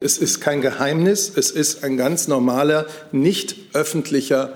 Es 0.00 0.16
ist 0.16 0.40
kein 0.40 0.60
Geheimnis, 0.60 1.28
es 1.34 1.50
ist 1.50 1.82
ein 1.82 1.96
ganz 1.96 2.28
normaler, 2.28 2.86
nicht 3.10 3.56
öffentlicher 3.72 4.52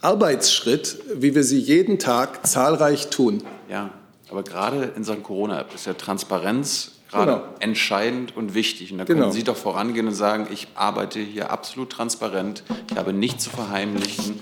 Arbeitsschritt, 0.00 0.96
wie 1.14 1.34
wir 1.34 1.44
sie 1.44 1.58
jeden 1.58 1.98
Tag 1.98 2.46
zahlreich 2.46 3.10
tun. 3.10 3.42
Ja, 3.68 3.90
aber 4.30 4.42
gerade 4.42 4.90
in 4.96 5.04
Sachen 5.04 5.22
Corona 5.22 5.66
ist 5.74 5.84
ja 5.84 5.92
Transparenz 5.92 6.92
gerade 7.10 7.32
genau. 7.32 7.44
entscheidend 7.58 8.34
und 8.34 8.54
wichtig. 8.54 8.90
Und 8.90 8.96
da 8.96 9.04
können 9.04 9.20
genau. 9.20 9.32
Sie 9.32 9.44
doch 9.44 9.58
vorangehen 9.58 10.08
und 10.08 10.14
sagen, 10.14 10.46
ich 10.50 10.68
arbeite 10.74 11.18
hier 11.18 11.50
absolut 11.50 11.90
transparent, 11.90 12.62
ich 12.90 12.96
habe 12.96 13.12
nichts 13.12 13.44
zu 13.44 13.50
verheimlichen. 13.50 14.40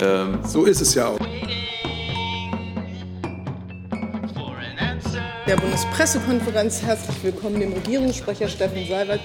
Ähm 0.00 0.40
so 0.44 0.64
ist 0.64 0.80
es 0.80 0.96
ja 0.96 1.06
auch. 1.06 1.20
Der 5.46 5.56
Bundespressekonferenz 5.58 6.82
herzlich 6.82 7.22
willkommen 7.22 7.60
dem 7.60 7.72
Regierungssprecher 7.72 8.48
Steffen 8.48 8.84
Seibert, 8.88 9.20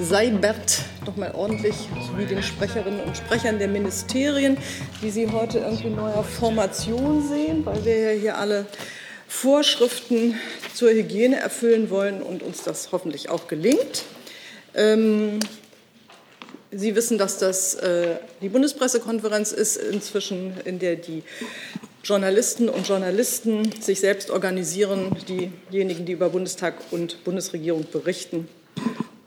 Seibert 0.00 0.78
nochmal 1.04 1.34
ordentlich 1.34 1.74
sowie 2.06 2.24
den 2.24 2.42
Sprecherinnen 2.42 3.00
und 3.00 3.18
Sprechern 3.18 3.58
der 3.58 3.68
Ministerien, 3.68 4.56
die 5.02 5.10
Sie 5.10 5.30
heute 5.30 5.58
irgendwie 5.58 5.88
in 5.88 5.96
neuer 5.96 6.24
Formation 6.24 7.22
sehen, 7.28 7.66
weil 7.66 7.84
wir 7.84 8.14
ja 8.14 8.18
hier 8.18 8.38
alle 8.38 8.64
Vorschriften 9.28 10.36
zur 10.74 10.90
Hygiene 10.90 11.38
erfüllen 11.38 11.90
wollen 11.90 12.22
und 12.22 12.42
uns 12.42 12.62
das 12.62 12.92
hoffentlich 12.92 13.28
auch 13.28 13.46
gelingt. 13.46 14.04
Ähm, 14.74 15.38
Sie 16.72 16.94
wissen, 16.94 17.18
dass 17.18 17.36
das 17.36 17.74
äh, 17.74 18.16
die 18.40 18.48
Bundespressekonferenz 18.48 19.52
ist, 19.52 19.76
inzwischen 19.76 20.54
in 20.64 20.78
der 20.78 20.96
die 20.96 21.24
Journalisten 22.04 22.70
und 22.70 22.88
Journalisten 22.88 23.70
sich 23.82 24.00
selbst 24.00 24.30
organisieren, 24.30 25.14
diejenigen, 25.70 26.06
die 26.06 26.12
über 26.12 26.30
Bundestag 26.30 26.74
und 26.90 27.22
Bundesregierung 27.24 27.84
berichten 27.92 28.48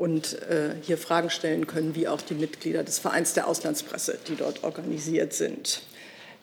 und 0.03 0.33
äh, 0.49 0.71
hier 0.81 0.97
Fragen 0.97 1.29
stellen 1.29 1.65
können, 1.65 1.95
wie 1.95 2.09
auch 2.09 2.21
die 2.21 2.33
Mitglieder 2.33 2.83
des 2.83 2.99
Vereins 2.99 3.33
der 3.33 3.47
Auslandspresse, 3.47 4.19
die 4.27 4.35
dort 4.35 4.65
organisiert 4.65 5.31
sind. 5.31 5.81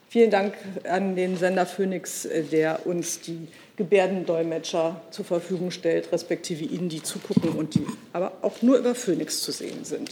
Vielen 0.09 0.31
Dank 0.31 0.55
an 0.85 1.15
den 1.15 1.37
Sender 1.37 1.67
Phoenix, 1.67 2.25
äh, 2.25 2.43
der 2.43 2.87
uns 2.87 3.21
die 3.21 3.49
Gebärdendolmetscher 3.77 5.03
zur 5.11 5.27
Verfügung 5.27 5.71
stellt, 5.73 6.11
respektive 6.11 6.65
Ihnen, 6.65 6.89
die 6.89 7.03
zugucken 7.03 7.51
und 7.51 7.75
die 7.75 7.87
aber 8.15 8.33
auch 8.41 8.63
nur 8.63 8.79
über 8.79 8.95
Phoenix 8.95 9.43
zu 9.43 9.53
sehen 9.53 9.85
sind. 9.85 10.11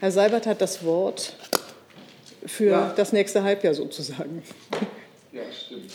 Herr 0.00 0.10
Seibert 0.10 0.46
hat 0.46 0.62
das 0.62 0.82
Wort 0.82 1.36
für 2.46 2.70
ja. 2.70 2.94
das 2.96 3.12
nächste 3.12 3.42
Halbjahr 3.42 3.74
sozusagen. 3.74 4.42
Ja, 5.32 5.42
stimmt. 5.52 5.92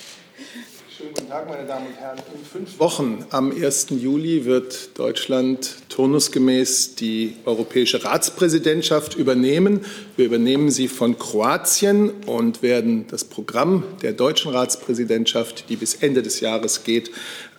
Schönen 1.03 1.15
guten 1.15 1.29
Tag, 1.29 1.49
meine 1.49 1.67
Damen 1.67 1.87
und 1.87 1.95
Herren. 1.97 2.17
In 2.33 2.45
fünf 2.45 2.79
Wochen, 2.79 3.25
am 3.29 3.51
1. 3.51 3.87
Juli, 3.89 4.45
wird 4.45 4.97
Deutschland 4.97 5.75
turnusgemäß 5.89 6.95
die 6.95 7.35
europäische 7.43 8.05
Ratspräsidentschaft 8.05 9.15
übernehmen. 9.15 9.81
Wir 10.15 10.27
übernehmen 10.27 10.71
sie 10.71 10.87
von 10.87 11.19
Kroatien 11.19 12.11
und 12.25 12.61
werden 12.61 13.05
das 13.09 13.25
Programm 13.25 13.83
der 14.01 14.13
deutschen 14.13 14.53
Ratspräsidentschaft, 14.53 15.65
die 15.67 15.75
bis 15.75 15.95
Ende 15.95 16.23
des 16.23 16.39
Jahres 16.39 16.85
geht, 16.85 17.11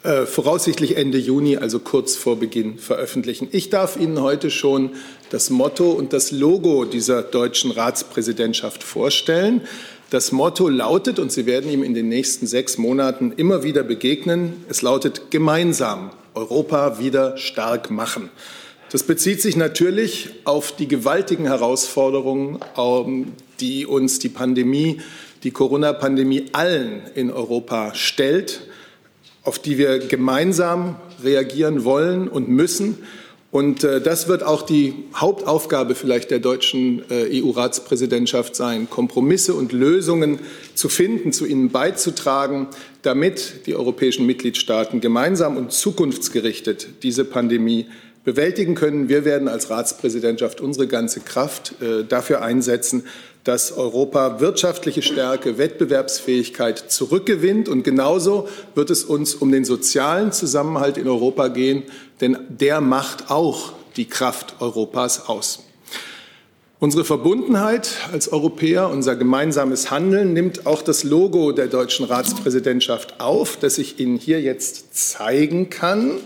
äh, 0.05 0.25
voraussichtlich 0.25 0.97
Ende 0.97 1.19
Juni, 1.19 1.59
also 1.59 1.81
kurz 1.81 2.17
vor 2.17 2.39
Beginn, 2.39 2.79
veröffentlichen. 2.79 3.49
Ich 3.53 3.69
darf 3.69 3.99
Ihnen 3.99 4.23
heute 4.23 4.51
schon 4.51 4.91
das 5.31 5.51
Motto 5.51 5.91
und 5.91 6.13
das 6.13 6.31
Logo 6.31 6.85
dieser 6.85 7.23
deutschen 7.23 7.73
Ratspräsidentschaft 7.73 8.83
vorstellen. 8.83 9.63
Das 10.15 10.31
Motto 10.31 10.69
lautet, 10.69 11.19
und 11.19 11.33
Sie 11.33 11.45
werden 11.45 11.69
ihm 11.69 11.83
in 11.83 11.93
den 11.93 12.09
nächsten 12.09 12.47
sechs 12.47 12.79
Monaten 12.79 13.33
immer 13.37 13.65
wieder 13.65 13.83
begegnen, 13.83 14.65
es 14.69 14.81
lautet 14.81 15.33
gemeinsam 15.33 16.13
Europa 16.35 17.01
wieder 17.01 17.37
stark 17.37 17.91
machen. 17.91 18.31
Das 18.93 19.03
bezieht 19.03 19.43
sich 19.43 19.57
natürlich 19.57 20.31
auf 20.45 20.71
die 20.71 20.87
gewaltigen 20.87 21.47
Herausforderungen, 21.47 22.61
ähm, 22.79 23.33
die 23.59 23.87
uns 23.87 24.21
die 24.21 24.29
Pandemie, 24.29 25.01
die 25.43 25.51
Corona-Pandemie 25.51 26.45
allen 26.53 27.03
in 27.17 27.33
Europa 27.33 27.93
stellt, 27.97 28.69
auf 29.43 29.59
die 29.59 29.79
wir 29.79 29.99
gemeinsam 29.99 30.95
reagieren 31.25 31.83
wollen 31.83 32.29
und 32.29 32.49
müssen. 32.49 32.99
Und 33.55 33.85
äh, 33.85 34.01
das 34.01 34.27
wird 34.27 34.43
auch 34.43 34.63
die 34.63 34.95
Hauptaufgabe 35.15 35.95
vielleicht 35.95 36.33
der 36.33 36.41
deutschen 36.41 37.09
äh, 37.09 37.41
EU-Ratspräsidentschaft 37.41 38.57
sein, 38.57 38.91
Kompromisse 38.91 39.55
und 39.55 39.71
Lösungen 39.71 40.41
zu 40.75 40.89
finden, 40.89 41.33
zu 41.33 41.47
ihnen 41.47 41.71
beizutragen, 41.71 42.67
damit 43.03 43.67
die 43.67 43.77
europäischen 43.77 44.27
Mitgliedstaaten 44.27 45.01
gemeinsam 45.01 45.57
und 45.57 45.71
zukunftsgerichtet 45.71 47.05
diese 47.05 47.25
Pandemie 47.25 47.87
bewältigen 48.25 48.75
können. 48.75 49.09
Wir 49.09 49.25
werden 49.25 49.47
als 49.47 49.71
Ratspräsidentschaft 49.71 50.61
unsere 50.61 50.89
ganze 50.89 51.21
Kraft 51.21 51.81
äh, 51.81 52.03
dafür 52.03 52.43
einsetzen, 52.43 53.05
dass 53.45 53.73
Europa 53.73 54.41
wirtschaftliche 54.41 55.03
Stärke, 55.03 55.59
Wettbewerbsfähigkeit 55.59 56.91
zurückgewinnt. 56.91 57.69
Und 57.69 57.85
genauso 57.85 58.49
wird 58.75 58.91
es 58.91 59.05
uns 59.05 59.35
um 59.35 59.53
den 59.53 59.67
sozialen 59.67 60.33
Zusammenhalt 60.33 60.97
in 60.97 61.07
Europa 61.07 61.49
gehen, 61.49 61.83
denn 62.23 62.39
der 62.49 62.81
macht 62.81 63.31
auch 63.31 63.75
die 63.97 64.07
Kraft 64.07 64.57
Europas 64.61 65.29
aus. 65.29 65.61
Unsere 66.81 67.05
Verbundenheit 67.05 67.89
als 68.13 68.29
Europäer, 68.33 68.91
unser 68.91 69.15
gemeinsames 69.15 69.91
Handeln 69.91 70.33
nimmt 70.33 70.67
auch 70.67 70.83
das 70.83 71.05
Logo 71.05 71.53
der 71.53 71.67
deutschen 71.67 72.05
Ratspräsidentschaft 72.05 73.21
auf, 73.21 73.57
das 73.57 73.79
ich 73.79 74.01
Ihnen 74.01 74.17
hier 74.17 74.41
jetzt 74.41 74.95
zeigen 74.95 75.71
kann. 75.71 76.19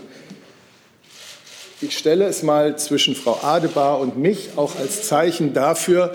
Ich 1.81 1.97
stelle 1.97 2.25
es 2.25 2.43
mal 2.43 2.77
zwischen 2.77 3.15
Frau 3.15 3.39
Adebar 3.41 3.99
und 3.99 4.17
mich 4.17 4.49
auch 4.57 4.75
als 4.77 5.07
Zeichen 5.07 5.53
dafür, 5.53 6.13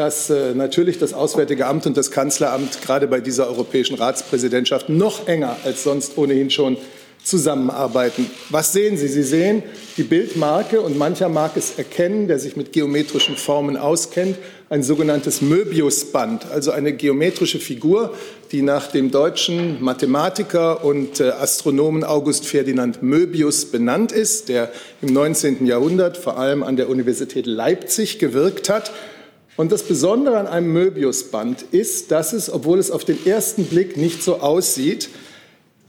dass 0.00 0.30
äh, 0.30 0.54
natürlich 0.54 0.98
das 0.98 1.12
Auswärtige 1.12 1.66
Amt 1.66 1.84
und 1.84 1.94
das 1.94 2.10
Kanzleramt 2.10 2.80
gerade 2.80 3.06
bei 3.06 3.20
dieser 3.20 3.48
europäischen 3.48 3.96
Ratspräsidentschaft 3.96 4.88
noch 4.88 5.28
enger 5.28 5.58
als 5.62 5.84
sonst 5.84 6.16
ohnehin 6.16 6.48
schon 6.48 6.78
zusammenarbeiten. 7.22 8.30
Was 8.48 8.72
sehen 8.72 8.96
Sie? 8.96 9.08
Sie 9.08 9.22
sehen 9.22 9.62
die 9.98 10.04
Bildmarke 10.04 10.80
und 10.80 10.96
mancher 10.96 11.28
mag 11.28 11.54
es 11.58 11.74
erkennen, 11.76 12.28
der 12.28 12.38
sich 12.38 12.56
mit 12.56 12.72
geometrischen 12.72 13.36
Formen 13.36 13.76
auskennt, 13.76 14.38
ein 14.70 14.82
sogenanntes 14.82 15.42
Möbiusband, 15.42 16.46
also 16.50 16.70
eine 16.70 16.94
geometrische 16.94 17.58
Figur, 17.58 18.14
die 18.52 18.62
nach 18.62 18.86
dem 18.86 19.10
deutschen 19.10 19.82
Mathematiker 19.82 20.82
und 20.82 21.20
äh, 21.20 21.24
Astronomen 21.28 22.04
August 22.04 22.46
Ferdinand 22.46 23.02
Möbius 23.02 23.66
benannt 23.66 24.12
ist, 24.12 24.48
der 24.48 24.72
im 25.02 25.12
19. 25.12 25.66
Jahrhundert 25.66 26.16
vor 26.16 26.38
allem 26.38 26.62
an 26.62 26.76
der 26.76 26.88
Universität 26.88 27.44
Leipzig 27.44 28.18
gewirkt 28.18 28.70
hat 28.70 28.92
und 29.60 29.70
das 29.72 29.82
Besondere 29.82 30.38
an 30.38 30.46
einem 30.46 30.72
Möbiusband 30.72 31.66
ist, 31.70 32.10
dass 32.12 32.32
es, 32.32 32.50
obwohl 32.50 32.78
es 32.78 32.90
auf 32.90 33.04
den 33.04 33.26
ersten 33.26 33.64
Blick 33.64 33.98
nicht 33.98 34.22
so 34.22 34.36
aussieht, 34.36 35.10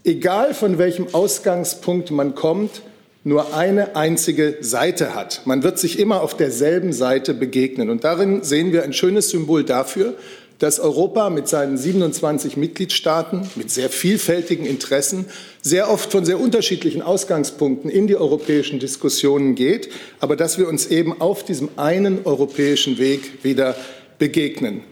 egal 0.04 0.54
von 0.54 0.78
welchem 0.78 1.08
Ausgangspunkt 1.14 2.12
man 2.12 2.36
kommt, 2.36 2.82
nur 3.24 3.56
eine 3.56 3.96
einzige 3.96 4.58
Seite 4.60 5.16
hat. 5.16 5.44
Man 5.46 5.64
wird 5.64 5.80
sich 5.80 6.00
immer 6.00 6.22
auf 6.22 6.36
derselben 6.36 6.92
Seite 6.92 7.34
begegnen. 7.34 7.90
Und 7.90 8.04
darin 8.04 8.44
sehen 8.44 8.74
wir 8.74 8.84
ein 8.84 8.92
schönes 8.92 9.30
Symbol 9.30 9.64
dafür, 9.64 10.16
dass 10.62 10.80
Europa 10.80 11.32
mit 11.32 11.48
seinen 11.48 11.76
27 11.76 12.56
Mitgliedstaaten, 12.56 13.50
mit 13.56 13.72
sehr 13.72 13.90
vielfältigen 13.90 14.68
Interessen, 14.68 15.26
sehr 15.64 15.90
oft 15.90 16.12
von 16.12 16.24
sehr 16.24 16.40
unterschiedlichen 16.40 17.02
Ausgangspunkten 17.02 17.90
in 17.90 18.06
die 18.06 18.16
europäischen 18.16 18.80
Diskussionen 18.80 19.56
geht, 19.56 19.90
aber 20.20 20.36
dass 20.36 20.60
wir 20.60 20.68
uns 20.68 20.86
eben 20.86 21.20
auf 21.20 21.44
diesem 21.44 21.70
einen 21.78 22.26
europäischen 22.26 23.00
Weg 23.00 23.44
wieder 23.44 23.76
begegnen. 24.20 24.84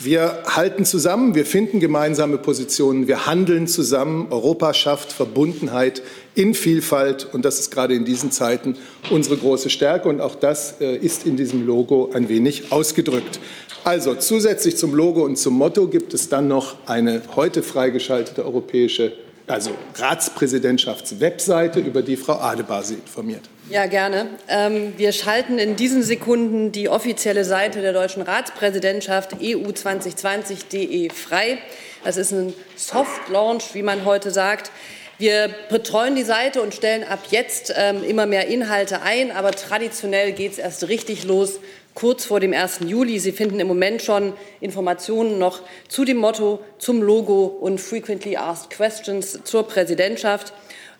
Wir 0.00 0.44
halten 0.46 0.84
zusammen, 0.84 1.34
wir 1.34 1.44
finden 1.44 1.80
gemeinsame 1.80 2.38
Positionen, 2.38 3.08
wir 3.08 3.26
handeln 3.26 3.66
zusammen. 3.66 4.28
Europa 4.30 4.72
schafft 4.72 5.12
Verbundenheit 5.12 6.02
in 6.36 6.54
Vielfalt 6.54 7.26
und 7.32 7.44
das 7.44 7.58
ist 7.58 7.72
gerade 7.72 7.94
in 7.94 8.04
diesen 8.04 8.30
Zeiten 8.30 8.76
unsere 9.10 9.36
große 9.36 9.70
Stärke 9.70 10.08
und 10.08 10.20
auch 10.20 10.36
das 10.36 10.80
äh, 10.80 10.94
ist 10.94 11.26
in 11.26 11.36
diesem 11.36 11.66
Logo 11.66 12.10
ein 12.14 12.28
wenig 12.28 12.70
ausgedrückt. 12.70 13.40
Also 13.82 14.14
zusätzlich 14.14 14.76
zum 14.76 14.94
Logo 14.94 15.24
und 15.24 15.36
zum 15.36 15.54
Motto 15.54 15.88
gibt 15.88 16.14
es 16.14 16.28
dann 16.28 16.46
noch 16.46 16.76
eine 16.86 17.22
heute 17.34 17.64
freigeschaltete 17.64 18.44
europäische, 18.44 19.14
also 19.48 19.70
Ratspräsidentschaftswebseite, 19.94 21.80
über 21.80 22.02
die 22.02 22.16
Frau 22.16 22.34
Adebar 22.34 22.82
Sie 22.82 22.94
informiert. 22.94 23.42
Ja, 23.70 23.86
gerne. 23.86 24.26
Ähm, 24.48 24.94
wir 24.96 25.12
schalten 25.12 25.58
in 25.58 25.76
diesen 25.76 26.02
Sekunden 26.02 26.72
die 26.72 26.88
offizielle 26.88 27.44
Seite 27.44 27.80
der 27.80 27.92
deutschen 27.92 28.22
Ratspräsidentschaft 28.22 29.34
EU2020.de 29.34 31.10
frei. 31.10 31.58
Das 32.04 32.16
ist 32.16 32.32
ein 32.32 32.54
Soft 32.76 33.28
Launch, 33.30 33.74
wie 33.74 33.82
man 33.82 34.04
heute 34.04 34.30
sagt. 34.30 34.70
Wir 35.18 35.50
betreuen 35.68 36.14
die 36.14 36.22
Seite 36.22 36.62
und 36.62 36.74
stellen 36.74 37.02
ab 37.02 37.18
jetzt 37.30 37.74
ähm, 37.76 38.04
immer 38.04 38.26
mehr 38.26 38.46
Inhalte 38.46 39.02
ein, 39.02 39.32
aber 39.32 39.50
traditionell 39.50 40.30
geht 40.30 40.52
es 40.52 40.58
erst 40.58 40.88
richtig 40.88 41.24
los 41.24 41.58
kurz 41.98 42.24
vor 42.24 42.38
dem 42.38 42.52
1. 42.52 42.82
Juli. 42.86 43.18
Sie 43.18 43.32
finden 43.32 43.58
im 43.58 43.66
Moment 43.66 44.02
schon 44.02 44.32
Informationen 44.60 45.36
noch 45.40 45.62
zu 45.88 46.04
dem 46.04 46.18
Motto, 46.18 46.60
zum 46.78 47.02
Logo 47.02 47.46
und 47.46 47.80
Frequently 47.80 48.36
Asked 48.36 48.70
Questions 48.70 49.40
zur 49.42 49.66
Präsidentschaft. 49.66 50.52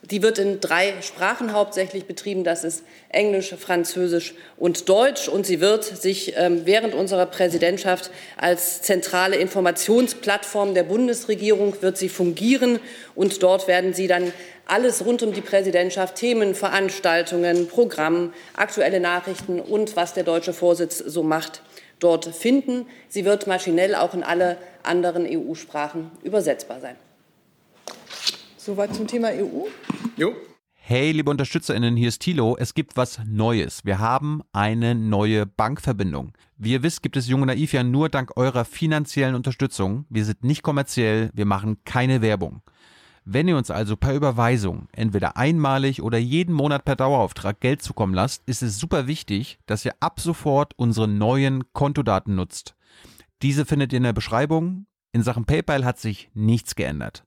Die 0.03 0.23
wird 0.23 0.41
in 0.41 0.59
drei 0.59 0.95
Sprachen 1.01 1.53
hauptsächlich 1.53 2.07
betrieben. 2.07 2.43
Das 2.43 2.65
ist 2.65 2.83
Englisch, 3.11 3.55
Französisch 3.57 4.35
und 4.57 4.89
Deutsch. 4.89 5.29
Und 5.29 5.47
sie 5.47 5.61
wird 5.61 5.85
sich 5.85 6.35
ähm, 6.37 6.63
während 6.65 6.95
unserer 6.95 7.27
Präsidentschaft 7.27 8.11
als 8.37 8.83
zentrale 8.83 9.37
Informationsplattform 9.37 10.75
der 10.75 10.83
Bundesregierung 10.83 11.81
wird 11.81 11.97
sie 11.97 12.09
fungieren. 12.09 12.81
Und 13.15 13.41
dort 13.45 13.69
werden 13.69 13.95
Sie 13.95 14.09
dann 14.09 14.33
alles 14.69 15.05
rund 15.05 15.23
um 15.23 15.33
die 15.33 15.41
Präsidentschaft, 15.41 16.15
Themen, 16.15 16.55
Veranstaltungen, 16.55 17.69
Programm, 17.69 18.33
aktuelle 18.55 19.01
Nachrichten 19.01 19.61
und 19.61 19.97
was 19.97 20.15
der 20.15 20.25
deutsche 20.25 20.53
Vorsitz 20.53 20.99
so 20.99 21.23
macht, 21.23 21.63
dort 21.99 22.27
finden. 22.27 22.87
Sie 23.09 23.25
wird 23.25 23.47
maschinell 23.47 23.95
auch 23.95 24.15
in 24.15 24.23
alle 24.23 24.59
anderen 24.83 25.27
EU-Sprachen 25.27 26.11
übersetzbar 26.23 26.81
sein. 26.81 26.97
Soweit 28.57 28.95
zum 28.95 29.07
Thema 29.07 29.29
EU. 29.29 29.67
Jo. 30.17 30.37
Hey, 30.75 31.13
liebe 31.13 31.31
UnterstützerInnen, 31.31 31.97
hier 31.97 32.09
ist 32.09 32.21
Thilo. 32.21 32.57
Es 32.59 32.73
gibt 32.73 32.97
was 32.97 33.21
Neues. 33.27 33.85
Wir 33.85 33.99
haben 33.99 34.43
eine 34.53 34.95
neue 34.95 35.45
Bankverbindung. 35.45 36.33
Wie 36.57 36.73
ihr 36.73 36.83
wisst, 36.83 37.03
gibt 37.03 37.17
es 37.17 37.29
Junge 37.29 37.47
Naiv 37.47 37.73
ja 37.73 37.83
nur 37.83 38.09
dank 38.09 38.37
eurer 38.37 38.65
finanziellen 38.65 39.35
Unterstützung. 39.35 40.07
Wir 40.09 40.25
sind 40.25 40.45
nicht 40.45 40.63
kommerziell, 40.63 41.31
wir 41.35 41.45
machen 41.45 41.79
keine 41.85 42.23
Werbung. 42.23 42.63
Wenn 43.31 43.47
ihr 43.47 43.59
uns 43.59 43.71
also 43.71 43.95
per 43.95 44.15
Überweisung 44.15 44.89
entweder 44.91 45.37
einmalig 45.37 46.01
oder 46.01 46.17
jeden 46.17 46.55
Monat 46.55 46.87
per 46.87 46.97
Dauerauftrag 46.97 47.61
Geld 47.61 47.83
zukommen 47.83 48.15
lasst, 48.15 48.43
ist 48.47 48.63
es 48.63 48.79
super 48.79 49.07
wichtig, 49.07 49.59
dass 49.67 49.85
ihr 49.85 49.93
ab 50.01 50.19
sofort 50.19 50.73
unsere 50.79 51.09
neuen 51.09 51.71
Kontodaten 51.75 52.35
nutzt. 52.35 52.75
Diese 53.43 53.67
findet 53.67 53.93
ihr 53.93 53.99
in 53.99 54.05
der 54.05 54.15
Beschreibung. 54.15 54.87
In 55.13 55.23
Sachen 55.23 55.45
PayPal 55.45 55.85
hat 55.85 55.99
sich 55.99 56.31
nichts 56.33 56.75
geändert. 56.75 57.25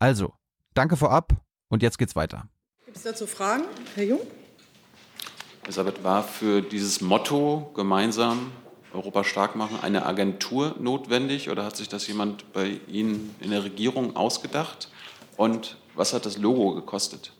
Also, 0.00 0.32
Danke 0.74 0.96
vorab 0.96 1.32
und 1.68 1.80
jetzt 1.80 1.98
geht's 1.98 2.16
weiter. 2.16 2.48
Gibt 2.84 2.96
es 2.96 3.04
dazu 3.04 3.28
Fragen? 3.28 3.62
Herr 3.94 4.04
Jung? 4.04 4.20
Elisabeth, 5.62 6.02
war 6.02 6.24
für 6.24 6.60
dieses 6.60 7.00
Motto 7.00 7.70
gemeinsam 7.72 8.50
Europa 8.92 9.22
stark 9.22 9.54
machen 9.54 9.78
eine 9.80 10.06
Agentur 10.06 10.74
notwendig 10.80 11.50
oder 11.50 11.64
hat 11.64 11.76
sich 11.76 11.88
das 11.88 12.06
jemand 12.08 12.52
bei 12.52 12.80
Ihnen 12.88 13.34
in 13.40 13.52
der 13.52 13.62
Regierung 13.62 14.16
ausgedacht? 14.16 14.90
Und 15.36 15.76
was 15.94 16.12
hat 16.12 16.26
das 16.26 16.38
Logo 16.38 16.74
gekostet? 16.74 17.32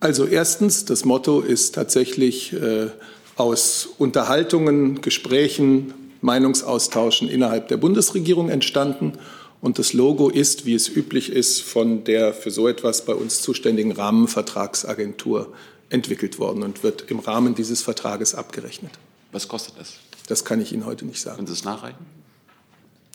Also 0.00 0.26
erstens, 0.26 0.84
das 0.84 1.04
Motto 1.04 1.40
ist 1.40 1.74
tatsächlich 1.74 2.52
äh, 2.52 2.88
aus 3.36 3.88
Unterhaltungen, 3.98 5.00
Gesprächen, 5.00 5.94
Meinungsaustauschen 6.20 7.28
innerhalb 7.28 7.68
der 7.68 7.76
Bundesregierung 7.76 8.48
entstanden 8.48 9.18
und 9.60 9.78
das 9.78 9.92
Logo 9.92 10.28
ist, 10.28 10.66
wie 10.66 10.74
es 10.74 10.88
üblich 10.88 11.30
ist, 11.30 11.62
von 11.62 12.02
der 12.02 12.34
für 12.34 12.50
so 12.50 12.66
etwas 12.66 13.04
bei 13.04 13.14
uns 13.14 13.42
zuständigen 13.42 13.92
Rahmenvertragsagentur 13.92 15.52
entwickelt 15.88 16.40
worden 16.40 16.64
und 16.64 16.82
wird 16.82 17.10
im 17.10 17.20
Rahmen 17.20 17.54
dieses 17.54 17.80
Vertrages 17.80 18.34
abgerechnet. 18.34 18.92
Was 19.30 19.46
kostet 19.46 19.78
das? 19.78 19.94
Das 20.26 20.44
kann 20.44 20.60
ich 20.60 20.72
Ihnen 20.72 20.84
heute 20.84 21.04
nicht 21.04 21.20
sagen. 21.20 21.36
Können 21.36 21.46
Sie 21.46 21.52
es 21.52 21.64
nachreichen? 21.64 22.04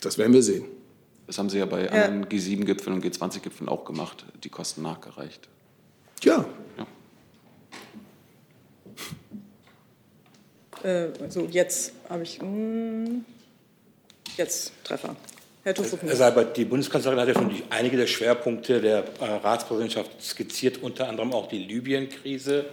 Das 0.00 0.16
werden 0.16 0.32
wir 0.32 0.42
sehen. 0.42 0.64
Das 1.28 1.36
haben 1.36 1.50
Sie 1.50 1.58
ja 1.58 1.66
bei 1.66 1.84
ja. 1.84 1.90
anderen 1.90 2.24
G7-Gipfeln 2.24 2.96
und 2.96 3.04
G20-Gipfeln 3.04 3.68
auch 3.68 3.84
gemacht, 3.84 4.24
die 4.42 4.48
Kosten 4.48 4.80
nachgereicht. 4.80 5.46
Ja. 6.22 6.46
ja. 6.78 6.86
Äh, 10.82 11.12
also 11.20 11.46
jetzt 11.50 11.92
habe 12.08 12.22
ich. 12.22 12.40
Mh, 12.40 12.46
hm, 12.46 13.24
jetzt 14.38 14.72
Treffer. 14.84 15.14
Herr 15.64 15.74
Herr 15.74 16.16
Seibert, 16.16 16.56
die 16.56 16.64
Bundeskanzlerin 16.64 17.20
hat 17.20 17.28
ja 17.28 17.34
schon 17.34 17.50
einige 17.68 17.98
der 17.98 18.06
Schwerpunkte 18.06 18.80
der 18.80 19.04
äh, 19.20 19.24
Ratspräsidentschaft 19.24 20.10
skizziert, 20.22 20.82
unter 20.82 21.10
anderem 21.10 21.34
auch 21.34 21.46
die 21.48 21.58
Libyen-Krise. 21.58 22.64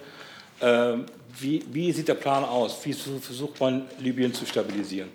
Ähm, 0.62 1.08
wie, 1.38 1.62
wie 1.74 1.92
sieht 1.92 2.08
der 2.08 2.14
Plan 2.14 2.46
aus? 2.46 2.86
Wie 2.86 2.94
versucht 2.94 3.60
man, 3.60 3.86
Libyen 4.00 4.34
zu 4.34 4.46
stabilisieren? 4.46 5.10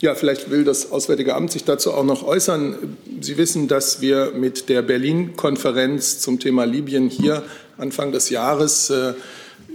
Ja, 0.00 0.14
vielleicht 0.14 0.50
will 0.50 0.64
das 0.64 0.92
Auswärtige 0.92 1.34
Amt 1.34 1.52
sich 1.52 1.64
dazu 1.64 1.92
auch 1.92 2.04
noch 2.04 2.22
äußern. 2.22 2.96
Sie 3.20 3.36
wissen, 3.36 3.68
dass 3.68 4.00
wir 4.00 4.32
mit 4.34 4.70
der 4.70 4.80
Berlin-Konferenz 4.80 6.20
zum 6.20 6.40
Thema 6.40 6.64
Libyen 6.64 7.10
hier 7.10 7.42
Anfang 7.76 8.10
des 8.10 8.30
Jahres 8.30 8.88
äh, 8.88 9.12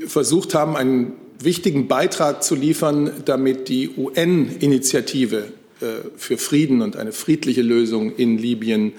versucht 0.08 0.56
haben, 0.56 0.76
einen 0.76 1.14
wichtigen 1.38 1.88
Beitrag 1.88 2.44
zu 2.44 2.56
liefern, 2.56 3.12
damit 3.26 3.70
die 3.70 3.92
UN-Initiative 3.96 5.44
äh, 5.80 5.86
für 6.18 6.40
Frieden 6.40 6.82
und 6.82 6.96
eine 6.96 7.12
friedliche 7.12 7.62
Lösung 7.62 8.16
in 8.16 8.40
Libyen 8.40 8.94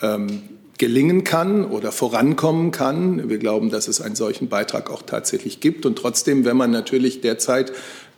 ähm, 0.00 0.44
gelingen 0.78 1.24
kann 1.24 1.66
oder 1.66 1.92
vorankommen 1.92 2.70
kann. 2.70 3.28
Wir 3.28 3.36
glauben, 3.36 3.68
dass 3.68 3.86
es 3.86 4.00
einen 4.00 4.14
solchen 4.16 4.48
Beitrag 4.48 4.88
auch 4.88 5.02
tatsächlich 5.02 5.60
gibt. 5.60 5.84
Und 5.84 5.98
trotzdem, 5.98 6.46
wenn 6.46 6.56
man 6.56 6.70
natürlich 6.70 7.20
derzeit 7.20 7.70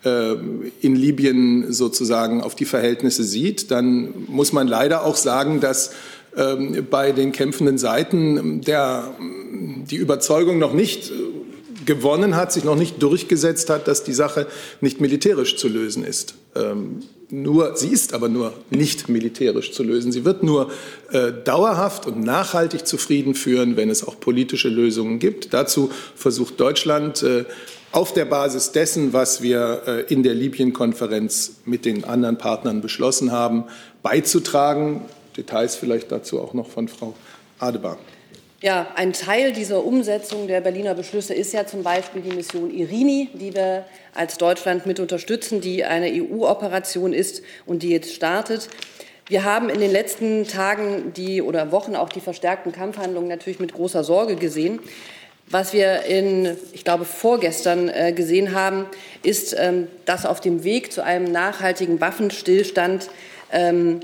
in 0.04 0.96
Libyen 0.96 1.72
sozusagen 1.72 2.40
auf 2.40 2.56
die 2.56 2.64
Verhältnisse 2.64 3.22
sieht, 3.22 3.70
dann 3.70 4.12
muss 4.26 4.52
man 4.52 4.66
leider 4.66 5.04
auch 5.04 5.14
sagen, 5.14 5.60
dass 5.60 5.93
ähm, 6.37 6.87
bei 6.90 7.12
den 7.12 7.31
kämpfenden 7.32 7.78
Seiten 7.78 8.62
der, 8.62 9.14
die 9.90 9.96
Überzeugung 9.96 10.58
noch 10.58 10.72
nicht 10.72 11.12
gewonnen 11.84 12.37
hat, 12.37 12.52
sich 12.52 12.64
noch 12.64 12.76
nicht 12.76 13.02
durchgesetzt 13.02 13.70
hat, 13.70 13.88
dass 13.88 14.04
die 14.04 14.12
Sache 14.12 14.46
nicht 14.81 15.00
militärisch 15.00 15.56
zu 15.56 15.69
lösen 15.69 16.05
ist. 16.05 16.34
Nur, 17.34 17.79
sie 17.79 17.88
ist 17.88 18.12
aber 18.12 18.29
nur 18.29 18.52
nicht 18.69 19.08
militärisch 19.08 19.73
zu 19.73 19.82
lösen. 19.82 20.12
Sie 20.12 20.26
wird 20.26 20.43
nur 20.43 20.70
äh, 21.12 21.32
dauerhaft 21.32 22.06
und 22.06 22.23
nachhaltig 22.23 22.87
zu 22.87 22.99
Frieden 22.99 23.34
führen, 23.34 23.79
wenn 23.79 23.88
es 23.88 24.06
auch 24.06 24.20
politische 24.20 24.69
Lösungen 24.69 25.19
gibt. 25.19 25.55
Dazu 25.55 25.90
versucht 26.14 26.61
Deutschland 26.61 27.23
äh, 27.23 27.46
auf 27.90 28.12
der 28.12 28.26
Basis 28.26 28.73
dessen, 28.73 29.14
was 29.14 29.40
wir 29.40 29.82
äh, 29.87 30.12
in 30.12 30.23
der 30.23 30.34
Libyen-Konferenz 30.34 31.52
mit 31.64 31.87
den 31.87 32.05
anderen 32.05 32.37
Partnern 32.37 32.82
beschlossen 32.82 33.32
haben, 33.32 33.64
beizutragen. 34.02 35.00
Details 35.34 35.75
vielleicht 35.75 36.12
dazu 36.12 36.38
auch 36.38 36.52
noch 36.52 36.69
von 36.69 36.87
Frau 36.87 37.14
Adebar. 37.58 37.96
Ja, 38.62 38.86
ein 38.94 39.12
Teil 39.12 39.50
dieser 39.52 39.84
Umsetzung 39.84 40.46
der 40.46 40.60
Berliner 40.60 40.94
Beschlüsse 40.94 41.34
ist 41.34 41.52
ja 41.52 41.66
zum 41.66 41.82
Beispiel 41.82 42.22
die 42.22 42.30
Mission 42.30 42.70
Irini, 42.70 43.28
die 43.34 43.52
wir 43.56 43.84
als 44.14 44.38
Deutschland 44.38 44.86
mit 44.86 45.00
unterstützen, 45.00 45.60
die 45.60 45.82
eine 45.84 46.06
EU-Operation 46.06 47.12
ist 47.12 47.42
und 47.66 47.82
die 47.82 47.88
jetzt 47.88 48.14
startet. 48.14 48.68
Wir 49.26 49.42
haben 49.42 49.68
in 49.68 49.80
den 49.80 49.90
letzten 49.90 50.46
Tagen 50.46 51.12
die 51.12 51.42
oder 51.42 51.72
Wochen 51.72 51.96
auch 51.96 52.08
die 52.08 52.20
verstärkten 52.20 52.70
Kampfhandlungen 52.70 53.28
natürlich 53.28 53.58
mit 53.58 53.72
großer 53.72 54.04
Sorge 54.04 54.36
gesehen. 54.36 54.78
Was 55.48 55.72
wir 55.72 56.02
in, 56.04 56.56
ich 56.72 56.84
glaube, 56.84 57.04
vorgestern 57.04 57.88
äh, 57.88 58.12
gesehen 58.12 58.54
haben, 58.54 58.86
ist, 59.24 59.56
ähm, 59.58 59.88
dass 60.04 60.24
auf 60.24 60.40
dem 60.40 60.62
Weg 60.62 60.92
zu 60.92 61.02
einem 61.02 61.32
nachhaltigen 61.32 62.00
Waffenstillstand 62.00 63.08
ähm, 63.50 63.98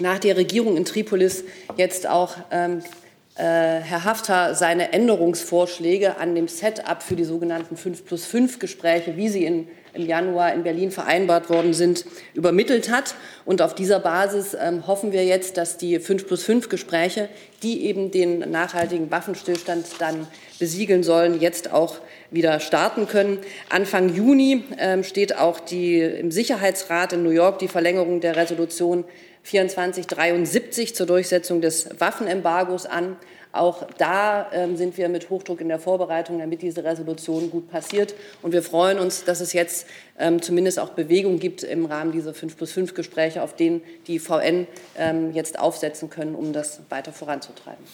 nach 0.00 0.18
der 0.18 0.36
Regierung 0.36 0.76
in 0.76 0.84
Tripolis 0.84 1.44
jetzt 1.76 2.08
auch 2.08 2.34
ähm, 2.50 2.80
äh, 2.80 3.01
Herr 3.34 4.04
Haftar 4.04 4.54
seine 4.54 4.92
Änderungsvorschläge 4.92 6.18
an 6.18 6.34
dem 6.34 6.48
Setup 6.48 7.02
für 7.02 7.16
die 7.16 7.24
sogenannten 7.24 7.78
5 7.78 8.04
plus 8.04 8.26
5 8.26 8.58
Gespräche, 8.58 9.16
wie 9.16 9.30
sie 9.30 9.46
in, 9.46 9.68
im 9.94 10.06
Januar 10.06 10.52
in 10.52 10.64
Berlin 10.64 10.90
vereinbart 10.90 11.48
worden 11.48 11.72
sind, 11.72 12.04
übermittelt 12.34 12.90
hat. 12.90 13.14
Und 13.46 13.62
auf 13.62 13.74
dieser 13.74 14.00
Basis 14.00 14.54
ähm, 14.60 14.86
hoffen 14.86 15.12
wir 15.12 15.24
jetzt, 15.24 15.56
dass 15.56 15.78
die 15.78 15.98
5 15.98 16.26
plus 16.26 16.44
5 16.44 16.68
Gespräche, 16.68 17.30
die 17.62 17.86
eben 17.86 18.10
den 18.10 18.50
nachhaltigen 18.50 19.10
Waffenstillstand 19.10 19.86
dann 19.98 20.26
besiegeln 20.58 21.02
sollen, 21.02 21.40
jetzt 21.40 21.72
auch 21.72 21.96
wieder 22.30 22.60
starten 22.60 23.08
können. 23.08 23.38
Anfang 23.70 24.14
Juni 24.14 24.64
ähm, 24.78 25.04
steht 25.04 25.38
auch 25.38 25.58
die, 25.58 26.00
im 26.00 26.30
Sicherheitsrat 26.30 27.14
in 27.14 27.22
New 27.22 27.30
York 27.30 27.60
die 27.60 27.68
Verlängerung 27.68 28.20
der 28.20 28.36
Resolution 28.36 29.04
2473 29.44 30.94
zur 30.94 31.06
Durchsetzung 31.06 31.60
des 31.60 31.88
Waffenembargos 31.98 32.86
an. 32.86 33.16
Auch 33.52 33.86
da 33.98 34.50
ähm, 34.52 34.76
sind 34.76 34.96
wir 34.96 35.10
mit 35.10 35.28
Hochdruck 35.28 35.60
in 35.60 35.68
der 35.68 35.78
Vorbereitung, 35.78 36.38
damit 36.38 36.62
diese 36.62 36.84
Resolution 36.84 37.50
gut 37.50 37.70
passiert. 37.70 38.14
Und 38.40 38.52
wir 38.52 38.62
freuen 38.62 38.98
uns, 38.98 39.24
dass 39.24 39.40
es 39.40 39.52
jetzt 39.52 39.86
ähm, 40.18 40.40
zumindest 40.40 40.78
auch 40.78 40.90
Bewegung 40.90 41.38
gibt 41.38 41.62
im 41.62 41.84
Rahmen 41.84 42.12
dieser 42.12 42.32
5 42.32 42.56
plus 42.56 42.72
5 42.72 42.94
Gespräche, 42.94 43.42
auf 43.42 43.54
denen 43.54 43.82
die 44.06 44.18
VN 44.18 44.66
ähm, 44.96 45.32
jetzt 45.34 45.58
aufsetzen 45.58 46.08
können, 46.08 46.34
um 46.34 46.54
das 46.54 46.80
weiter 46.88 47.12
voranzutreiben. 47.12 47.84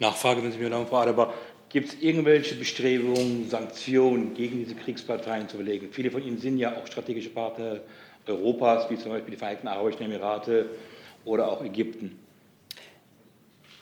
Nachfrage, 0.00 0.42
wenn 0.42 0.50
Sie 0.50 0.58
mir 0.58 0.70
noch 0.70 0.88
fragen, 0.88 1.10
aber 1.10 1.32
gibt 1.68 1.90
es 1.90 2.00
irgendwelche 2.00 2.56
Bestrebungen, 2.56 3.48
Sanktionen 3.48 4.34
gegen 4.34 4.58
diese 4.58 4.74
Kriegsparteien 4.74 5.48
zu 5.48 5.56
belegen? 5.56 5.88
Viele 5.92 6.10
von 6.10 6.22
ihnen 6.22 6.38
sind 6.38 6.58
ja 6.58 6.76
auch 6.76 6.86
strategische 6.86 7.30
Partner 7.30 7.80
Europas, 8.28 8.90
wie 8.90 8.98
zum 8.98 9.12
Beispiel 9.12 9.32
die 9.32 9.36
Vereinigten 9.36 9.68
Arabischen 9.68 10.02
Emirate 10.02 10.70
oder 11.24 11.50
auch 11.50 11.62
Ägypten? 11.64 12.18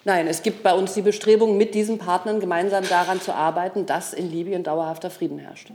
Nein, 0.05 0.27
es 0.27 0.43
gibt 0.43 0.63
bei 0.63 0.75
uns 0.75 0.93
die 0.93 1.03
Bestrebung, 1.03 1.57
mit 1.57 1.75
diesen 1.75 1.99
Partnern 1.99 2.39
gemeinsam 2.39 2.87
daran 2.87 3.21
zu 3.21 3.35
arbeiten, 3.35 3.87
dass 3.87 4.13
in 4.13 4.31
Libyen 4.31 4.63
dauerhafter 4.63 5.11
Frieden 5.11 5.39
herrscht. 5.39 5.73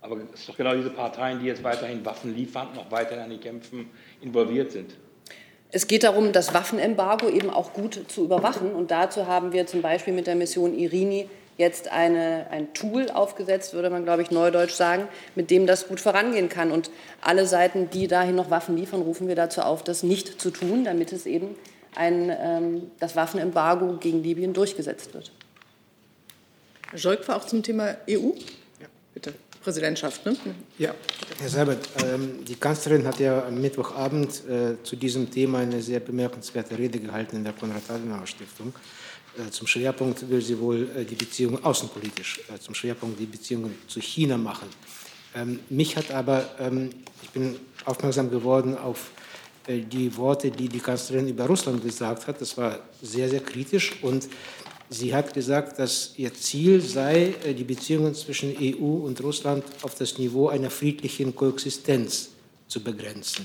Aber 0.00 0.16
es 0.32 0.40
sind 0.40 0.48
doch 0.48 0.56
genau 0.56 0.74
diese 0.74 0.90
Parteien, 0.90 1.40
die 1.40 1.46
jetzt 1.46 1.62
weiterhin 1.62 2.04
Waffen 2.04 2.34
liefern, 2.34 2.68
noch 2.74 2.90
weiterhin 2.90 3.24
an 3.24 3.30
den 3.30 3.40
Kämpfen 3.40 3.90
involviert 4.22 4.72
sind. 4.72 4.94
Es 5.70 5.86
geht 5.86 6.04
darum, 6.04 6.32
das 6.32 6.54
Waffenembargo 6.54 7.28
eben 7.28 7.50
auch 7.50 7.72
gut 7.72 8.04
zu 8.08 8.24
überwachen. 8.24 8.72
Und 8.72 8.90
dazu 8.90 9.26
haben 9.26 9.52
wir 9.52 9.66
zum 9.66 9.82
Beispiel 9.82 10.14
mit 10.14 10.26
der 10.26 10.36
Mission 10.36 10.78
Irini 10.78 11.28
jetzt 11.56 11.88
eine, 11.88 12.46
ein 12.50 12.72
Tool 12.74 13.10
aufgesetzt, 13.10 13.72
würde 13.72 13.90
man, 13.90 14.04
glaube 14.04 14.22
ich, 14.22 14.30
neudeutsch 14.30 14.74
sagen, 14.74 15.08
mit 15.34 15.50
dem 15.50 15.66
das 15.66 15.88
gut 15.88 16.00
vorangehen 16.00 16.48
kann. 16.48 16.70
Und 16.70 16.90
alle 17.20 17.46
Seiten, 17.46 17.90
die 17.90 18.08
dahin 18.08 18.34
noch 18.34 18.50
Waffen 18.50 18.76
liefern, 18.76 19.02
rufen 19.02 19.28
wir 19.28 19.36
dazu 19.36 19.62
auf, 19.62 19.82
das 19.82 20.02
nicht 20.02 20.40
zu 20.40 20.50
tun, 20.50 20.84
damit 20.84 21.12
es 21.12 21.26
eben 21.26 21.54
ein, 21.94 22.30
ähm, 22.38 22.90
das 23.00 23.16
Waffenembargo 23.16 23.96
gegen 23.96 24.22
Libyen 24.22 24.52
durchgesetzt 24.52 25.14
wird. 25.14 25.32
Herr 26.90 26.98
Scholk 26.98 27.26
war 27.26 27.36
auch 27.36 27.46
zum 27.46 27.62
Thema 27.62 27.96
EU. 28.08 28.32
Ja, 28.80 28.86
bitte. 29.14 29.34
Präsidentschaft, 29.62 30.24
ne? 30.24 30.36
Ja, 30.78 30.94
Herr 31.40 31.48
Seibert, 31.48 31.88
ähm, 32.04 32.44
die 32.44 32.54
Kanzlerin 32.54 33.04
hat 33.04 33.18
ja 33.18 33.46
am 33.46 33.60
Mittwochabend 33.60 34.42
äh, 34.48 34.80
zu 34.84 34.94
diesem 34.94 35.28
Thema 35.28 35.58
eine 35.58 35.82
sehr 35.82 35.98
bemerkenswerte 35.98 36.78
Rede 36.78 37.00
gehalten 37.00 37.34
in 37.34 37.42
der 37.42 37.52
Konrad-Adenauer-Stiftung. 37.52 38.72
Äh, 39.38 39.50
zum 39.50 39.66
Schwerpunkt 39.66 40.28
will 40.28 40.40
sie 40.40 40.58
wohl 40.58 40.88
äh, 40.96 41.04
die 41.04 41.14
Beziehungen 41.14 41.62
außenpolitisch, 41.62 42.40
äh, 42.48 42.58
zum 42.58 42.74
Schwerpunkt 42.74 43.20
die 43.20 43.26
Beziehungen 43.26 43.74
zu 43.86 44.00
China 44.00 44.38
machen. 44.38 44.68
Ähm, 45.34 45.60
mich 45.68 45.96
hat 45.96 46.10
aber, 46.10 46.48
ähm, 46.58 46.90
ich 47.22 47.30
bin 47.30 47.56
aufmerksam 47.84 48.30
geworden 48.30 48.76
auf 48.76 49.10
die 49.68 50.16
Worte, 50.16 50.48
die 50.52 50.68
die 50.68 50.78
Kanzlerin 50.78 51.26
über 51.26 51.44
Russland 51.46 51.82
gesagt 51.82 52.28
hat. 52.28 52.40
Das 52.40 52.56
war 52.56 52.78
sehr, 53.02 53.28
sehr 53.28 53.40
kritisch 53.40 53.94
und 54.00 54.28
sie 54.88 55.12
hat 55.12 55.34
gesagt, 55.34 55.80
dass 55.80 56.12
ihr 56.16 56.32
Ziel 56.32 56.80
sei, 56.80 57.34
die 57.44 57.64
Beziehungen 57.64 58.14
zwischen 58.14 58.54
EU 58.60 59.04
und 59.04 59.20
Russland 59.20 59.64
auf 59.82 59.96
das 59.96 60.18
Niveau 60.18 60.50
einer 60.50 60.70
friedlichen 60.70 61.34
Koexistenz 61.34 62.28
zu 62.68 62.80
begrenzen. 62.80 63.44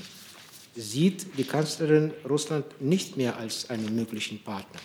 Sieht 0.76 1.26
die 1.36 1.44
Kanzlerin 1.44 2.12
Russland 2.28 2.66
nicht 2.80 3.16
mehr 3.16 3.36
als 3.36 3.68
einen 3.68 3.92
möglichen 3.92 4.40
Partner? 4.44 4.78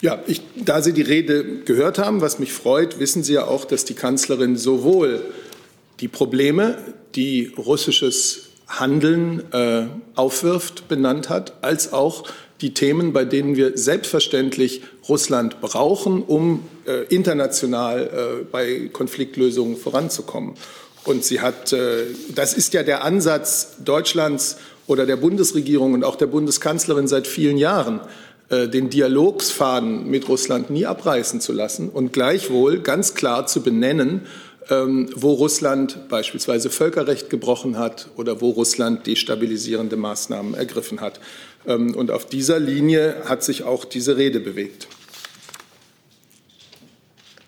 Ja, 0.00 0.22
ich, 0.28 0.42
da 0.54 0.80
Sie 0.80 0.92
die 0.92 1.02
Rede 1.02 1.44
gehört 1.64 1.98
haben, 1.98 2.20
was 2.20 2.38
mich 2.38 2.52
freut, 2.52 3.00
wissen 3.00 3.24
Sie 3.24 3.32
ja 3.32 3.46
auch, 3.46 3.64
dass 3.64 3.84
die 3.84 3.94
Kanzlerin 3.94 4.56
sowohl 4.56 5.22
die 5.98 6.06
Probleme, 6.06 6.78
die 7.16 7.52
russisches 7.58 8.50
Handeln 8.68 9.42
äh, 9.52 9.86
aufwirft, 10.14 10.86
benannt 10.86 11.30
hat, 11.30 11.54
als 11.62 11.92
auch 11.92 12.24
die 12.60 12.74
Themen, 12.74 13.12
bei 13.12 13.24
denen 13.24 13.56
wir 13.56 13.76
selbstverständlich 13.76 14.82
Russland 15.08 15.60
brauchen, 15.60 16.22
um 16.22 16.62
äh, 16.86 17.04
international 17.12 18.02
äh, 18.02 18.44
bei 18.44 18.90
Konfliktlösungen 18.92 19.76
voranzukommen. 19.76 20.54
Und 21.04 21.24
sie 21.24 21.40
hat, 21.40 21.72
äh, 21.72 22.04
das 22.34 22.54
ist 22.54 22.72
ja 22.74 22.84
der 22.84 23.02
Ansatz 23.02 23.76
Deutschlands 23.84 24.58
oder 24.86 25.06
der 25.06 25.16
Bundesregierung 25.16 25.94
und 25.94 26.04
auch 26.04 26.16
der 26.16 26.26
Bundeskanzlerin 26.26 27.08
seit 27.08 27.26
vielen 27.26 27.58
Jahren, 27.58 28.00
den 28.50 28.88
Dialogsfaden 28.88 30.08
mit 30.08 30.26
Russland 30.26 30.70
nie 30.70 30.86
abreißen 30.86 31.42
zu 31.42 31.52
lassen 31.52 31.90
und 31.90 32.14
gleichwohl 32.14 32.80
ganz 32.80 33.14
klar 33.14 33.46
zu 33.46 33.62
benennen, 33.62 34.22
ähm, 34.70 35.10
wo 35.14 35.32
Russland 35.32 36.08
beispielsweise 36.08 36.70
Völkerrecht 36.70 37.30
gebrochen 37.30 37.78
hat 37.78 38.10
oder 38.16 38.40
wo 38.40 38.50
Russland 38.50 39.06
destabilisierende 39.06 39.96
Maßnahmen 39.96 40.54
ergriffen 40.54 41.00
hat. 41.00 41.20
Ähm, 41.66 41.94
und 41.94 42.10
auf 42.10 42.26
dieser 42.26 42.58
Linie 42.58 43.22
hat 43.24 43.42
sich 43.42 43.62
auch 43.62 43.84
diese 43.84 44.16
Rede 44.16 44.40
bewegt. 44.40 44.88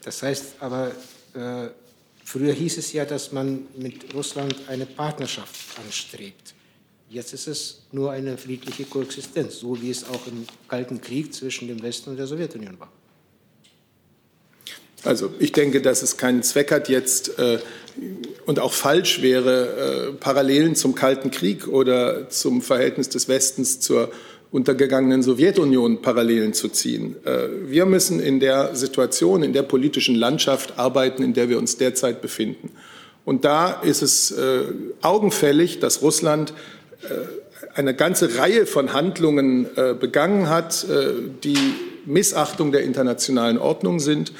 Das 0.02 0.22
heißt 0.22 0.54
aber, 0.60 0.92
äh, 1.34 1.68
früher 2.24 2.52
hieß 2.52 2.78
es 2.78 2.92
ja, 2.92 3.04
dass 3.04 3.32
man 3.32 3.66
mit 3.76 4.14
Russland 4.14 4.54
eine 4.68 4.86
Partnerschaft 4.86 5.78
anstrebt. 5.84 6.54
Jetzt 7.12 7.32
ist 7.32 7.48
es 7.48 7.80
nur 7.90 8.12
eine 8.12 8.38
friedliche 8.38 8.84
Koexistenz, 8.84 9.58
so 9.58 9.82
wie 9.82 9.90
es 9.90 10.04
auch 10.04 10.28
im 10.28 10.46
Kalten 10.68 11.00
Krieg 11.00 11.34
zwischen 11.34 11.66
dem 11.66 11.82
Westen 11.82 12.10
und 12.10 12.16
der 12.16 12.28
Sowjetunion 12.28 12.78
war. 12.78 12.92
Also 15.02 15.32
ich 15.40 15.50
denke, 15.50 15.82
dass 15.82 16.02
es 16.02 16.16
keinen 16.16 16.44
Zweck 16.44 16.70
hat 16.70 16.88
jetzt 16.88 17.36
äh, 17.40 17.58
und 18.46 18.60
auch 18.60 18.72
falsch 18.72 19.22
wäre, 19.22 20.10
äh, 20.10 20.12
Parallelen 20.12 20.76
zum 20.76 20.94
Kalten 20.94 21.32
Krieg 21.32 21.66
oder 21.66 22.30
zum 22.30 22.62
Verhältnis 22.62 23.08
des 23.08 23.28
Westens 23.28 23.80
zur 23.80 24.12
untergegangenen 24.52 25.24
Sowjetunion 25.24 26.02
Parallelen 26.02 26.54
zu 26.54 26.68
ziehen. 26.68 27.16
Äh, 27.24 27.48
wir 27.66 27.86
müssen 27.86 28.20
in 28.20 28.38
der 28.38 28.76
Situation, 28.76 29.42
in 29.42 29.52
der 29.52 29.64
politischen 29.64 30.14
Landschaft 30.14 30.78
arbeiten, 30.78 31.24
in 31.24 31.34
der 31.34 31.48
wir 31.48 31.58
uns 31.58 31.76
derzeit 31.76 32.22
befinden. 32.22 32.70
Und 33.24 33.44
da 33.44 33.72
ist 33.72 34.02
es 34.02 34.30
äh, 34.30 34.62
augenfällig, 35.02 35.80
dass 35.80 36.02
Russland 36.02 36.54
eine 37.74 37.94
ganze 37.94 38.38
Reihe 38.38 38.66
von 38.66 38.92
Handlungen 38.92 39.66
äh, 39.76 39.94
begangen 39.94 40.48
hat, 40.48 40.84
äh, 40.84 41.12
die 41.42 41.74
Missachtung 42.06 42.72
der 42.72 42.82
internationalen 42.82 43.58
Ordnung 43.58 44.00
sind, 44.00 44.32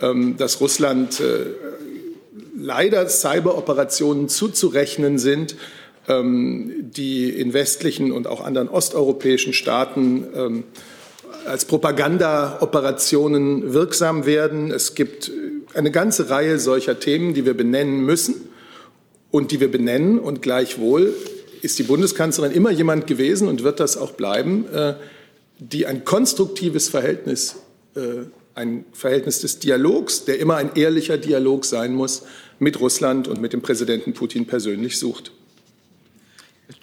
ähm, 0.00 0.36
dass 0.36 0.60
Russland 0.60 1.20
leider 2.56 3.08
Cyberoperationen 3.08 4.28
zuzurechnen 4.28 5.18
sind, 5.18 5.56
ähm, 6.08 6.90
die 6.90 7.30
in 7.30 7.52
westlichen 7.52 8.12
und 8.12 8.26
auch 8.26 8.44
anderen 8.44 8.68
osteuropäischen 8.68 9.52
Staaten 9.52 10.26
ähm, 10.34 10.64
als 11.46 11.64
Propagandaoperationen 11.66 13.72
wirksam 13.72 14.26
werden. 14.26 14.70
Es 14.70 14.94
gibt 14.94 15.30
eine 15.74 15.90
ganze 15.90 16.30
Reihe 16.30 16.58
solcher 16.58 16.98
Themen, 16.98 17.34
die 17.34 17.44
wir 17.44 17.54
benennen 17.54 18.04
müssen 18.04 18.34
und 19.30 19.52
die 19.52 19.60
wir 19.60 19.70
benennen 19.70 20.18
und 20.18 20.42
gleichwohl 20.42 21.14
ist 21.62 21.78
die 21.78 21.82
Bundeskanzlerin 21.82 22.52
immer 22.52 22.70
jemand 22.70 23.06
gewesen 23.06 23.48
und 23.48 23.62
wird 23.62 23.80
das 23.80 23.96
auch 23.96 24.12
bleiben, 24.12 24.66
äh, 24.72 24.94
die 25.58 25.86
ein 25.86 26.04
konstruktives 26.04 26.88
Verhältnis, 26.88 27.56
äh, 27.94 28.26
ein 28.54 28.84
Verhältnis 28.92 29.40
des 29.40 29.58
Dialogs, 29.58 30.24
der 30.24 30.38
immer 30.38 30.56
ein 30.56 30.70
ehrlicher 30.74 31.18
Dialog 31.18 31.64
sein 31.64 31.94
muss, 31.94 32.22
mit 32.58 32.80
Russland 32.80 33.28
und 33.28 33.40
mit 33.40 33.52
dem 33.52 33.62
Präsidenten 33.62 34.14
Putin 34.14 34.46
persönlich 34.46 34.98
sucht. 34.98 35.32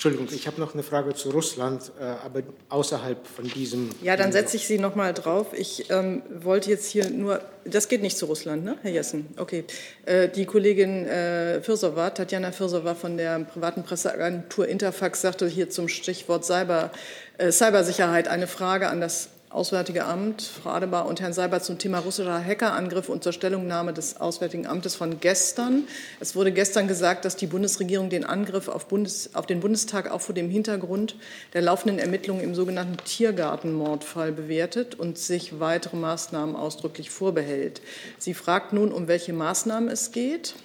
Entschuldigung, 0.05 0.35
ich 0.37 0.45
habe 0.45 0.61
noch 0.61 0.75
eine 0.75 0.83
Frage 0.83 1.15
zu 1.15 1.31
Russland, 1.31 1.91
äh, 1.99 2.03
aber 2.03 2.43
außerhalb 2.69 3.25
von 3.25 3.47
diesem. 3.47 3.89
Ja, 4.03 4.15
dann 4.15 4.31
setze 4.31 4.55
ich 4.55 4.67
Sie 4.67 4.77
noch 4.77 4.93
mal 4.93 5.13
drauf. 5.13 5.47
Ich 5.53 5.89
ähm, 5.89 6.21
wollte 6.29 6.69
jetzt 6.69 6.91
hier 6.91 7.09
nur, 7.09 7.41
das 7.63 7.87
geht 7.87 8.03
nicht 8.03 8.15
zu 8.15 8.27
Russland, 8.27 8.63
ne, 8.63 8.77
Herr 8.83 8.91
Jessen? 8.91 9.25
Okay. 9.37 9.63
Äh, 10.05 10.29
die 10.29 10.45
Kollegin 10.45 11.07
äh, 11.07 11.59
Firsova, 11.61 12.11
Tatjana 12.11 12.51
Firsova 12.51 12.93
von 12.93 13.17
der 13.17 13.39
privaten 13.39 13.81
Presseagentur 13.81 14.67
Interfax 14.67 15.21
sagte 15.21 15.47
hier 15.47 15.71
zum 15.71 15.87
Stichwort 15.87 16.45
Cyber, 16.45 16.91
äh, 17.39 17.51
Cybersicherheit 17.51 18.27
eine 18.27 18.45
Frage 18.45 18.89
an 18.89 19.01
das 19.01 19.29
Auswärtige 19.55 20.03
Amt, 20.03 20.41
Frau 20.41 20.71
Adebar 20.71 21.05
und 21.05 21.21
Herrn 21.21 21.31
Seibert 21.31 21.63
zum 21.63 21.77
Thema 21.77 21.99
russischer 21.99 22.43
Hackerangriff 22.43 23.07
und 23.07 23.23
zur 23.23 23.31
Stellungnahme 23.31 23.93
des 23.93 24.19
Auswärtigen 24.19 24.67
Amtes 24.67 24.95
von 24.95 25.21
gestern. 25.21 25.87
Es 26.19 26.35
wurde 26.35 26.51
gestern 26.51 26.89
gesagt, 26.89 27.23
dass 27.23 27.37
die 27.37 27.47
Bundesregierung 27.47 28.09
den 28.09 28.25
Angriff 28.25 28.67
auf, 28.67 28.89
Bundes, 28.89 29.29
auf 29.33 29.45
den 29.45 29.61
Bundestag 29.61 30.11
auch 30.11 30.19
vor 30.19 30.35
dem 30.35 30.49
Hintergrund 30.49 31.15
der 31.53 31.61
laufenden 31.61 31.99
Ermittlungen 31.99 32.43
im 32.43 32.53
sogenannten 32.53 32.97
Tiergartenmordfall 33.05 34.33
bewertet 34.33 34.95
und 34.95 35.17
sich 35.17 35.57
weitere 35.57 35.95
Maßnahmen 35.95 36.57
ausdrücklich 36.57 37.09
vorbehält. 37.09 37.79
Sie 38.17 38.33
fragt 38.33 38.73
nun, 38.73 38.91
um 38.91 39.07
welche 39.07 39.31
Maßnahmen 39.31 39.87
es 39.87 40.11
geht. 40.11 40.55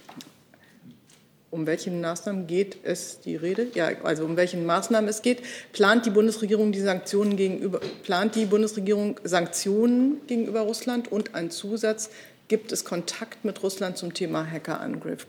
Um 1.51 1.67
welche 1.67 1.91
Maßnahmen 1.91 2.47
geht 2.47 2.79
es 2.85 3.21
die 3.21 3.35
Rede? 3.35 3.67
Ja, 3.75 3.91
also 4.05 4.25
um 4.25 4.37
welche 4.37 4.57
Maßnahmen 4.57 5.11
es 5.11 5.21
geht. 5.21 5.43
Plant 5.73 6.07
die 6.07 6.11
Bundesregierung 6.11 6.71
die 6.71 6.81
Sanktionen 6.81 7.37
gegenüber, 7.37 7.81
plant 8.05 8.37
die 8.37 8.45
Bundesregierung 8.45 9.19
Sanktionen 9.25 10.21
gegenüber 10.29 10.61
Russland 10.61 11.11
und 11.11 11.35
ein 11.35 11.51
Zusatz, 11.51 12.11
gibt 12.47 12.71
es 12.71 12.85
Kontakt 12.85 13.45
mit 13.45 13.63
Russland 13.65 13.97
zum 13.97 14.15
Thema 14.15 14.49
Hackerangriff? 14.49 15.27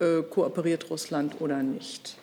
Äh, 0.00 0.22
kooperiert 0.22 0.88
Russland 0.88 1.40
oder 1.40 1.62
nicht? 1.62 2.16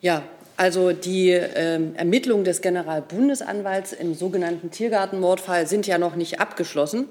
Ja, 0.00 0.24
also 0.56 0.90
die 0.92 1.30
äh, 1.30 1.80
Ermittlungen 1.94 2.42
des 2.44 2.60
Generalbundesanwalts 2.60 3.92
im 3.92 4.14
sogenannten 4.14 4.72
Tiergartenmordfall 4.72 5.68
sind 5.68 5.86
ja 5.86 5.98
noch 5.98 6.16
nicht 6.16 6.40
abgeschlossen. 6.40 7.06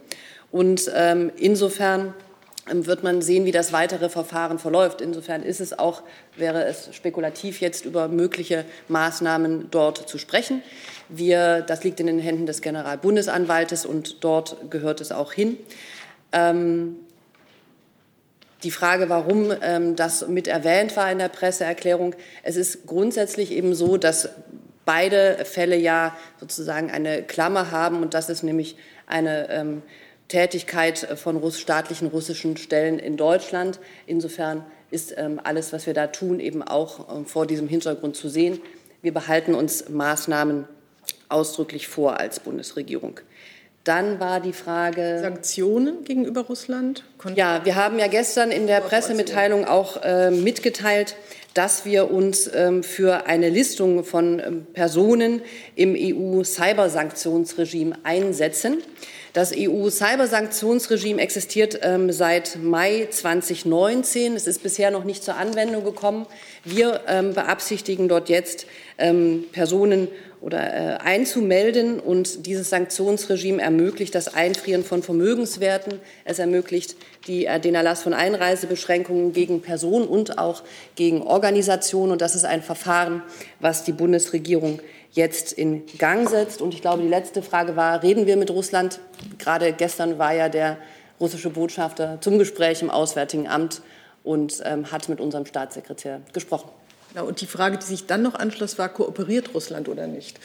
Und 0.52 0.92
ähm, 0.94 1.32
insofern 1.38 2.14
wird 2.68 3.04
man 3.04 3.22
sehen, 3.22 3.46
wie 3.46 3.52
das 3.52 3.74
weitere 3.74 4.10
Verfahren 4.10 4.60
verläuft. 4.60 5.02
Insofern 5.02 5.42
ist 5.44 5.60
es 5.60 5.78
auch, 5.78 6.04
wäre 6.36 6.64
es 6.66 6.94
spekulativ, 6.96 7.60
jetzt 7.60 7.86
über 7.86 8.08
mögliche 8.08 8.66
Maßnahmen 8.88 9.70
dort 9.72 10.08
zu 10.08 10.18
sprechen. 10.18 10.62
Wir, 11.10 11.62
das 11.62 11.84
liegt 11.84 12.00
in 12.00 12.08
den 12.08 12.20
Händen 12.20 12.46
des 12.46 12.62
Generalbundesanwaltes 12.62 13.86
und 13.86 14.24
dort 14.24 14.70
gehört 14.70 15.02
es 15.02 15.12
auch 15.12 15.34
hin. 15.34 15.58
Ähm, 16.32 16.98
die 18.64 18.72
Frage, 18.72 19.10
warum 19.10 19.52
ähm, 19.62 19.96
das 19.96 20.28
mit 20.28 20.48
erwähnt 20.48 20.96
war 20.96 21.12
in 21.12 21.18
der 21.18 21.30
Presseerklärung, 21.30 22.16
es 22.44 22.56
ist 22.56 22.86
grundsätzlich 22.86 23.52
eben 23.52 23.74
so, 23.74 23.98
dass 23.98 24.30
beide 24.86 25.46
Fälle 25.46 25.78
ja 25.78 26.16
sozusagen 26.40 26.92
eine 26.92 27.24
Klammer 27.24 27.72
haben 27.72 28.02
und 28.04 28.14
das 28.14 28.30
ist 28.30 28.44
nämlich 28.44 28.78
eine 29.08 29.50
ähm, 29.50 29.82
Tätigkeit 30.32 30.98
von 31.16 31.52
staatlichen 31.52 32.08
russischen 32.08 32.56
Stellen 32.56 33.00
in 33.00 33.18
Deutschland. 33.18 33.80
Insofern 34.08 34.64
ist 34.90 35.14
ähm, 35.18 35.42
alles, 35.44 35.74
was 35.74 35.86
wir 35.86 35.94
da 35.94 36.08
tun, 36.08 36.40
eben 36.40 36.64
auch 36.64 37.14
ähm, 37.14 37.26
vor 37.26 37.46
diesem 37.46 37.68
Hintergrund 37.68 38.16
zu 38.16 38.30
sehen. 38.30 38.62
Wir 39.02 39.14
behalten 39.14 39.54
uns 39.54 39.90
Maßnahmen 39.90 40.70
ausdrücklich 41.28 41.90
vor 41.90 42.18
als 42.18 42.40
Bundesregierung. 42.40 43.20
Dann 43.84 44.22
war 44.22 44.40
die 44.40 44.54
Frage. 44.54 45.20
Sanktionen 45.22 46.06
gegenüber 46.06 46.42
Russland? 46.42 47.04
Ja, 47.36 47.66
wir 47.66 47.76
haben 47.76 48.00
ja 48.00 48.08
gestern 48.08 48.52
in 48.52 48.68
der 48.68 48.80
Pressemitteilung 48.80 49.66
auch 49.66 50.02
äh, 50.02 50.32
mitgeteilt, 50.32 51.18
dass 51.56 51.84
wir 51.84 52.10
uns 52.10 52.50
ähm, 52.54 52.84
für 52.84 53.26
eine 53.26 53.50
Listung 53.50 54.06
von 54.06 54.40
ähm, 54.40 54.66
Personen 54.72 55.42
im 55.76 55.94
EU-Cybersanktionsregime 55.98 57.98
einsetzen. 58.04 58.78
Das 59.34 59.54
EU-Cybersanktionsregime 59.56 61.22
existiert 61.22 61.80
ähm, 61.84 62.12
seit 62.12 62.58
Mai 62.62 63.08
2019. 63.10 64.36
Es 64.36 64.46
ist 64.46 64.62
bisher 64.62 64.92
noch 64.92 65.06
nicht 65.06 65.24
zur 65.24 65.38
Anwendung 65.38 65.86
gekommen. 65.86 66.26
Wir 66.66 67.00
ähm, 67.08 67.34
beabsichtigen 67.34 68.10
dort 68.10 68.28
jetzt 68.28 68.66
ähm, 68.98 69.46
Personen 69.54 70.10
oder 70.42 70.60
äh, 70.60 70.98
einzumelden. 70.98 72.02
Und 72.02 72.46
dieses 72.46 72.72
Sanktionsregime 72.72 73.62
ermöglicht 73.62 74.16
das 74.16 74.34
Einfrieren 74.34 74.84
von 74.84 75.02
Vermögenswerten. 75.02 76.02
Es 76.26 76.40
ermöglicht 76.40 76.98
die, 77.28 77.46
äh, 77.46 77.58
den 77.62 77.76
Erlass 77.76 78.04
von 78.04 78.14
Einreisebeschränkungen 78.14 79.32
gegen 79.32 79.62
Personen 79.62 80.10
und 80.10 80.40
auch 80.40 80.64
gegen 80.96 81.22
Organisationen. 81.22 82.12
Und 82.12 82.22
das 82.22 82.36
ist 82.36 82.44
ein 82.44 82.62
Verfahren, 82.62 83.24
was 83.62 83.86
die 83.86 83.94
Bundesregierung 83.94 84.82
jetzt 85.12 85.54
in 85.54 85.84
Gang 85.98 86.30
setzt. 86.30 86.62
Und 86.62 86.74
ich 86.74 86.82
glaube, 86.82 87.02
die 87.02 87.08
letzte 87.08 87.42
Frage 87.42 87.76
war, 87.76 88.02
reden 88.04 88.26
wir 88.26 88.38
mit 88.38 88.50
Russland? 88.50 89.00
Gerade 89.38 89.74
gestern 89.74 90.18
war 90.18 90.34
ja 90.34 90.50
der 90.50 90.78
russische 91.20 91.50
Botschafter 91.50 92.20
zum 92.22 92.40
Gespräch 92.40 92.82
im 92.82 92.90
Auswärtigen 92.90 93.48
Amt 93.48 93.82
und 94.24 94.62
ähm, 94.66 94.92
hat 94.92 95.10
mit 95.10 95.20
unserem 95.20 95.46
Staatssekretär 95.46 96.22
gesprochen. 96.34 96.70
Ja, 97.16 97.24
und 97.24 97.42
die 97.42 97.46
Frage, 97.46 97.78
die 97.78 97.86
sich 97.86 98.08
dann 98.08 98.22
noch 98.22 98.36
anschloss, 98.36 98.78
war, 98.78 98.90
kooperiert 98.90 99.54
Russland 99.54 99.90
oder 99.90 100.08
nicht? 100.08 100.40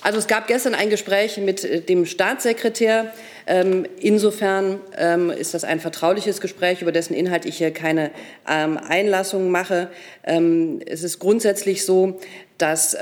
Also 0.00 0.18
es 0.18 0.28
gab 0.28 0.46
gestern 0.46 0.74
ein 0.74 0.90
Gespräch 0.90 1.38
mit 1.38 1.64
äh, 1.64 1.80
dem 1.80 2.06
Staatssekretär. 2.06 3.12
Ähm, 3.46 3.86
insofern 3.98 4.80
ähm, 4.96 5.30
ist 5.30 5.54
das 5.54 5.64
ein 5.64 5.80
vertrauliches 5.80 6.40
Gespräch, 6.40 6.82
über 6.82 6.92
dessen 6.92 7.14
Inhalt 7.14 7.46
ich 7.46 7.56
hier 7.58 7.72
keine 7.72 8.10
ähm, 8.48 8.78
Einlassung 8.78 9.50
mache. 9.50 9.88
Es 10.22 11.02
ist 11.02 11.18
grundsätzlich 11.18 11.86
so, 11.86 12.20
dass 12.58 12.96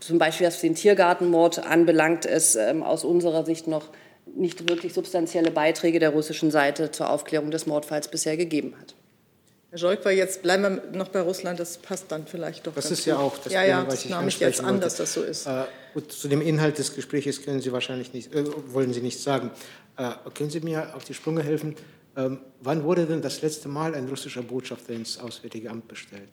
zum 0.00 0.18
Beispiel 0.18 0.46
was 0.46 0.60
den 0.60 0.74
Tiergartenmord 0.74 1.66
anbelangt, 1.66 2.24
es 2.24 2.56
aus 2.56 3.04
unserer 3.04 3.44
Sicht 3.44 3.66
noch 3.66 3.88
nicht 4.34 4.68
wirklich 4.68 4.94
substanzielle 4.94 5.50
Beiträge 5.50 5.98
der 5.98 6.10
russischen 6.10 6.50
Seite 6.50 6.90
zur 6.90 7.10
Aufklärung 7.10 7.50
des 7.50 7.66
Mordfalls 7.66 8.08
bisher 8.08 8.36
gegeben 8.36 8.74
hat. 8.80 8.94
Herr 9.70 9.78
Scholk, 9.78 10.04
jetzt 10.06 10.42
bleiben 10.42 10.62
wir 10.64 10.98
noch 10.98 11.08
bei 11.08 11.20
Russland, 11.20 11.60
das 11.60 11.78
passt 11.78 12.10
dann 12.10 12.26
vielleicht 12.26 12.66
doch. 12.66 12.74
Das 12.74 12.90
ist 12.90 13.04
ja 13.06 13.18
auch 13.18 13.38
das 13.38 13.52
ja, 13.52 13.62
ja, 13.62 13.86
was 13.86 14.04
ich 14.04 14.10
nahm 14.10 14.26
ich 14.26 14.40
jetzt 14.40 14.64
an, 14.64 14.80
dass 14.80 14.96
das 14.96 15.14
so 15.14 15.22
ist. 15.22 15.46
Äh, 15.46 15.62
gut, 15.94 16.10
zu 16.10 16.26
dem 16.26 16.40
Inhalt 16.40 16.78
des 16.78 16.94
Gesprächs 16.96 17.40
können 17.42 17.60
Sie 17.60 17.72
wahrscheinlich 17.72 18.12
nicht, 18.12 18.34
äh, 18.34 18.44
wollen 18.72 18.92
Sie 18.92 19.00
nichts 19.00 19.22
sagen. 19.22 19.52
Äh, 19.96 20.10
können 20.34 20.50
Sie 20.50 20.58
mir 20.58 20.96
auf 20.96 21.04
die 21.04 21.14
Sprünge 21.14 21.44
helfen? 21.44 21.76
Ähm, 22.16 22.40
wann 22.60 22.82
wurde 22.82 23.06
denn 23.06 23.22
das 23.22 23.42
letzte 23.42 23.68
Mal 23.68 23.94
ein 23.94 24.08
russischer 24.08 24.42
Botschafter 24.42 24.92
ins 24.92 25.18
Auswärtige 25.20 25.70
Amt 25.70 25.86
bestellt? 25.86 26.28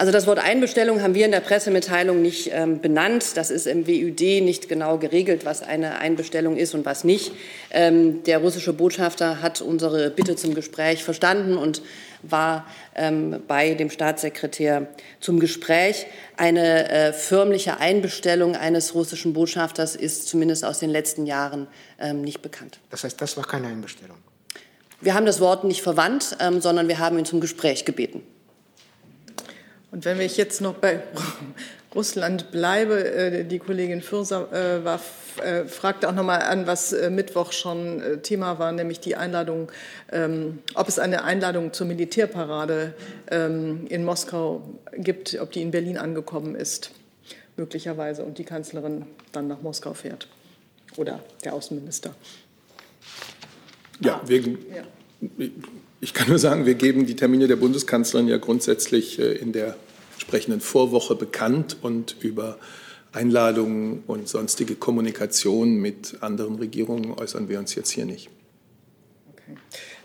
Also 0.00 0.12
das 0.12 0.26
Wort 0.26 0.38
Einbestellung 0.38 1.02
haben 1.02 1.14
wir 1.14 1.26
in 1.26 1.30
der 1.30 1.40
Pressemitteilung 1.40 2.22
nicht 2.22 2.48
ähm, 2.54 2.80
benannt. 2.80 3.36
Das 3.36 3.50
ist 3.50 3.66
im 3.66 3.86
WÜD 3.86 4.42
nicht 4.42 4.66
genau 4.66 4.96
geregelt, 4.96 5.44
was 5.44 5.62
eine 5.62 5.98
Einbestellung 5.98 6.56
ist 6.56 6.72
und 6.74 6.86
was 6.86 7.04
nicht. 7.04 7.32
Ähm, 7.70 8.22
der 8.22 8.38
russische 8.38 8.72
Botschafter 8.72 9.42
hat 9.42 9.60
unsere 9.60 10.08
Bitte 10.08 10.36
zum 10.36 10.54
Gespräch 10.54 11.04
verstanden 11.04 11.58
und 11.58 11.82
war 12.22 12.66
ähm, 12.94 13.42
bei 13.46 13.74
dem 13.74 13.90
Staatssekretär 13.90 14.86
zum 15.20 15.38
Gespräch. 15.38 16.06
Eine 16.38 16.88
äh, 16.88 17.12
förmliche 17.12 17.78
Einbestellung 17.78 18.56
eines 18.56 18.94
russischen 18.94 19.34
Botschafters 19.34 19.96
ist 19.96 20.28
zumindest 20.28 20.64
aus 20.64 20.78
den 20.78 20.88
letzten 20.88 21.26
Jahren 21.26 21.66
ähm, 21.98 22.22
nicht 22.22 22.40
bekannt. 22.40 22.80
Das 22.88 23.04
heißt, 23.04 23.20
das 23.20 23.36
war 23.36 23.44
keine 23.44 23.66
Einbestellung? 23.66 24.16
Wir 25.02 25.12
haben 25.12 25.26
das 25.26 25.40
Wort 25.40 25.64
nicht 25.64 25.82
verwandt, 25.82 26.38
ähm, 26.40 26.62
sondern 26.62 26.88
wir 26.88 26.98
haben 27.00 27.18
ihn 27.18 27.26
zum 27.26 27.42
Gespräch 27.42 27.84
gebeten. 27.84 28.22
Und 29.92 30.04
wenn 30.04 30.20
ich 30.20 30.36
jetzt 30.36 30.60
noch 30.60 30.74
bei 30.74 31.02
Russland 31.94 32.52
bleibe, 32.52 33.04
äh, 33.04 33.44
die 33.44 33.58
Kollegin 33.58 34.02
Fürser 34.02 34.52
äh, 34.52 34.84
war, 34.84 35.00
äh, 35.42 35.64
fragte 35.64 36.08
auch 36.08 36.14
noch 36.14 36.22
mal 36.22 36.38
an, 36.42 36.66
was 36.66 36.94
Mittwoch 37.10 37.52
schon 37.52 38.02
Thema 38.22 38.58
war, 38.58 38.72
nämlich 38.72 39.00
die 39.00 39.16
Einladung, 39.16 39.70
ähm, 40.12 40.60
ob 40.74 40.88
es 40.88 40.98
eine 40.98 41.24
Einladung 41.24 41.72
zur 41.72 41.86
Militärparade 41.86 42.94
ähm, 43.30 43.86
in 43.88 44.04
Moskau 44.04 44.62
gibt, 44.92 45.38
ob 45.40 45.50
die 45.50 45.62
in 45.62 45.70
Berlin 45.72 45.98
angekommen 45.98 46.54
ist, 46.54 46.92
möglicherweise, 47.56 48.24
und 48.24 48.38
die 48.38 48.44
Kanzlerin 48.44 49.06
dann 49.32 49.48
nach 49.48 49.62
Moskau 49.62 49.94
fährt 49.94 50.28
oder 50.96 51.20
der 51.44 51.54
Außenminister. 51.54 52.14
Ja, 54.00 54.20
wegen, 54.24 54.58
ja. 54.74 54.82
Ich 56.02 56.14
kann 56.14 56.28
nur 56.28 56.38
sagen, 56.38 56.64
wir 56.64 56.74
geben 56.74 57.04
die 57.04 57.14
Termine 57.14 57.46
der 57.46 57.56
Bundeskanzlerin 57.56 58.26
ja 58.26 58.38
grundsätzlich 58.38 59.18
äh, 59.18 59.32
in 59.32 59.52
der 59.52 59.76
entsprechenden 60.14 60.60
Vorwoche 60.60 61.14
bekannt 61.14 61.76
und 61.82 62.16
über 62.20 62.58
Einladungen 63.12 64.02
und 64.06 64.28
sonstige 64.28 64.76
Kommunikation 64.76 65.74
mit 65.76 66.18
anderen 66.20 66.56
Regierungen 66.56 67.12
äußern 67.12 67.48
wir 67.48 67.58
uns 67.58 67.74
jetzt 67.74 67.90
hier 67.90 68.06
nicht. 68.06 68.30
Okay. 69.32 69.58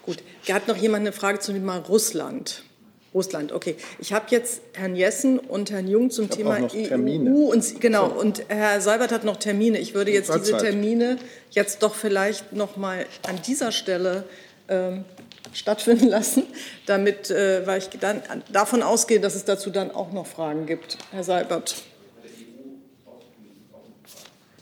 Gut. 0.03 0.17
Hat 0.49 0.67
noch 0.67 0.77
jemand 0.77 1.01
eine 1.01 1.13
Frage 1.13 1.39
zu 1.39 1.53
dem 1.53 1.61
Thema 1.61 1.77
Russland? 1.77 2.63
Russland, 3.13 3.53
okay. 3.53 3.77
Ich 3.99 4.11
habe 4.11 4.25
jetzt 4.31 4.61
Herrn 4.73 4.95
Jessen 4.97 5.39
und 5.39 5.71
Herrn 5.71 5.87
Jung 5.87 6.11
zum 6.11 6.29
Thema 6.29 6.57
EU 6.61 7.31
und 7.45 7.79
genau 7.79 8.07
und 8.07 8.43
Herr 8.49 8.81
Seibert 8.81 9.13
hat 9.13 9.23
noch 9.23 9.37
Termine. 9.37 9.79
Ich 9.79 9.93
würde 9.93 10.11
jetzt 10.11 10.33
diese 10.35 10.57
Termine 10.57 11.17
jetzt 11.51 11.81
doch 11.81 11.95
vielleicht 11.95 12.51
noch 12.51 12.75
mal 12.75 13.05
an 13.25 13.39
dieser 13.47 13.71
Stelle 13.71 14.25
ähm, 14.67 15.05
stattfinden 15.53 16.07
lassen, 16.07 16.43
damit, 16.85 17.29
äh, 17.29 17.65
weil 17.65 17.79
ich 17.79 17.89
dann 17.99 18.21
davon 18.51 18.83
ausgehe, 18.83 19.19
dass 19.19 19.35
es 19.35 19.45
dazu 19.45 19.69
dann 19.69 19.91
auch 19.91 20.11
noch 20.11 20.27
Fragen 20.27 20.65
gibt. 20.65 20.97
Herr 21.11 21.23
Seibert. 21.23 21.83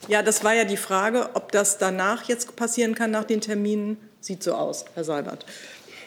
Ja, 0.07 0.21
das 0.21 0.43
war 0.43 0.53
ja 0.53 0.65
die 0.65 0.77
Frage, 0.77 1.29
ob 1.33 1.51
das 1.51 1.77
danach 1.77 2.27
jetzt 2.27 2.55
passieren 2.55 2.93
kann, 2.93 3.11
nach 3.11 3.23
den 3.23 3.39
Terminen. 3.39 3.97
Sieht 4.19 4.43
so 4.43 4.53
aus, 4.53 4.85
Herr 4.95 5.03
Seibert. 5.03 5.45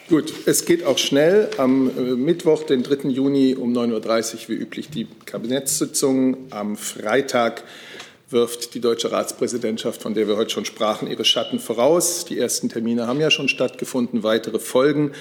Gut, 0.08 0.32
es 0.46 0.64
geht 0.64 0.84
auch 0.84 0.98
schnell. 0.98 1.50
Am 1.56 1.90
äh, 1.98 2.00
Mittwoch, 2.14 2.62
den 2.62 2.84
3. 2.84 3.08
Juni 3.08 3.56
um 3.56 3.72
9.30 3.72 4.34
Uhr 4.34 4.48
wie 4.48 4.52
üblich 4.54 4.88
die 4.88 5.08
Kabinettssitzung. 5.24 6.46
Am 6.50 6.76
Freitag 6.76 7.64
wirft 8.28 8.74
die 8.74 8.80
deutsche 8.80 9.12
Ratspräsidentschaft, 9.12 10.02
von 10.02 10.14
der 10.14 10.26
wir 10.26 10.36
heute 10.36 10.50
schon 10.50 10.64
sprachen, 10.64 11.08
ihre 11.08 11.24
Schatten 11.24 11.60
voraus. 11.60 12.24
Die 12.24 12.38
ersten 12.38 12.68
Termine 12.68 13.06
haben 13.06 13.20
ja 13.20 13.30
schon 13.30 13.48
stattgefunden, 13.48 14.22
weitere 14.22 14.58
folgen. 14.58 15.12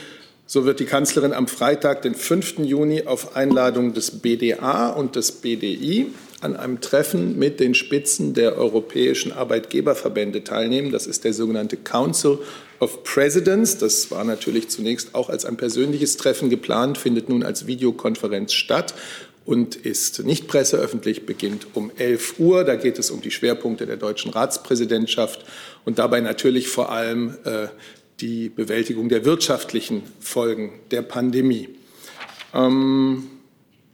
So 0.47 0.65
wird 0.65 0.79
die 0.79 0.85
Kanzlerin 0.85 1.33
am 1.33 1.47
Freitag, 1.47 2.03
den 2.03 2.15
5. 2.15 2.59
Juni, 2.59 3.03
auf 3.05 3.35
Einladung 3.35 3.93
des 3.93 4.11
BDA 4.11 4.89
und 4.89 5.15
des 5.15 5.31
BDI 5.31 6.07
an 6.41 6.55
einem 6.55 6.81
Treffen 6.81 7.39
mit 7.39 7.59
den 7.59 7.73
Spitzen 7.73 8.33
der 8.33 8.57
europäischen 8.57 9.31
Arbeitgeberverbände 9.31 10.43
teilnehmen. 10.43 10.91
Das 10.91 11.07
ist 11.07 11.23
der 11.23 11.33
sogenannte 11.33 11.77
Council 11.77 12.39
of 12.79 13.03
Presidents. 13.03 13.79
Das 13.79 14.11
war 14.11 14.23
natürlich 14.23 14.69
zunächst 14.69 15.15
auch 15.15 15.29
als 15.29 15.45
ein 15.45 15.57
persönliches 15.57 16.17
Treffen 16.17 16.49
geplant, 16.49 16.97
findet 16.97 17.29
nun 17.29 17.43
als 17.43 17.65
Videokonferenz 17.65 18.53
statt 18.53 18.93
und 19.45 19.75
ist 19.75 20.23
nicht 20.25 20.47
presseöffentlich, 20.47 21.25
beginnt 21.25 21.67
um 21.75 21.91
11 21.95 22.39
Uhr. 22.39 22.63
Da 22.63 22.75
geht 22.75 22.97
es 22.97 23.11
um 23.11 23.21
die 23.21 23.31
Schwerpunkte 23.31 23.85
der 23.85 23.97
deutschen 23.97 24.31
Ratspräsidentschaft 24.31 25.45
und 25.85 25.99
dabei 25.99 26.19
natürlich 26.21 26.67
vor 26.67 26.91
allem 26.91 27.37
äh, 27.43 27.67
die 28.19 28.49
Bewältigung 28.49 29.09
der 29.09 29.25
wirtschaftlichen 29.25 30.03
Folgen 30.19 30.73
der 30.91 31.03
Pandemie. 31.03 31.69
Ähm, 32.53 33.29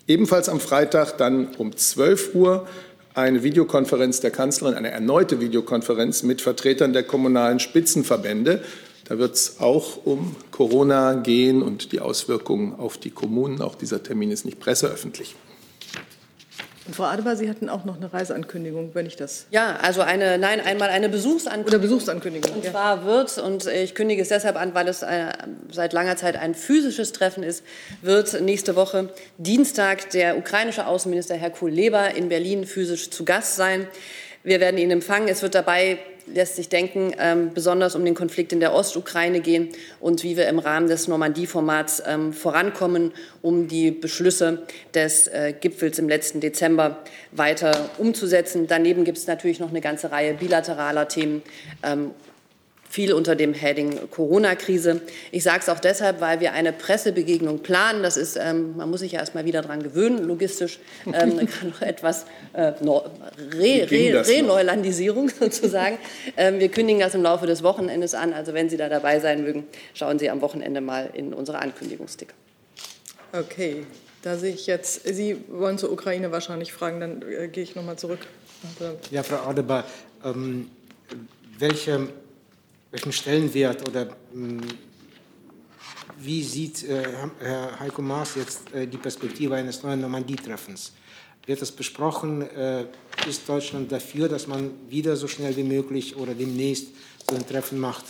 ebenfalls 0.07 0.47
am 0.47 0.59
Freitag 0.59 1.17
dann 1.17 1.55
um 1.57 1.75
12 1.75 2.35
Uhr 2.35 2.67
eine 3.13 3.43
Videokonferenz 3.43 4.21
der 4.21 4.31
Kanzlerin, 4.31 4.75
eine 4.75 4.91
erneute 4.91 5.41
Videokonferenz 5.41 6.23
mit 6.23 6.41
Vertretern 6.41 6.93
der 6.93 7.03
kommunalen 7.03 7.59
Spitzenverbände. 7.59 8.63
Da 9.11 9.17
wird 9.17 9.35
es 9.35 9.59
auch 9.59 10.05
um 10.05 10.37
Corona 10.51 11.15
gehen 11.15 11.61
und 11.61 11.91
die 11.91 11.99
Auswirkungen 11.99 12.79
auf 12.79 12.97
die 12.97 13.09
Kommunen. 13.09 13.61
Auch 13.61 13.75
dieser 13.75 14.01
Termin 14.01 14.31
ist 14.31 14.45
nicht 14.45 14.61
presseöffentlich. 14.61 15.35
Und 16.87 16.95
Frau 16.95 17.03
Adebar, 17.03 17.35
Sie 17.35 17.49
hatten 17.49 17.67
auch 17.67 17.83
noch 17.83 17.97
eine 17.97 18.13
Reiseankündigung, 18.13 18.91
wenn 18.93 19.05
ich 19.05 19.17
das. 19.17 19.47
Ja, 19.51 19.75
also 19.81 19.99
eine, 19.99 20.37
nein, 20.37 20.61
einmal 20.61 20.87
eine 20.87 21.09
Besuchsankündigung. 21.09 21.73
Oder 21.73 21.79
Besuchsankündigung. 21.79 22.53
Und 22.53 22.63
zwar 22.63 23.03
wird, 23.03 23.37
und 23.37 23.67
ich 23.67 23.95
kündige 23.95 24.21
es 24.21 24.29
deshalb 24.29 24.55
an, 24.55 24.73
weil 24.75 24.87
es 24.87 25.03
eine, 25.03 25.33
seit 25.69 25.91
langer 25.91 26.15
Zeit 26.15 26.37
ein 26.37 26.55
physisches 26.55 27.11
Treffen 27.11 27.43
ist, 27.43 27.65
wird 28.01 28.39
nächste 28.39 28.77
Woche 28.77 29.09
Dienstag 29.37 30.11
der 30.11 30.37
ukrainische 30.37 30.87
Außenminister 30.87 31.35
Herr 31.35 31.49
Kuleba 31.49 32.05
in 32.05 32.29
Berlin 32.29 32.65
physisch 32.65 33.09
zu 33.09 33.25
Gast 33.25 33.57
sein. 33.57 33.89
Wir 34.43 34.61
werden 34.61 34.77
ihn 34.77 34.89
empfangen. 34.89 35.27
Es 35.27 35.41
wird 35.41 35.53
dabei 35.53 35.99
lässt 36.27 36.55
sich 36.55 36.69
denken, 36.69 37.13
ähm, 37.19 37.51
besonders 37.53 37.95
um 37.95 38.03
den 38.05 38.15
Konflikt 38.15 38.53
in 38.53 38.59
der 38.59 38.73
Ostukraine 38.73 39.41
gehen 39.41 39.69
und 39.99 40.23
wie 40.23 40.37
wir 40.37 40.47
im 40.47 40.59
Rahmen 40.59 40.87
des 40.87 41.07
Normandie-Formats 41.07 42.03
ähm, 42.05 42.33
vorankommen, 42.33 43.11
um 43.41 43.67
die 43.67 43.91
Beschlüsse 43.91 44.63
des 44.93 45.27
äh, 45.27 45.53
Gipfels 45.59 45.99
im 45.99 46.09
letzten 46.09 46.39
Dezember 46.39 46.99
weiter 47.31 47.89
umzusetzen. 47.97 48.67
Daneben 48.67 49.03
gibt 49.03 49.17
es 49.17 49.27
natürlich 49.27 49.59
noch 49.59 49.69
eine 49.69 49.81
ganze 49.81 50.11
Reihe 50.11 50.33
bilateraler 50.33 51.07
Themen 51.07 51.41
ähm, 51.83 52.11
viel 52.91 53.13
unter 53.13 53.37
dem 53.37 53.53
Heading 53.53 54.09
Corona-Krise. 54.11 54.99
Ich 55.31 55.43
sage 55.43 55.59
es 55.61 55.69
auch 55.69 55.79
deshalb, 55.79 56.19
weil 56.19 56.41
wir 56.41 56.51
eine 56.51 56.73
Pressebegegnung 56.73 57.59
planen. 57.59 58.03
Das 58.03 58.17
ist, 58.17 58.35
ähm, 58.35 58.75
man 58.75 58.89
muss 58.89 58.99
sich 58.99 59.13
ja 59.13 59.19
erst 59.19 59.33
mal 59.33 59.45
wieder 59.45 59.61
daran 59.61 59.81
gewöhnen, 59.81 60.27
logistisch 60.27 60.79
ähm, 61.05 61.47
noch 61.63 61.81
etwas 61.81 62.25
äh, 62.51 62.73
Re 62.83 63.87
Re 63.89 64.27
Reneulandisierung 64.27 65.29
sozusagen. 65.39 65.97
Ähm, 66.35 66.59
wir 66.59 66.67
kündigen 66.67 66.99
das 66.99 67.15
im 67.15 67.23
Laufe 67.23 67.47
des 67.47 67.63
Wochenendes 67.63 68.13
an. 68.13 68.33
Also 68.33 68.53
wenn 68.53 68.69
Sie 68.69 68.75
da 68.75 68.89
dabei 68.89 69.21
sein 69.21 69.41
mögen, 69.41 69.67
schauen 69.93 70.19
Sie 70.19 70.29
am 70.29 70.41
Wochenende 70.41 70.81
mal 70.81 71.09
in 71.13 71.33
unsere 71.33 71.59
Ankündigungsticker. 71.59 72.33
Okay, 73.31 73.85
da 74.21 74.35
sehe 74.35 74.53
ich 74.53 74.67
jetzt, 74.67 75.07
Sie 75.07 75.37
wollen 75.47 75.77
zur 75.77 75.93
Ukraine 75.93 76.33
wahrscheinlich 76.33 76.73
fragen, 76.73 76.99
dann 76.99 77.21
äh, 77.21 77.47
gehe 77.47 77.63
ich 77.63 77.73
noch 77.73 77.85
mal 77.85 77.95
zurück. 77.95 78.19
Ja, 79.11 79.23
Frau 79.23 79.49
Adebar, 79.49 79.85
ähm, 80.25 80.69
welche 81.57 82.09
welchen 82.91 83.11
Stellenwert 83.11 83.87
oder 83.87 84.15
hm, 84.33 84.61
wie 86.19 86.43
sieht 86.43 86.83
äh, 86.83 87.03
Herr 87.39 87.79
Heiko 87.79 88.01
Maas 88.01 88.35
jetzt 88.35 88.71
äh, 88.73 88.85
die 88.85 88.97
Perspektive 88.97 89.55
eines 89.55 89.81
neuen 89.81 90.01
Normandie-Treffens? 90.01 90.91
Wird 91.45 91.61
das 91.61 91.71
besprochen? 91.71 92.43
Äh, 92.43 92.85
ist 93.27 93.49
Deutschland 93.49 93.91
dafür, 93.91 94.29
dass 94.29 94.45
man 94.45 94.71
wieder 94.89 95.15
so 95.15 95.27
schnell 95.27 95.55
wie 95.55 95.63
möglich 95.63 96.15
oder 96.15 96.35
demnächst 96.35 96.89
so 97.27 97.35
ein 97.35 97.47
Treffen 97.47 97.79
macht? 97.79 98.05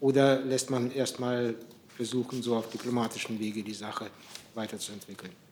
Oder 0.00 0.40
lässt 0.40 0.70
man 0.70 0.90
erstmal 0.90 1.54
versuchen, 1.96 2.42
so 2.42 2.56
auf 2.56 2.68
diplomatischen 2.70 3.38
Wege 3.38 3.62
die 3.62 3.74
Sache 3.74 4.10
weiterzuentwickeln? 4.54 5.43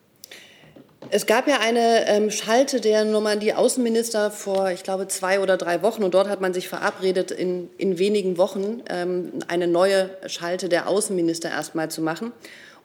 Es 1.11 1.27
gab 1.27 1.49
ja 1.49 1.59
eine 1.61 2.09
ähm, 2.09 2.31
Schalte 2.31 2.81
der 2.81 3.05
Normandie-Außenminister 3.05 4.31
vor, 4.31 4.71
ich 4.71 4.83
glaube, 4.83 5.09
zwei 5.09 5.41
oder 5.41 5.57
drei 5.57 5.83
Wochen. 5.83 6.03
Und 6.05 6.15
dort 6.15 6.29
hat 6.29 6.41
man 6.41 6.55
sich 6.55 6.69
verabredet, 6.69 7.31
in, 7.31 7.69
in 7.77 7.99
wenigen 7.99 8.39
Wochen 8.39 8.83
ähm, 8.89 9.33
eine 9.49 9.67
neue 9.67 10.11
Schalte 10.27 10.69
der 10.69 10.89
Außenminister 10.89 11.51
erstmal 11.51 11.91
zu 11.91 12.03
machen. 12.03 12.33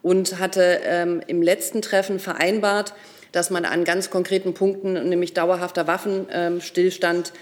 Und 0.01 0.39
hatte 0.39 0.81
ähm, 0.83 1.21
im 1.27 1.41
letzten 1.41 1.81
Treffen 1.81 2.19
vereinbart, 2.19 2.93
dass 3.31 3.49
man 3.49 3.65
an 3.65 3.83
ganz 3.83 4.09
konkreten 4.09 4.53
Punkten, 4.53 4.93
nämlich 5.09 5.33
dauerhafter 5.33 5.87
Waffenstillstand, 5.87 7.33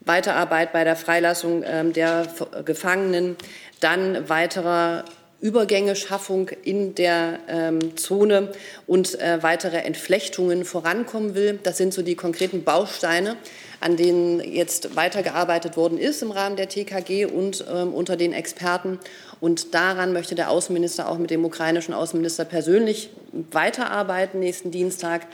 Weiterarbeit 0.00 0.72
bei 0.72 0.84
der 0.84 0.96
Freilassung 0.96 1.62
ähm, 1.64 1.92
der 1.92 2.26
Gefangenen, 2.64 3.36
dann 3.80 4.28
weiterer 4.28 5.04
Übergängeschaffung 5.42 6.50
in 6.62 6.94
der 6.94 7.40
ähm, 7.48 7.96
Zone 7.96 8.52
und 8.86 9.20
äh, 9.20 9.42
weitere 9.42 9.78
Entflechtungen 9.78 10.64
vorankommen 10.64 11.34
will. 11.34 11.58
Das 11.62 11.76
sind 11.76 11.92
so 11.92 12.02
die 12.02 12.14
konkreten 12.14 12.62
Bausteine, 12.62 13.36
an 13.80 13.96
denen 13.96 14.40
jetzt 14.40 14.94
weitergearbeitet 14.94 15.76
worden 15.76 15.98
ist 15.98 16.22
im 16.22 16.30
Rahmen 16.30 16.54
der 16.54 16.68
TKG 16.68 17.26
und 17.26 17.64
ähm, 17.70 17.92
unter 17.92 18.16
den 18.16 18.32
Experten. 18.32 19.00
Und 19.40 19.74
daran 19.74 20.12
möchte 20.12 20.36
der 20.36 20.48
Außenminister 20.48 21.08
auch 21.08 21.18
mit 21.18 21.30
dem 21.30 21.44
ukrainischen 21.44 21.92
Außenminister 21.92 22.44
persönlich 22.44 23.10
weiterarbeiten 23.50 24.38
nächsten 24.38 24.70
Dienstag. 24.70 25.26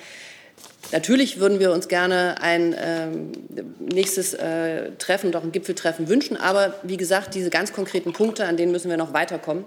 Natürlich 0.90 1.38
würden 1.38 1.60
wir 1.60 1.70
uns 1.70 1.88
gerne 1.88 2.40
ein 2.40 2.74
ähm, 2.82 3.32
nächstes 3.78 4.32
äh, 4.32 4.92
Treffen, 4.96 5.32
doch 5.32 5.42
ein 5.42 5.52
Gipfeltreffen 5.52 6.08
wünschen. 6.08 6.38
Aber 6.38 6.74
wie 6.82 6.96
gesagt, 6.96 7.34
diese 7.34 7.50
ganz 7.50 7.74
konkreten 7.74 8.14
Punkte, 8.14 8.46
an 8.46 8.56
denen 8.56 8.72
müssen 8.72 8.88
wir 8.88 8.96
noch 8.96 9.12
weiterkommen, 9.12 9.64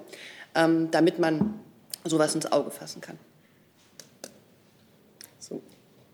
ähm, 0.56 0.90
damit 0.92 1.20
man 1.20 1.54
sowas 2.04 2.36
ins 2.36 2.52
Auge 2.52 2.72
fassen 2.72 3.02
kann. 3.02 3.18
So, 5.40 5.62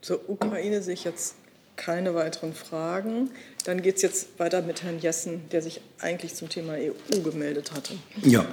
zur 0.01 0.29
Ukraine 0.29 0.81
sehe 0.81 0.93
ich 0.93 1.03
jetzt 1.03 1.35
keine 1.75 2.15
weiteren 2.15 2.53
Fragen. 2.53 3.29
Dann 3.65 3.81
geht 3.81 3.97
es 3.97 4.01
jetzt 4.01 4.39
weiter 4.39 4.61
mit 4.61 4.83
Herrn 4.83 4.99
Jessen, 4.99 5.47
der 5.51 5.61
sich 5.61 5.81
eigentlich 5.99 6.35
zum 6.35 6.49
Thema 6.49 6.73
EU 6.73 7.19
gemeldet 7.21 7.71
hatte. 7.71 7.93
Ja, 8.23 8.45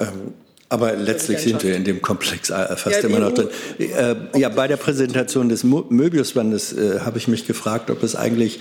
ähm, 0.00 0.34
aber 0.68 0.96
letztlich 0.96 1.38
sind 1.40 1.62
wir 1.62 1.76
in 1.76 1.84
dem 1.84 2.00
Komplex 2.00 2.50
äh, 2.50 2.76
fast 2.76 3.02
ja, 3.02 3.08
immer 3.08 3.18
noch 3.18 3.32
drin. 3.32 3.48
Äh, 3.78 4.38
ja, 4.38 4.48
bei 4.48 4.66
der 4.68 4.78
Präsentation 4.78 5.48
des 5.48 5.64
Möbiusbandes 5.64 6.72
äh, 6.72 7.00
habe 7.00 7.18
ich 7.18 7.28
mich 7.28 7.46
gefragt, 7.46 7.90
ob 7.90 8.02
es 8.02 8.16
eigentlich 8.16 8.58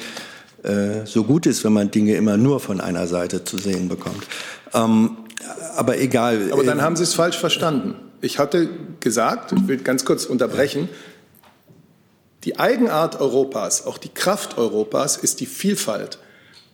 äh, 0.64 1.06
so 1.06 1.24
gut 1.24 1.46
ist, 1.46 1.64
wenn 1.64 1.74
man 1.74 1.90
Dinge 1.90 2.16
immer 2.16 2.38
nur 2.38 2.60
von 2.60 2.82
einer 2.82 3.08
Seite 3.08 3.44
zu 3.44 3.58
sehen 3.58 3.88
bekommt. 3.88 4.28
Ähm, 4.74 5.18
aber 5.76 6.00
egal. 6.00 6.52
Aber 6.52 6.64
dann 6.64 6.82
haben 6.82 6.96
Sie 6.96 7.04
es 7.04 7.14
falsch 7.14 7.38
verstanden. 7.38 7.96
Ich 8.22 8.40
hatte 8.40 8.70
gesagt, 9.00 9.52
ich 9.52 9.68
will 9.68 9.78
ganz 9.78 10.06
kurz 10.06 10.26
unterbrechen, 10.26 10.90
die 12.44 12.60
Eigenart 12.60 13.20
Europas, 13.20 13.86
auch 13.86 13.98
die 13.98 14.10
Kraft 14.10 14.58
Europas 14.58 15.18
ist 15.18 15.40
die 15.40 15.46
Vielfalt. 15.46 16.18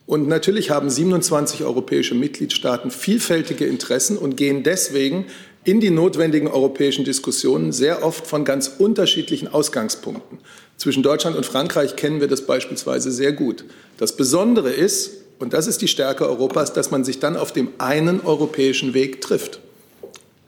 Und 0.05 0.29
natürlich 0.29 0.69
haben 0.69 0.89
27 0.89 1.65
europäische 1.65 2.15
Mitgliedstaaten 2.15 2.91
vielfältige 2.91 3.65
Interessen 3.65 4.17
und 4.17 4.37
gehen 4.37 4.63
deswegen 4.63 5.25
in 5.65 5.81
die 5.81 5.89
notwendigen 5.89 6.47
europäischen 6.47 7.03
Diskussionen 7.03 7.73
sehr 7.73 8.05
oft 8.05 8.25
von 8.25 8.45
ganz 8.45 8.69
unterschiedlichen 8.77 9.49
Ausgangspunkten. 9.49 10.39
Zwischen 10.77 11.03
Deutschland 11.03 11.35
und 11.35 11.45
Frankreich 11.45 11.97
kennen 11.97 12.21
wir 12.21 12.29
das 12.29 12.45
beispielsweise 12.45 13.11
sehr 13.11 13.33
gut. 13.33 13.65
Das 13.97 14.15
Besondere 14.15 14.69
ist, 14.71 15.26
und 15.39 15.53
das 15.53 15.67
ist 15.67 15.81
die 15.81 15.87
Stärke 15.87 16.27
Europas, 16.27 16.73
dass 16.73 16.91
man 16.91 17.03
sich 17.03 17.19
dann 17.19 17.37
auf 17.37 17.51
dem 17.51 17.69
einen 17.77 18.21
europäischen 18.21 18.93
Weg 18.93 19.21
trifft. 19.21 19.59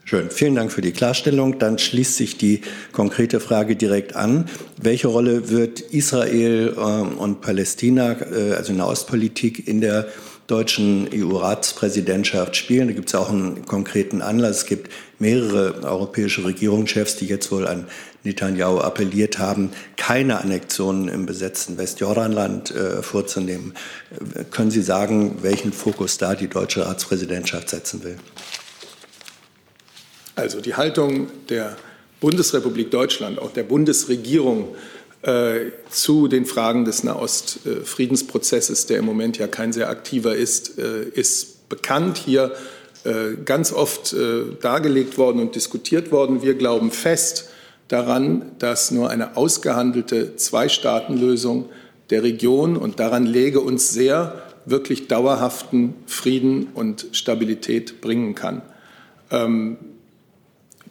Schön, 0.09 0.31
vielen 0.31 0.55
Dank 0.55 0.71
für 0.71 0.81
die 0.81 0.91
Klarstellung. 0.91 1.59
Dann 1.59 1.77
schließt 1.77 2.15
sich 2.15 2.35
die 2.35 2.61
konkrete 2.93 3.39
Frage 3.39 3.75
direkt 3.75 4.15
an. 4.15 4.49
Welche 4.81 5.07
Rolle 5.07 5.51
wird 5.51 5.81
Israel 5.81 6.73
äh, 6.75 6.79
und 6.79 7.41
Palästina, 7.41 8.13
äh, 8.13 8.53
also 8.53 8.71
in 8.71 8.79
der 8.79 8.87
Ostpolitik, 8.87 9.67
in 9.67 9.81
der 9.81 10.07
deutschen 10.49 11.07
EU-Ratspräsidentschaft 11.13 12.55
spielen? 12.55 12.87
Da 12.87 12.93
gibt 12.93 13.09
es 13.09 13.15
auch 13.15 13.29
einen 13.29 13.65
konkreten 13.65 14.21
Anlass. 14.21 14.57
Es 14.57 14.65
gibt 14.65 14.91
mehrere 15.19 15.83
europäische 15.83 16.43
Regierungschefs, 16.43 17.17
die 17.17 17.27
jetzt 17.27 17.51
wohl 17.51 17.67
an 17.67 17.87
Netanyahu 18.23 18.79
appelliert 18.79 19.39
haben, 19.39 19.71
keine 19.95 20.41
Annexionen 20.41 21.07
im 21.07 21.25
besetzten 21.25 21.77
Westjordanland 21.77 22.71
äh, 22.71 23.01
vorzunehmen. 23.01 23.73
Können 24.51 24.71
Sie 24.71 24.81
sagen, 24.81 25.37
welchen 25.41 25.71
Fokus 25.71 26.17
da 26.17 26.35
die 26.35 26.47
deutsche 26.47 26.85
Ratspräsidentschaft 26.85 27.69
setzen 27.69 28.03
will? 28.03 28.17
Also 30.35 30.61
die 30.61 30.75
Haltung 30.75 31.27
der 31.49 31.77
Bundesrepublik 32.19 32.91
Deutschland, 32.91 33.39
auch 33.39 33.51
der 33.51 33.63
Bundesregierung 33.63 34.75
äh, 34.75 34.98
zu 35.89 36.27
den 36.29 36.45
Fragen 36.45 36.85
des 36.85 37.03
Nahost-Friedensprozesses, 37.03 38.85
der 38.85 38.99
im 38.99 39.05
Moment 39.05 39.37
ja 39.37 39.47
kein 39.47 39.73
sehr 39.73 39.89
aktiver 39.89 40.35
ist, 40.35 40.79
äh, 40.79 41.03
ist 41.03 41.67
bekannt. 41.67 42.17
Hier 42.17 42.53
äh, 43.03 43.35
ganz 43.45 43.71
oft 43.71 44.13
äh, 44.13 44.43
dargelegt 44.61 45.17
worden 45.17 45.41
und 45.41 45.55
diskutiert 45.55 46.11
worden. 46.11 46.41
Wir 46.41 46.55
glauben 46.55 46.91
fest 46.91 47.49
daran, 47.87 48.51
dass 48.59 48.91
nur 48.91 49.09
eine 49.09 49.37
ausgehandelte 49.37 50.35
Zwei-Staaten-Lösung 50.35 51.69
der 52.09 52.23
Region 52.23 52.75
und 52.75 52.99
daran 52.99 53.25
lege 53.25 53.61
uns 53.61 53.89
sehr 53.89 54.41
wirklich 54.65 55.07
dauerhaften 55.07 55.95
Frieden 56.05 56.67
und 56.73 57.07
Stabilität 57.11 58.01
bringen 58.01 58.35
kann. 58.35 58.61
Ähm, 59.31 59.77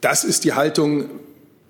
das 0.00 0.24
ist 0.24 0.44
die 0.44 0.54
Haltung, 0.54 1.10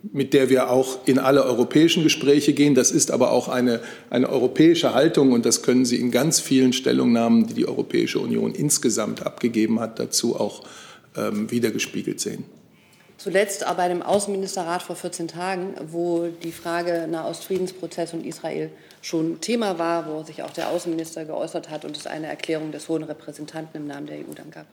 mit 0.02 0.32
der 0.32 0.48
wir 0.48 0.70
auch 0.70 1.06
in 1.06 1.18
alle 1.18 1.44
europäischen 1.44 2.02
Gespräche 2.02 2.52
gehen. 2.52 2.74
Das 2.74 2.90
ist 2.90 3.10
aber 3.10 3.32
auch 3.32 3.48
eine, 3.48 3.80
eine 4.10 4.28
europäische 4.28 4.94
Haltung 4.94 5.32
und 5.32 5.44
das 5.44 5.62
können 5.62 5.84
Sie 5.84 5.96
in 5.96 6.10
ganz 6.10 6.40
vielen 6.40 6.72
Stellungnahmen, 6.72 7.46
die 7.46 7.54
die 7.54 7.68
Europäische 7.68 8.20
Union 8.20 8.54
insgesamt 8.54 9.26
abgegeben 9.26 9.80
hat, 9.80 9.98
dazu 9.98 10.36
auch 10.36 10.62
ähm, 11.16 11.50
wiedergespiegelt 11.50 12.20
sehen. 12.20 12.44
Zuletzt 13.16 13.66
aber 13.66 13.78
bei 13.78 13.88
dem 13.88 14.00
Außenministerrat 14.00 14.80
vor 14.80 14.94
14 14.94 15.26
Tagen, 15.26 15.74
wo 15.90 16.28
die 16.42 16.52
Frage 16.52 17.08
Nahostfriedensprozess 17.10 18.14
und 18.14 18.24
Israel 18.24 18.70
schon 19.02 19.40
Thema 19.40 19.78
war, 19.78 20.08
wo 20.08 20.22
sich 20.22 20.44
auch 20.44 20.52
der 20.52 20.70
Außenminister 20.70 21.24
geäußert 21.24 21.68
hat 21.68 21.84
und 21.84 21.96
es 21.96 22.06
eine 22.06 22.28
Erklärung 22.28 22.70
des 22.70 22.88
hohen 22.88 23.02
Repräsentanten 23.02 23.80
im 23.80 23.88
Namen 23.88 24.06
der 24.06 24.18
EU 24.18 24.34
dann 24.36 24.52
gab. 24.52 24.66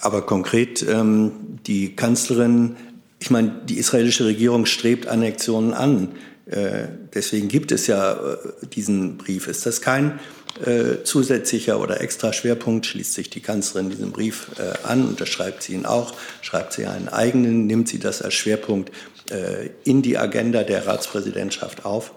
Aber 0.00 0.22
konkret, 0.22 0.82
ähm, 0.88 1.58
die 1.66 1.94
Kanzlerin, 1.94 2.76
ich 3.20 3.30
meine, 3.30 3.60
die 3.64 3.78
israelische 3.78 4.24
Regierung 4.24 4.66
strebt 4.66 5.06
Annexionen 5.06 5.74
an. 5.74 6.16
Äh, 6.46 6.88
deswegen 7.14 7.48
gibt 7.48 7.70
es 7.70 7.86
ja 7.86 8.14
äh, 8.14 8.66
diesen 8.66 9.18
Brief. 9.18 9.46
Ist 9.46 9.66
das 9.66 9.82
kein 9.82 10.18
äh, 10.64 11.04
zusätzlicher 11.04 11.78
oder 11.78 12.00
extra 12.00 12.32
Schwerpunkt? 12.32 12.86
Schließt 12.86 13.12
sich 13.12 13.28
die 13.28 13.40
Kanzlerin 13.40 13.90
diesen 13.90 14.10
Brief 14.10 14.48
äh, 14.58 14.86
an, 14.86 15.06
unterschreibt 15.06 15.62
sie 15.62 15.74
ihn 15.74 15.84
auch, 15.84 16.14
schreibt 16.40 16.72
sie 16.72 16.86
einen 16.86 17.08
eigenen, 17.08 17.66
nimmt 17.66 17.88
sie 17.88 17.98
das 17.98 18.22
als 18.22 18.34
Schwerpunkt 18.34 18.90
äh, 19.30 19.68
in 19.84 20.00
die 20.00 20.16
Agenda 20.16 20.64
der 20.64 20.86
Ratspräsidentschaft 20.86 21.84
auf? 21.84 22.12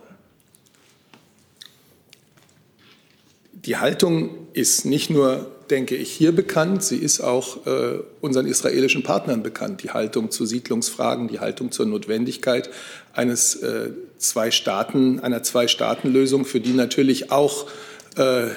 Die 3.52 3.78
Haltung 3.78 4.48
ist 4.54 4.86
nicht 4.86 5.10
nur, 5.10 5.53
denke 5.74 5.96
ich, 5.96 6.12
hier 6.12 6.32
bekannt, 6.34 6.84
sie 6.84 6.98
ist 6.98 7.20
auch 7.20 7.66
äh, 7.66 8.00
unseren 8.22 8.46
israelischen 8.46 9.02
Partnern 9.02 9.42
bekannt. 9.42 9.82
Die 9.82 9.90
Haltung 9.90 10.30
zu 10.30 10.46
Siedlungsfragen, 10.46 11.28
die 11.28 11.40
Haltung 11.40 11.72
zur 11.72 11.88
Notwendigkeit 11.88 12.70
eines 13.12 13.56
äh, 13.56 13.90
Zwei-Staaten, 14.20 15.20
einer 15.20 15.42
Zwei-Staaten-Lösung, 15.42 16.46
für 16.46 16.60
die 16.60 16.74
natürlich 16.74 17.32
auch 17.32 17.66
äh, 18.18 18.50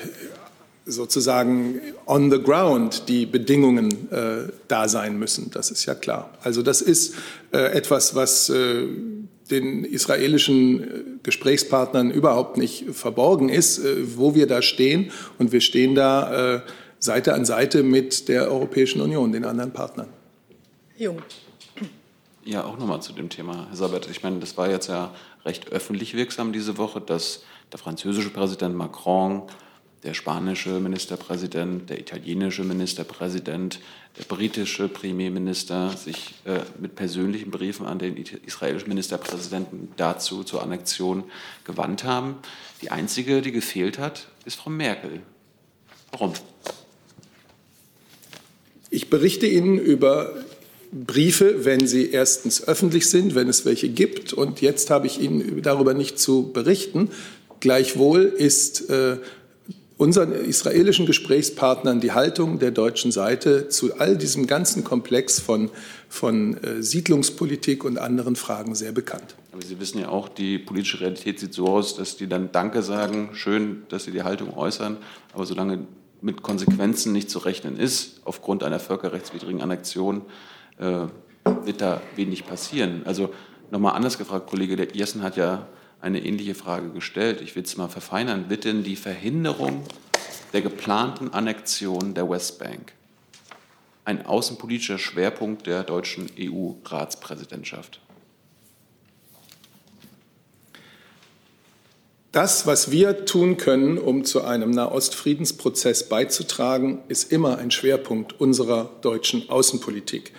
sozusagen 0.84 1.80
on 2.04 2.30
the 2.30 2.38
ground 2.38 3.08
die 3.08 3.24
Bedingungen 3.24 4.12
äh, 4.12 4.52
da 4.68 4.86
sein 4.86 5.18
müssen. 5.18 5.50
Das 5.50 5.70
ist 5.70 5.86
ja 5.86 5.94
klar. 5.94 6.34
Also 6.42 6.60
das 6.60 6.82
ist 6.82 7.14
äh, 7.50 7.72
etwas, 7.72 8.14
was 8.14 8.50
äh, 8.50 8.84
den 9.50 9.84
israelischen 9.84 10.82
äh, 10.82 10.86
Gesprächspartnern 11.22 12.10
überhaupt 12.10 12.58
nicht 12.58 12.84
verborgen 12.92 13.48
ist, 13.48 13.78
äh, 13.78 14.16
wo 14.16 14.34
wir 14.34 14.46
da 14.46 14.60
stehen. 14.60 15.12
Und 15.38 15.52
wir 15.52 15.62
stehen 15.62 15.94
da 15.94 16.56
äh, 16.56 16.60
Seite 17.06 17.32
an 17.32 17.46
Seite 17.46 17.82
mit 17.82 18.28
der 18.28 18.50
Europäischen 18.50 19.00
Union, 19.00 19.32
den 19.32 19.44
anderen 19.44 19.72
Partnern. 19.72 20.08
Jung. 20.98 21.22
Ja, 22.44 22.64
auch 22.64 22.78
nochmal 22.78 23.00
zu 23.00 23.12
dem 23.12 23.28
Thema, 23.28 23.66
Herr 23.68 23.76
Sabert. 23.76 24.08
Ich 24.10 24.22
meine, 24.22 24.38
das 24.38 24.56
war 24.56 24.70
jetzt 24.70 24.88
ja 24.88 25.14
recht 25.44 25.72
öffentlich 25.72 26.14
wirksam 26.14 26.52
diese 26.52 26.78
Woche, 26.78 27.00
dass 27.00 27.42
der 27.72 27.78
französische 27.78 28.30
Präsident 28.30 28.76
Macron 28.76 29.42
der 30.04 30.14
spanische 30.14 30.78
Ministerpräsident, 30.78 31.90
der 31.90 31.98
italienische 31.98 32.62
Ministerpräsident, 32.62 33.80
der 34.16 34.24
britische 34.24 34.88
Premierminister 34.88 35.90
sich 35.96 36.34
äh, 36.44 36.60
mit 36.78 36.94
persönlichen 36.94 37.50
Briefen 37.50 37.86
an 37.86 37.98
den 37.98 38.16
israelischen 38.16 38.88
Ministerpräsidenten 38.88 39.92
dazu 39.96 40.44
zur 40.44 40.62
Annexion 40.62 41.24
gewandt 41.64 42.04
haben. 42.04 42.36
Die 42.82 42.92
einzige, 42.92 43.42
die 43.42 43.50
gefehlt 43.50 43.98
hat, 43.98 44.28
ist 44.44 44.56
Frau 44.56 44.70
Merkel. 44.70 45.22
Warum? 46.12 46.32
Ich 48.96 49.10
berichte 49.10 49.46
Ihnen 49.46 49.76
über 49.76 50.32
Briefe, 50.90 51.66
wenn 51.66 51.86
sie 51.86 52.12
erstens 52.12 52.66
öffentlich 52.66 53.10
sind, 53.10 53.34
wenn 53.34 53.46
es 53.46 53.66
welche 53.66 53.90
gibt. 53.90 54.32
Und 54.32 54.62
jetzt 54.62 54.88
habe 54.88 55.06
ich 55.06 55.20
Ihnen 55.20 55.60
darüber 55.60 55.92
nicht 55.92 56.18
zu 56.18 56.50
berichten. 56.50 57.10
Gleichwohl 57.60 58.22
ist 58.22 58.88
äh, 58.88 59.18
unseren 59.98 60.32
israelischen 60.32 61.04
Gesprächspartnern 61.04 62.00
die 62.00 62.12
Haltung 62.12 62.58
der 62.58 62.70
deutschen 62.70 63.12
Seite 63.12 63.68
zu 63.68 63.98
all 63.98 64.16
diesem 64.16 64.46
ganzen 64.46 64.82
Komplex 64.82 65.40
von, 65.40 65.68
von 66.08 66.56
äh, 66.64 66.82
Siedlungspolitik 66.82 67.84
und 67.84 67.98
anderen 67.98 68.34
Fragen 68.34 68.74
sehr 68.74 68.92
bekannt. 68.92 69.34
Aber 69.52 69.62
Sie 69.62 69.78
wissen 69.78 69.98
ja 69.98 70.08
auch, 70.08 70.30
die 70.30 70.58
politische 70.58 71.02
Realität 71.02 71.38
sieht 71.38 71.52
so 71.52 71.66
aus, 71.66 71.96
dass 71.96 72.16
die 72.16 72.28
dann 72.28 72.50
Danke 72.50 72.82
sagen, 72.82 73.28
schön, 73.34 73.82
dass 73.90 74.04
Sie 74.04 74.10
die 74.10 74.22
Haltung 74.22 74.56
äußern, 74.56 74.96
aber 75.34 75.44
solange 75.44 75.86
mit 76.26 76.42
Konsequenzen 76.42 77.12
nicht 77.12 77.30
zu 77.30 77.38
rechnen 77.38 77.78
ist, 77.78 78.20
aufgrund 78.24 78.64
einer 78.64 78.80
völkerrechtswidrigen 78.80 79.62
Annexion, 79.62 80.22
äh, 80.78 81.06
wird 81.64 81.80
da 81.80 82.02
wenig 82.16 82.44
passieren. 82.44 83.02
Also 83.04 83.32
nochmal 83.70 83.94
anders 83.94 84.18
gefragt, 84.18 84.50
Kollege 84.50 84.74
der 84.74 84.92
Irsen 84.96 85.22
hat 85.22 85.36
ja 85.36 85.68
eine 86.00 86.24
ähnliche 86.24 86.56
Frage 86.56 86.90
gestellt. 86.90 87.40
Ich 87.40 87.54
will 87.54 87.62
es 87.62 87.76
mal 87.76 87.88
verfeinern. 87.88 88.50
Wird 88.50 88.64
denn 88.64 88.82
die 88.82 88.96
Verhinderung 88.96 89.84
der 90.52 90.62
geplanten 90.62 91.32
Annexion 91.32 92.14
der 92.14 92.28
Westbank 92.28 92.92
ein 94.04 94.26
außenpolitischer 94.26 94.98
Schwerpunkt 94.98 95.68
der 95.68 95.84
deutschen 95.84 96.28
EU-Ratspräsidentschaft? 96.36 98.00
Das, 102.36 102.66
was 102.66 102.90
wir 102.90 103.24
tun 103.24 103.56
können, 103.56 103.96
um 103.96 104.26
zu 104.26 104.44
einem 104.44 104.70
Nahostfriedensprozess 104.70 106.10
beizutragen, 106.10 106.98
ist 107.08 107.32
immer 107.32 107.56
ein 107.56 107.70
Schwerpunkt 107.70 108.38
unserer 108.38 108.90
deutschen 109.00 109.48
Außenpolitik. 109.48 110.34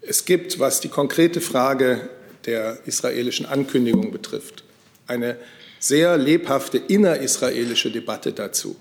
Es 0.00 0.24
gibt, 0.24 0.58
was 0.58 0.80
die 0.80 0.88
konkrete 0.88 1.42
Frage 1.42 2.08
der 2.46 2.78
israelischen 2.86 3.44
Ankündigung 3.44 4.10
betrifft, 4.10 4.64
eine 5.06 5.36
sehr 5.80 6.16
lebhafte 6.16 6.78
innerisraelische 6.78 7.90
Debatte 7.90 8.32
dazu. 8.32 8.74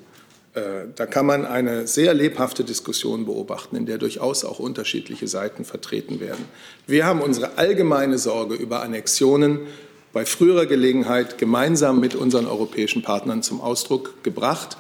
Äh, 0.53 0.61
da 0.95 1.05
kann 1.05 1.25
man 1.25 1.45
eine 1.45 1.85
sehr 1.85 2.13
lebhafte 2.13 2.63
Diskussion 2.63 3.25
beobachten, 3.25 3.75
in 3.75 3.85
der 3.85 3.97
durchaus 3.97 4.45
auch 4.45 4.59
unterschiedliche 4.59 5.27
Seiten 5.27 5.65
vertreten 5.65 6.21
werden. 6.21 6.45
Wir 6.87 7.05
haben 7.05 7.21
unsere 7.21 7.57
allgemeine 7.57 8.17
Sorge 8.17 8.55
über 8.55 8.83
Annexionen 8.83 9.67
bei 10.13 10.25
früherer 10.25 10.65
Gelegenheit 10.65 11.37
gemeinsam 11.37 11.99
mit 11.99 12.15
unseren 12.15 12.47
europäischen 12.47 13.01
Partnern 13.01 13.43
zum 13.43 13.61
Ausdruck 13.61 14.23
gebracht. 14.23 14.77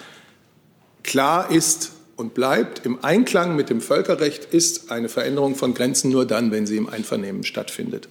Klar 1.03 1.51
ist 1.51 1.91
und 2.15 2.33
bleibt, 2.33 2.85
im 2.85 3.03
Einklang 3.03 3.55
mit 3.55 3.69
dem 3.69 3.81
Völkerrecht 3.81 4.45
ist 4.45 4.91
eine 4.91 5.07
Veränderung 5.07 5.55
von 5.55 5.73
Grenzen 5.73 6.11
nur 6.11 6.25
dann, 6.25 6.51
wenn 6.51 6.67
sie 6.67 6.77
im 6.77 6.89
Einvernehmen 6.89 7.43
stattfindet. 7.43 8.09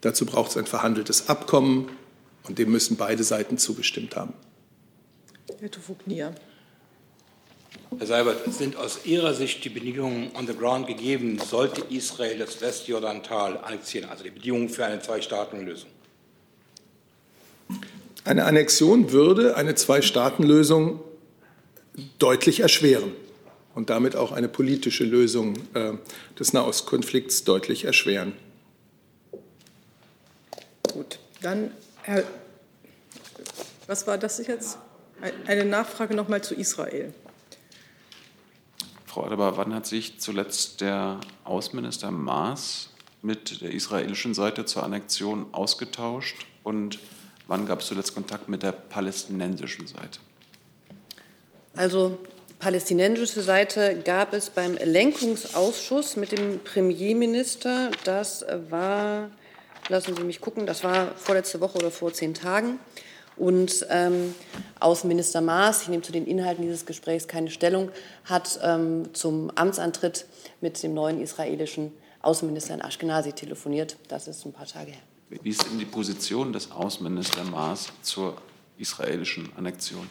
Dazu 0.00 0.24
braucht 0.24 0.52
es 0.52 0.56
ein 0.56 0.66
verhandeltes 0.66 1.28
Abkommen 1.28 1.88
und 2.48 2.58
dem 2.58 2.70
müssen 2.70 2.96
beide 2.96 3.24
Seiten 3.24 3.58
zugestimmt 3.58 4.16
haben. 4.16 4.32
Herr 5.60 5.70
Tufuknia. 5.70 6.34
Herr 7.98 8.06
Seibert, 8.06 8.52
sind 8.52 8.76
aus 8.76 9.04
Ihrer 9.04 9.34
Sicht 9.34 9.64
die 9.64 9.68
Bedingungen 9.68 10.30
on 10.34 10.46
the 10.46 10.54
ground 10.54 10.86
gegeben, 10.86 11.38
sollte 11.38 11.82
Israel 11.94 12.38
das 12.38 12.60
Westjordantal 12.60 13.58
annexieren, 13.58 14.08
also 14.08 14.24
die 14.24 14.30
Bedingungen 14.30 14.70
für 14.70 14.86
eine 14.86 15.00
Zwei-Staaten-Lösung? 15.00 15.90
Eine 18.24 18.44
Annexion 18.44 19.12
würde 19.12 19.56
eine 19.56 19.74
Zwei-Staaten-Lösung 19.74 21.00
deutlich 22.18 22.60
erschweren 22.60 23.12
und 23.74 23.90
damit 23.90 24.16
auch 24.16 24.32
eine 24.32 24.48
politische 24.48 25.04
Lösung 25.04 25.56
äh, 25.74 25.94
des 26.38 26.52
Nahostkonflikts 26.52 27.44
deutlich 27.44 27.84
erschweren. 27.84 28.32
Gut, 30.92 31.18
dann, 31.40 31.70
Herr, 32.02 32.22
was 33.86 34.06
war 34.06 34.18
das 34.18 34.46
jetzt? 34.46 34.78
Eine 35.46 35.64
Nachfrage 35.64 36.14
noch 36.14 36.28
mal 36.28 36.42
zu 36.42 36.54
Israel. 36.54 37.14
Frau 39.06 39.24
Adebar, 39.24 39.56
wann 39.56 39.74
hat 39.74 39.86
sich 39.86 40.20
zuletzt 40.20 40.80
der 40.80 41.20
Außenminister 41.44 42.10
Maas 42.10 42.90
mit 43.20 43.60
der 43.60 43.70
israelischen 43.70 44.34
Seite 44.34 44.64
zur 44.64 44.82
Annexion 44.82 45.46
ausgetauscht 45.52 46.46
und 46.62 46.98
wann 47.52 47.66
gab 47.66 47.80
es 47.80 47.86
zuletzt 47.86 48.14
Kontakt 48.14 48.48
mit 48.48 48.62
der 48.62 48.72
palästinensischen 48.72 49.86
Seite? 49.86 50.18
Also 51.76 52.18
palästinensische 52.58 53.42
Seite 53.42 54.00
gab 54.02 54.32
es 54.32 54.48
beim 54.48 54.74
Lenkungsausschuss 54.74 56.16
mit 56.16 56.32
dem 56.32 56.60
Premierminister. 56.60 57.90
Das 58.04 58.44
war 58.70 59.28
lassen 59.88 60.16
Sie 60.16 60.24
mich 60.24 60.40
gucken, 60.40 60.64
das 60.64 60.82
war 60.82 61.14
vorletzte 61.16 61.60
Woche 61.60 61.76
oder 61.76 61.90
vor 61.90 62.12
zehn 62.14 62.32
Tagen. 62.32 62.78
Und 63.36 63.86
ähm, 63.90 64.34
Außenminister 64.80 65.42
Maas, 65.42 65.82
ich 65.82 65.88
nehme 65.88 66.02
zu 66.02 66.12
den 66.12 66.26
Inhalten 66.26 66.62
dieses 66.62 66.86
Gesprächs 66.86 67.28
keine 67.28 67.50
Stellung, 67.50 67.90
hat 68.24 68.60
ähm, 68.62 69.12
zum 69.12 69.50
Amtsantritt 69.54 70.24
mit 70.62 70.82
dem 70.82 70.94
neuen 70.94 71.20
israelischen 71.20 71.92
Außenminister 72.22 72.74
in 72.74 72.80
Ashkenazi 72.80 73.32
telefoniert. 73.32 73.96
Das 74.08 74.26
ist 74.26 74.44
ein 74.46 74.52
paar 74.52 74.66
Tage 74.66 74.92
her. 74.92 75.11
Wie 75.40 75.48
ist 75.48 75.64
denn 75.64 75.78
die 75.78 75.86
Position 75.86 76.52
des 76.52 76.70
Außenministers 76.70 77.50
Maas 77.50 77.92
zur 78.02 78.36
israelischen 78.76 79.48
Annexion? 79.56 80.06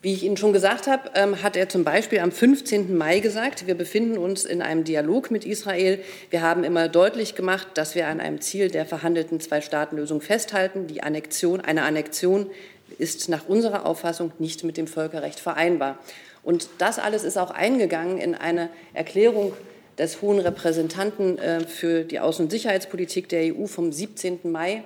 Wie 0.00 0.12
ich 0.12 0.24
Ihnen 0.24 0.36
schon 0.36 0.52
gesagt 0.52 0.88
habe, 0.88 1.12
ähm, 1.14 1.44
hat 1.44 1.56
er 1.56 1.68
zum 1.68 1.84
Beispiel 1.84 2.18
am 2.18 2.32
15. 2.32 2.96
Mai 2.96 3.20
gesagt, 3.20 3.68
wir 3.68 3.76
befinden 3.76 4.18
uns 4.18 4.44
in 4.44 4.60
einem 4.60 4.82
Dialog 4.82 5.30
mit 5.30 5.44
Israel. 5.44 6.00
Wir 6.30 6.42
haben 6.42 6.64
immer 6.64 6.88
deutlich 6.88 7.36
gemacht, 7.36 7.68
dass 7.74 7.94
wir 7.94 8.08
an 8.08 8.18
einem 8.18 8.40
Ziel 8.40 8.68
der 8.68 8.84
verhandelten 8.84 9.38
Zwei-Staaten-Lösung 9.38 10.20
festhalten. 10.20 10.88
Die 10.88 11.04
Annexion, 11.04 11.60
eine 11.60 11.82
Annexion 11.84 12.50
ist 12.98 13.28
nach 13.28 13.46
unserer 13.46 13.86
Auffassung 13.86 14.32
nicht 14.40 14.64
mit 14.64 14.76
dem 14.76 14.88
Völkerrecht 14.88 15.38
vereinbar. 15.38 15.98
Und 16.42 16.68
das 16.78 16.98
alles 16.98 17.22
ist 17.22 17.38
auch 17.38 17.52
eingegangen 17.52 18.18
in 18.18 18.34
eine 18.34 18.70
Erklärung 18.94 19.52
des 19.98 20.22
hohen 20.22 20.38
Repräsentanten 20.38 21.38
äh, 21.38 21.60
für 21.60 22.04
die 22.04 22.20
Außen- 22.20 22.42
und 22.42 22.50
Sicherheitspolitik 22.50 23.28
der 23.28 23.54
EU 23.54 23.66
vom 23.66 23.92
17. 23.92 24.40
Mai 24.44 24.84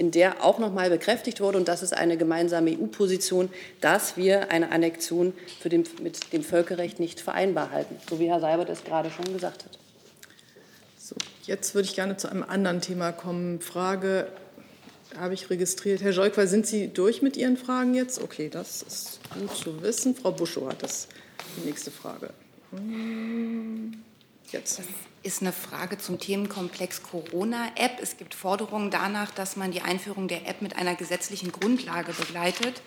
in 0.00 0.10
der 0.10 0.42
auch 0.42 0.58
noch 0.58 0.72
mal 0.72 0.88
bekräftigt 0.88 1.42
wurde, 1.42 1.58
und 1.58 1.68
das 1.68 1.82
ist 1.82 1.92
eine 1.92 2.16
gemeinsame 2.16 2.70
EU-Position, 2.70 3.50
dass 3.82 4.16
wir 4.16 4.50
eine 4.50 4.72
Annexion 4.72 5.34
den, 5.62 5.84
mit 6.02 6.32
dem 6.32 6.42
Völkerrecht 6.42 6.98
nicht 7.00 7.20
vereinbar 7.20 7.70
halten, 7.70 7.96
so 8.08 8.18
wie 8.18 8.26
Herr 8.26 8.40
Seibert 8.40 8.70
es 8.70 8.82
gerade 8.82 9.10
schon 9.10 9.30
gesagt 9.30 9.66
hat. 9.66 9.78
So, 10.98 11.16
jetzt 11.44 11.74
würde 11.74 11.86
ich 11.86 11.94
gerne 11.94 12.16
zu 12.16 12.30
einem 12.30 12.42
anderen 12.44 12.80
Thema 12.80 13.12
kommen. 13.12 13.60
Frage 13.60 14.28
habe 15.18 15.34
ich 15.34 15.50
registriert. 15.50 16.00
Herr 16.00 16.14
Scheukwer, 16.14 16.46
sind 16.46 16.66
Sie 16.66 16.88
durch 16.88 17.20
mit 17.20 17.36
Ihren 17.36 17.58
Fragen 17.58 17.92
jetzt? 17.92 18.22
Okay, 18.22 18.48
das 18.48 18.80
ist 18.80 19.20
gut 19.38 19.54
zu 19.54 19.82
wissen. 19.82 20.14
Frau 20.14 20.32
Buschow 20.32 20.66
hat 20.66 20.82
das 20.82 21.08
die 21.58 21.66
nächste 21.66 21.90
Frage. 21.90 22.30
Hm. 22.70 24.00
Jetzt. 24.52 24.78
Das 24.78 24.86
ist 25.22 25.42
eine 25.42 25.52
Frage 25.52 25.98
zum 25.98 26.18
Themenkomplex 26.18 27.02
Corona-App. 27.02 27.98
Es 28.00 28.16
gibt 28.16 28.34
Forderungen 28.34 28.90
danach, 28.90 29.30
dass 29.30 29.56
man 29.56 29.70
die 29.70 29.82
Einführung 29.82 30.28
der 30.28 30.48
App 30.48 30.62
mit 30.62 30.76
einer 30.76 30.94
gesetzlichen 30.94 31.52
Grundlage 31.52 32.12
begleitet. 32.12 32.80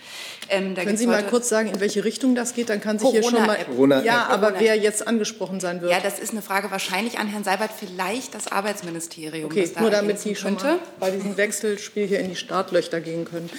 Ähm, 0.49 0.73
Können 0.73 0.97
Sie 0.97 1.05
mal 1.05 1.23
kurz 1.23 1.49
sagen, 1.49 1.69
in 1.69 1.79
welche 1.79 2.03
Richtung 2.03 2.33
das 2.33 2.55
geht? 2.55 2.69
Dann 2.69 2.81
kann 2.81 2.97
sich 2.97 3.09
hier 3.09 3.23
schon 3.23 3.45
mal. 3.45 3.63
Corona 3.63 4.03
ja, 4.03 4.25
aber 4.27 4.59
wer 4.59 4.75
jetzt 4.75 5.07
angesprochen 5.07 5.59
sein 5.59 5.81
wird. 5.81 5.91
Ja, 5.91 5.99
das 5.99 6.17
ist 6.17 6.31
eine 6.31 6.41
Frage 6.41 6.71
wahrscheinlich 6.71 7.19
an 7.19 7.27
Herrn 7.27 7.43
Seibert, 7.43 7.71
vielleicht 7.77 8.33
das 8.33 8.51
Arbeitsministerium. 8.51 9.45
Okay, 9.45 9.69
nur 9.79 9.91
damit 9.91 10.19
Sie 10.19 10.35
schon 10.35 10.55
mal 10.55 10.79
bei 10.99 11.11
diesem 11.11 11.37
Wechselspiel 11.37 12.07
hier 12.07 12.19
in 12.19 12.29
die 12.29 12.35
Startlöcher 12.35 12.99
gehen 12.99 13.25
können. 13.25 13.49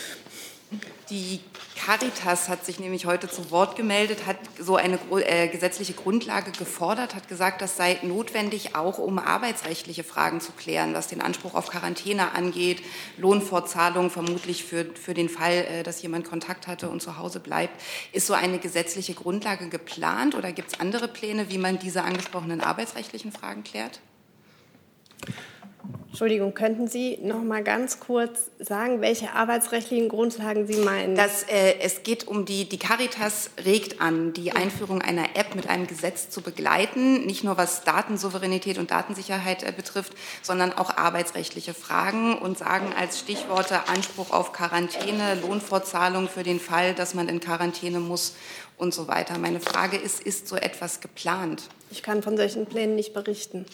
Die 1.10 1.40
Caritas 1.84 2.48
hat 2.48 2.64
sich 2.64 2.80
nämlich 2.80 3.04
heute 3.04 3.28
zu 3.28 3.50
Wort 3.50 3.76
gemeldet, 3.76 4.26
hat 4.26 4.38
so 4.58 4.76
eine 4.76 4.98
äh, 5.20 5.48
gesetzliche 5.48 5.92
Grundlage 5.92 6.50
gefordert, 6.50 7.14
hat 7.14 7.28
gesagt, 7.28 7.60
das 7.60 7.76
sei 7.76 7.98
notwendig, 8.02 8.74
auch 8.74 8.96
um 8.96 9.18
arbeitsrechtliche 9.18 10.02
Fragen 10.02 10.40
zu 10.40 10.52
klären, 10.52 10.94
was 10.94 11.08
den 11.08 11.20
Anspruch 11.20 11.52
auf 11.52 11.68
Quarantäne 11.68 12.32
angeht, 12.32 12.82
Lohnfortzahlung 13.18 14.08
vermutlich 14.08 14.64
für, 14.64 14.86
für 14.94 15.12
den 15.12 15.28
Fall, 15.28 15.66
äh, 15.66 15.82
dass 15.82 16.00
jemand 16.00 16.26
Kontakt 16.26 16.68
hatte 16.68 16.88
und 16.88 17.02
zu 17.02 17.18
Hause 17.18 17.38
bleibt. 17.38 17.78
Ist 18.12 18.28
so 18.28 18.32
eine 18.32 18.58
gesetzliche 18.58 19.12
Grundlage 19.12 19.68
geplant 19.68 20.34
oder 20.34 20.52
gibt 20.52 20.72
es 20.72 20.80
andere 20.80 21.06
Pläne, 21.06 21.50
wie 21.50 21.58
man 21.58 21.78
diese 21.78 22.02
angesprochenen 22.02 22.62
arbeitsrechtlichen 22.62 23.30
Fragen 23.30 23.62
klärt? 23.62 24.00
Entschuldigung, 26.14 26.54
könnten 26.54 26.86
Sie 26.86 27.18
noch 27.22 27.42
mal 27.42 27.64
ganz 27.64 27.98
kurz 27.98 28.50
sagen, 28.60 29.00
welche 29.00 29.32
arbeitsrechtlichen 29.32 30.08
Grundlagen 30.08 30.64
Sie 30.64 30.76
meinen? 30.76 31.16
Das, 31.16 31.42
äh, 31.42 31.80
es 31.80 32.04
geht 32.04 32.28
um 32.28 32.44
die, 32.44 32.68
die 32.68 32.78
Caritas 32.78 33.50
regt 33.64 34.00
an, 34.00 34.32
die 34.32 34.52
Einführung 34.52 35.02
einer 35.02 35.34
App 35.34 35.56
mit 35.56 35.68
einem 35.68 35.88
Gesetz 35.88 36.30
zu 36.30 36.40
begleiten, 36.40 37.26
nicht 37.26 37.42
nur 37.42 37.56
was 37.56 37.82
Datensouveränität 37.82 38.78
und 38.78 38.92
Datensicherheit 38.92 39.64
äh, 39.64 39.72
betrifft, 39.72 40.12
sondern 40.42 40.72
auch 40.72 40.96
arbeitsrechtliche 40.96 41.74
Fragen 41.74 42.38
und 42.38 42.58
sagen 42.58 42.92
als 42.96 43.18
Stichworte 43.18 43.88
Anspruch 43.88 44.30
auf 44.30 44.52
Quarantäne, 44.52 45.34
Lohnfortzahlung 45.42 46.28
für 46.28 46.44
den 46.44 46.60
Fall, 46.60 46.94
dass 46.94 47.14
man 47.14 47.28
in 47.28 47.40
Quarantäne 47.40 47.98
muss 47.98 48.36
und 48.78 48.94
so 48.94 49.08
weiter. 49.08 49.36
Meine 49.38 49.58
Frage 49.58 49.96
ist, 49.96 50.22
ist 50.22 50.46
so 50.46 50.54
etwas 50.54 51.00
geplant? 51.00 51.64
Ich 51.90 52.04
kann 52.04 52.22
von 52.22 52.36
solchen 52.36 52.66
Plänen 52.66 52.94
nicht 52.94 53.14
berichten. 53.14 53.66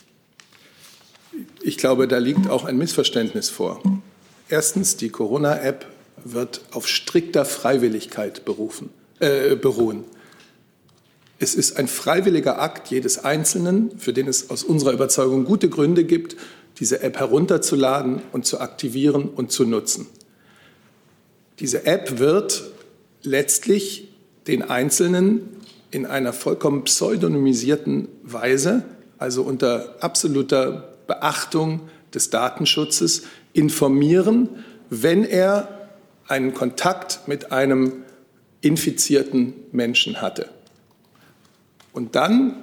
Ich 1.62 1.76
glaube, 1.76 2.08
da 2.08 2.18
liegt 2.18 2.48
auch 2.48 2.64
ein 2.64 2.76
Missverständnis 2.76 3.50
vor. 3.50 3.82
Erstens, 4.48 4.96
die 4.96 5.10
Corona-App 5.10 5.86
wird 6.24 6.62
auf 6.72 6.88
strikter 6.88 7.44
Freiwilligkeit 7.44 8.44
berufen, 8.44 8.90
äh, 9.20 9.54
beruhen. 9.54 10.04
Es 11.38 11.54
ist 11.54 11.78
ein 11.78 11.88
freiwilliger 11.88 12.60
Akt 12.60 12.90
jedes 12.90 13.24
Einzelnen, 13.24 13.98
für 13.98 14.12
den 14.12 14.28
es 14.28 14.50
aus 14.50 14.62
unserer 14.62 14.92
Überzeugung 14.92 15.44
gute 15.44 15.68
Gründe 15.68 16.04
gibt, 16.04 16.36
diese 16.78 17.02
App 17.02 17.18
herunterzuladen 17.18 18.20
und 18.32 18.44
zu 18.44 18.60
aktivieren 18.60 19.28
und 19.28 19.50
zu 19.52 19.64
nutzen. 19.64 20.06
Diese 21.58 21.86
App 21.86 22.18
wird 22.18 22.70
letztlich 23.22 24.08
den 24.46 24.62
Einzelnen 24.62 25.48
in 25.90 26.06
einer 26.06 26.32
vollkommen 26.32 26.84
pseudonymisierten 26.84 28.08
Weise, 28.22 28.84
also 29.18 29.42
unter 29.42 29.96
absoluter 30.00 30.89
Beachtung 31.10 31.88
des 32.14 32.30
Datenschutzes 32.30 33.22
informieren, 33.52 34.48
wenn 34.90 35.24
er 35.24 35.88
einen 36.28 36.54
Kontakt 36.54 37.26
mit 37.26 37.50
einem 37.50 38.04
infizierten 38.60 39.54
Menschen 39.72 40.22
hatte. 40.22 40.48
Und 41.92 42.14
dann 42.14 42.62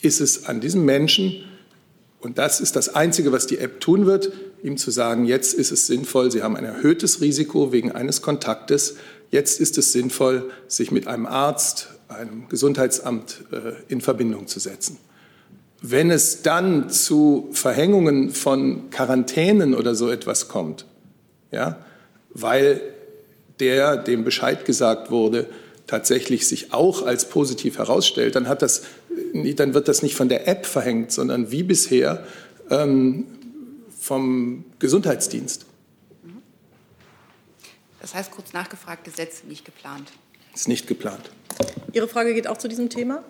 ist 0.00 0.20
es 0.20 0.46
an 0.46 0.60
diesem 0.60 0.84
Menschen, 0.84 1.44
und 2.20 2.38
das 2.38 2.60
ist 2.60 2.76
das 2.76 2.94
Einzige, 2.94 3.32
was 3.32 3.48
die 3.48 3.58
App 3.58 3.80
tun 3.80 4.06
wird, 4.06 4.32
ihm 4.62 4.76
zu 4.76 4.92
sagen, 4.92 5.24
jetzt 5.24 5.54
ist 5.54 5.72
es 5.72 5.88
sinnvoll, 5.88 6.30
Sie 6.30 6.44
haben 6.44 6.54
ein 6.54 6.64
erhöhtes 6.64 7.20
Risiko 7.20 7.72
wegen 7.72 7.90
eines 7.90 8.22
Kontaktes, 8.22 8.94
jetzt 9.32 9.60
ist 9.60 9.76
es 9.78 9.90
sinnvoll, 9.90 10.52
sich 10.68 10.92
mit 10.92 11.08
einem 11.08 11.26
Arzt, 11.26 11.88
einem 12.06 12.48
Gesundheitsamt 12.48 13.42
äh, 13.50 13.72
in 13.88 14.00
Verbindung 14.00 14.46
zu 14.46 14.60
setzen. 14.60 14.98
Wenn 15.82 16.12
es 16.12 16.42
dann 16.42 16.90
zu 16.90 17.48
Verhängungen 17.52 18.30
von 18.30 18.88
Quarantänen 18.90 19.74
oder 19.74 19.96
so 19.96 20.10
etwas 20.10 20.48
kommt, 20.48 20.86
ja, 21.50 21.84
weil 22.30 22.80
der, 23.58 23.96
dem 23.96 24.24
Bescheid 24.24 24.64
gesagt 24.64 25.10
wurde, 25.10 25.48
tatsächlich 25.88 26.46
sich 26.46 26.72
auch 26.72 27.04
als 27.04 27.28
positiv 27.28 27.78
herausstellt, 27.78 28.36
dann, 28.36 28.48
hat 28.48 28.62
das, 28.62 28.82
dann 29.34 29.74
wird 29.74 29.88
das 29.88 30.02
nicht 30.02 30.14
von 30.14 30.28
der 30.28 30.48
App 30.48 30.66
verhängt, 30.66 31.10
sondern 31.12 31.50
wie 31.50 31.64
bisher 31.64 32.24
ähm, 32.70 33.26
vom 33.98 34.64
Gesundheitsdienst. 34.78 35.66
Das 38.00 38.14
heißt, 38.14 38.30
kurz 38.30 38.52
nachgefragt, 38.52 39.04
Gesetz 39.04 39.44
nicht 39.44 39.64
geplant. 39.64 40.10
Ist 40.54 40.68
nicht 40.68 40.86
geplant. 40.86 41.30
Ihre 41.92 42.08
Frage 42.08 42.34
geht 42.34 42.46
auch 42.46 42.58
zu 42.58 42.68
diesem 42.68 42.88
Thema? 42.88 43.22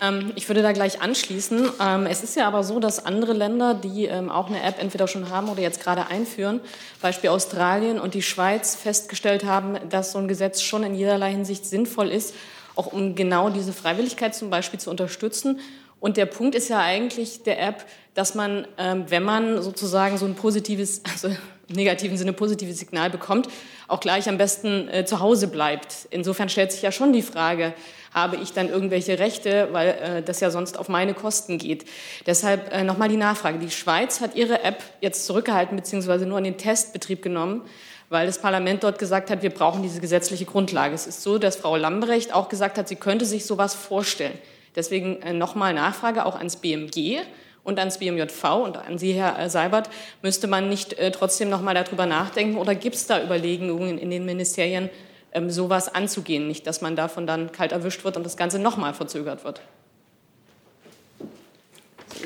Ähm, 0.00 0.32
ich 0.34 0.48
würde 0.48 0.62
da 0.62 0.72
gleich 0.72 1.00
anschließen. 1.00 1.68
Ähm, 1.80 2.06
es 2.06 2.22
ist 2.22 2.36
ja 2.36 2.46
aber 2.46 2.64
so, 2.64 2.80
dass 2.80 3.04
andere 3.04 3.32
Länder, 3.32 3.74
die 3.74 4.06
ähm, 4.06 4.30
auch 4.30 4.48
eine 4.48 4.62
App 4.62 4.80
entweder 4.80 5.06
schon 5.06 5.30
haben 5.30 5.48
oder 5.48 5.62
jetzt 5.62 5.82
gerade 5.82 6.08
einführen, 6.08 6.60
Beispiel 7.00 7.30
Australien 7.30 8.00
und 8.00 8.14
die 8.14 8.22
Schweiz, 8.22 8.74
festgestellt 8.74 9.44
haben, 9.44 9.78
dass 9.88 10.12
so 10.12 10.18
ein 10.18 10.28
Gesetz 10.28 10.62
schon 10.62 10.82
in 10.82 10.94
jederlei 10.94 11.30
Hinsicht 11.30 11.66
sinnvoll 11.66 12.08
ist, 12.08 12.34
auch 12.74 12.86
um 12.86 13.14
genau 13.14 13.50
diese 13.50 13.72
Freiwilligkeit 13.72 14.34
zum 14.34 14.50
Beispiel 14.50 14.80
zu 14.80 14.90
unterstützen. 14.90 15.60
Und 16.00 16.16
der 16.16 16.26
Punkt 16.26 16.54
ist 16.54 16.68
ja 16.68 16.80
eigentlich 16.80 17.44
der 17.44 17.62
App, 17.62 17.86
dass 18.14 18.34
man, 18.34 18.66
wenn 18.76 19.22
man 19.22 19.62
sozusagen 19.62 20.18
so 20.18 20.26
ein 20.26 20.34
positives, 20.34 21.00
also 21.12 21.30
negativen 21.68 22.16
Sinne 22.16 22.32
positives 22.32 22.78
Signal 22.78 23.10
bekommt, 23.10 23.48
auch 23.88 24.00
gleich 24.00 24.28
am 24.28 24.38
besten 24.38 24.88
äh, 24.88 25.04
zu 25.04 25.20
Hause 25.20 25.48
bleibt. 25.48 26.08
Insofern 26.10 26.48
stellt 26.48 26.72
sich 26.72 26.82
ja 26.82 26.92
schon 26.92 27.12
die 27.12 27.22
Frage, 27.22 27.74
habe 28.12 28.36
ich 28.36 28.52
dann 28.52 28.68
irgendwelche 28.68 29.18
Rechte, 29.18 29.68
weil 29.72 29.88
äh, 29.88 30.22
das 30.22 30.40
ja 30.40 30.50
sonst 30.50 30.78
auf 30.78 30.88
meine 30.88 31.14
Kosten 31.14 31.58
geht. 31.58 31.84
Deshalb 32.26 32.72
äh, 32.72 32.84
nochmal 32.84 33.08
die 33.08 33.16
Nachfrage. 33.16 33.58
Die 33.58 33.70
Schweiz 33.70 34.20
hat 34.20 34.36
ihre 34.36 34.62
App 34.62 34.82
jetzt 35.00 35.26
zurückgehalten 35.26 35.76
beziehungsweise 35.76 36.26
nur 36.26 36.38
in 36.38 36.44
den 36.44 36.58
Testbetrieb 36.58 37.22
genommen, 37.22 37.62
weil 38.08 38.26
das 38.26 38.40
Parlament 38.40 38.84
dort 38.84 38.98
gesagt 38.98 39.30
hat, 39.30 39.42
wir 39.42 39.50
brauchen 39.50 39.82
diese 39.82 40.00
gesetzliche 40.00 40.44
Grundlage. 40.44 40.94
Es 40.94 41.06
ist 41.06 41.22
so, 41.22 41.38
dass 41.38 41.56
Frau 41.56 41.76
Lambrecht 41.76 42.32
auch 42.32 42.48
gesagt 42.48 42.78
hat, 42.78 42.88
sie 42.88 42.96
könnte 42.96 43.24
sich 43.24 43.46
sowas 43.46 43.74
vorstellen. 43.74 44.38
Deswegen 44.76 45.20
äh, 45.22 45.32
nochmal 45.32 45.74
Nachfrage 45.74 46.24
auch 46.24 46.36
ans 46.36 46.56
BMG 46.56 47.20
und 47.64 47.78
ans 47.78 47.98
BMJV 47.98 48.44
und 48.62 48.76
an 48.76 48.98
Sie, 48.98 49.12
Herr 49.14 49.38
äh, 49.38 49.50
Seibert, 49.50 49.90
müsste 50.22 50.46
man 50.46 50.68
nicht 50.68 50.92
äh, 50.94 51.10
trotzdem 51.10 51.48
noch 51.48 51.62
mal 51.62 51.74
darüber 51.74 52.06
nachdenken 52.06 52.56
oder 52.56 52.74
gibt 52.74 52.94
es 52.94 53.06
da 53.06 53.22
Überlegungen 53.22 53.98
in 53.98 54.10
den 54.10 54.24
Ministerien, 54.24 54.90
ähm, 55.32 55.50
sowas 55.50 55.92
anzugehen, 55.92 56.46
nicht, 56.46 56.66
dass 56.66 56.80
man 56.80 56.94
davon 56.94 57.26
dann 57.26 57.50
kalt 57.50 57.72
erwischt 57.72 58.04
wird 58.04 58.16
und 58.16 58.24
das 58.24 58.36
Ganze 58.36 58.58
noch 58.58 58.76
mal 58.76 58.94
verzögert 58.94 59.44
wird? 59.44 59.60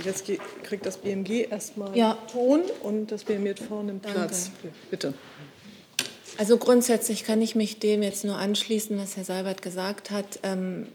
Jetzt 0.05 0.25
kriegt 0.63 0.87
das 0.87 0.99
BMG 0.99 1.49
erstmal 1.51 1.97
ja. 1.97 2.17
Ton 2.31 2.63
und 2.83 3.11
das 3.11 3.25
BMJV 3.25 3.71
nimmt 3.85 4.05
Danke. 4.05 4.19
Platz. 4.19 4.51
Bitte. 4.91 5.15
Also 6.37 6.57
grundsätzlich 6.57 7.25
kann 7.25 7.43
ich 7.43 7.57
mich 7.57 7.81
dem 7.81 8.03
jetzt 8.03 8.25
nur 8.25 8.37
anschließen, 8.37 8.97
was 8.99 9.17
Herr 9.17 9.25
Seibert 9.25 9.61
gesagt 9.61 10.11
hat. 10.11 10.39
Ähm, 10.45 10.87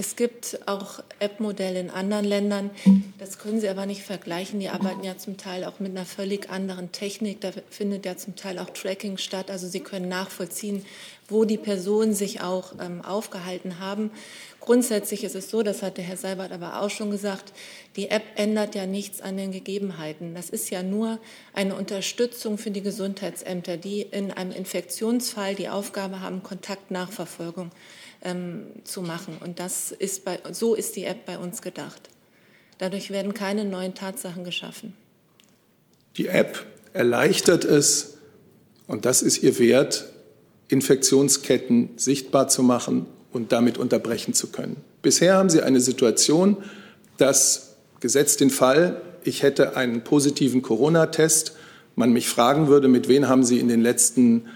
es 0.00 0.14
gibt 0.14 0.60
auch 0.66 1.00
App-Modelle 1.18 1.80
in 1.80 1.90
anderen 1.90 2.24
Ländern. 2.24 2.70
Das 3.18 3.40
können 3.40 3.60
Sie 3.60 3.68
aber 3.68 3.84
nicht 3.84 4.04
vergleichen. 4.04 4.60
Die 4.60 4.68
arbeiten 4.68 5.02
ja 5.02 5.18
zum 5.18 5.36
Teil 5.36 5.64
auch 5.64 5.80
mit 5.80 5.90
einer 5.90 6.06
völlig 6.06 6.50
anderen 6.50 6.92
Technik. 6.92 7.40
Da 7.40 7.50
findet 7.68 8.06
ja 8.06 8.16
zum 8.16 8.36
Teil 8.36 8.60
auch 8.60 8.70
Tracking 8.70 9.18
statt. 9.18 9.50
Also 9.50 9.66
Sie 9.66 9.80
können 9.80 10.08
nachvollziehen, 10.08 10.86
wo 11.26 11.44
die 11.44 11.56
Personen 11.56 12.14
sich 12.14 12.42
auch 12.42 12.74
ähm, 12.80 13.04
aufgehalten 13.04 13.80
haben. 13.80 14.12
Grundsätzlich 14.60 15.24
ist 15.24 15.34
es 15.34 15.50
so, 15.50 15.64
das 15.64 15.82
hatte 15.82 16.00
Herr 16.00 16.16
Seibert 16.16 16.52
aber 16.52 16.80
auch 16.80 16.90
schon 16.90 17.10
gesagt, 17.10 17.52
die 17.96 18.10
App 18.10 18.22
ändert 18.36 18.76
ja 18.76 18.86
nichts 18.86 19.20
an 19.20 19.36
den 19.36 19.50
Gegebenheiten. 19.50 20.32
Das 20.32 20.48
ist 20.48 20.70
ja 20.70 20.84
nur 20.84 21.18
eine 21.54 21.74
Unterstützung 21.74 22.56
für 22.56 22.70
die 22.70 22.82
Gesundheitsämter, 22.82 23.76
die 23.76 24.02
in 24.02 24.30
einem 24.30 24.52
Infektionsfall 24.52 25.56
die 25.56 25.68
Aufgabe 25.68 26.20
haben, 26.20 26.44
Kontaktnachverfolgung 26.44 27.72
ähm, 28.22 28.66
zu 28.84 29.02
machen. 29.02 29.36
Und 29.44 29.60
das 29.60 29.92
ist 29.92 30.24
bei, 30.24 30.38
so 30.52 30.74
ist 30.74 30.96
die 30.96 31.04
App 31.04 31.26
bei 31.26 31.38
uns 31.38 31.62
gedacht. 31.62 32.08
Dadurch 32.78 33.10
werden 33.10 33.34
keine 33.34 33.64
neuen 33.64 33.94
Tatsachen 33.94 34.44
geschaffen. 34.44 34.94
Die 36.16 36.28
App 36.28 36.64
erleichtert 36.92 37.64
es, 37.64 38.18
und 38.86 39.04
das 39.04 39.22
ist 39.22 39.42
ihr 39.42 39.58
Wert, 39.58 40.06
Infektionsketten 40.68 41.90
sichtbar 41.96 42.48
zu 42.48 42.62
machen 42.62 43.06
und 43.32 43.52
damit 43.52 43.78
unterbrechen 43.78 44.34
zu 44.34 44.48
können. 44.48 44.76
Bisher 45.02 45.34
haben 45.34 45.50
Sie 45.50 45.62
eine 45.62 45.80
Situation, 45.80 46.56
dass 47.16 47.76
gesetzt 48.00 48.40
den 48.40 48.50
Fall, 48.50 49.00
ich 49.24 49.42
hätte 49.42 49.76
einen 49.76 50.02
positiven 50.02 50.62
Corona-Test, 50.62 51.56
man 51.96 52.12
mich 52.12 52.28
fragen 52.28 52.68
würde, 52.68 52.88
mit 52.88 53.08
wem 53.08 53.28
haben 53.28 53.44
Sie 53.44 53.58
in 53.58 53.68
den 53.68 53.80
letzten 53.80 54.46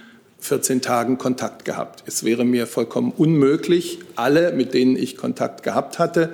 14 0.42 0.82
Tagen 0.82 1.18
Kontakt 1.18 1.64
gehabt. 1.64 2.02
Es 2.06 2.24
wäre 2.24 2.44
mir 2.44 2.66
vollkommen 2.66 3.12
unmöglich, 3.16 4.00
alle, 4.16 4.52
mit 4.52 4.74
denen 4.74 4.96
ich 4.96 5.16
Kontakt 5.16 5.62
gehabt 5.62 6.00
hatte, 6.00 6.30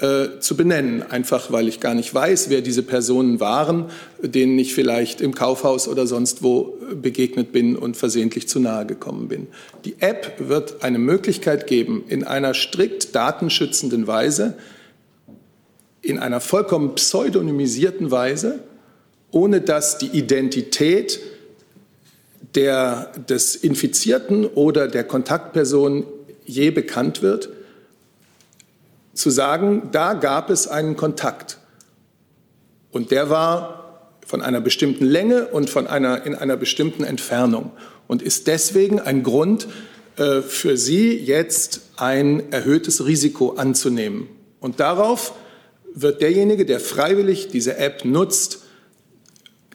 äh, 0.00 0.40
zu 0.40 0.56
benennen, 0.56 1.02
einfach 1.02 1.52
weil 1.52 1.68
ich 1.68 1.78
gar 1.78 1.92
nicht 1.92 2.14
weiß, 2.14 2.48
wer 2.48 2.62
diese 2.62 2.82
Personen 2.82 3.38
waren, 3.38 3.90
denen 4.22 4.58
ich 4.58 4.74
vielleicht 4.74 5.20
im 5.20 5.34
Kaufhaus 5.34 5.88
oder 5.88 6.06
sonst 6.06 6.42
wo 6.42 6.78
begegnet 6.94 7.52
bin 7.52 7.76
und 7.76 7.98
versehentlich 7.98 8.48
zu 8.48 8.60
nahe 8.60 8.86
gekommen 8.86 9.28
bin. 9.28 9.48
Die 9.84 9.96
App 10.00 10.36
wird 10.38 10.82
eine 10.82 10.98
Möglichkeit 10.98 11.66
geben, 11.66 12.02
in 12.08 12.24
einer 12.24 12.54
strikt 12.54 13.14
datenschützenden 13.14 14.06
Weise, 14.06 14.54
in 16.00 16.18
einer 16.18 16.40
vollkommen 16.40 16.94
pseudonymisierten 16.94 18.10
Weise, 18.10 18.60
ohne 19.30 19.60
dass 19.60 19.98
die 19.98 20.08
Identität 20.08 21.20
der, 22.54 23.12
des 23.28 23.56
Infizierten 23.56 24.46
oder 24.46 24.88
der 24.88 25.04
Kontaktperson 25.04 26.04
je 26.44 26.70
bekannt 26.70 27.22
wird, 27.22 27.50
zu 29.14 29.30
sagen, 29.30 29.88
da 29.92 30.14
gab 30.14 30.50
es 30.50 30.66
einen 30.66 30.96
Kontakt. 30.96 31.58
Und 32.90 33.10
der 33.10 33.30
war 33.30 34.10
von 34.26 34.42
einer 34.42 34.60
bestimmten 34.60 35.04
Länge 35.04 35.46
und 35.48 35.70
von 35.70 35.86
einer, 35.86 36.24
in 36.24 36.34
einer 36.34 36.56
bestimmten 36.56 37.04
Entfernung 37.04 37.72
und 38.06 38.22
ist 38.22 38.46
deswegen 38.46 39.00
ein 39.00 39.22
Grund 39.22 39.68
äh, 40.16 40.40
für 40.42 40.76
Sie, 40.76 41.16
jetzt 41.16 41.80
ein 41.96 42.52
erhöhtes 42.52 43.06
Risiko 43.06 43.50
anzunehmen. 43.52 44.28
Und 44.60 44.80
darauf 44.80 45.34
wird 45.94 46.22
derjenige, 46.22 46.64
der 46.64 46.80
freiwillig 46.80 47.48
diese 47.48 47.76
App 47.76 48.04
nutzt, 48.04 48.62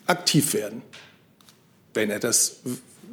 aktiv 0.05 0.53
werden, 0.53 0.81
wenn 1.95 2.09
er, 2.11 2.19
das, 2.19 2.57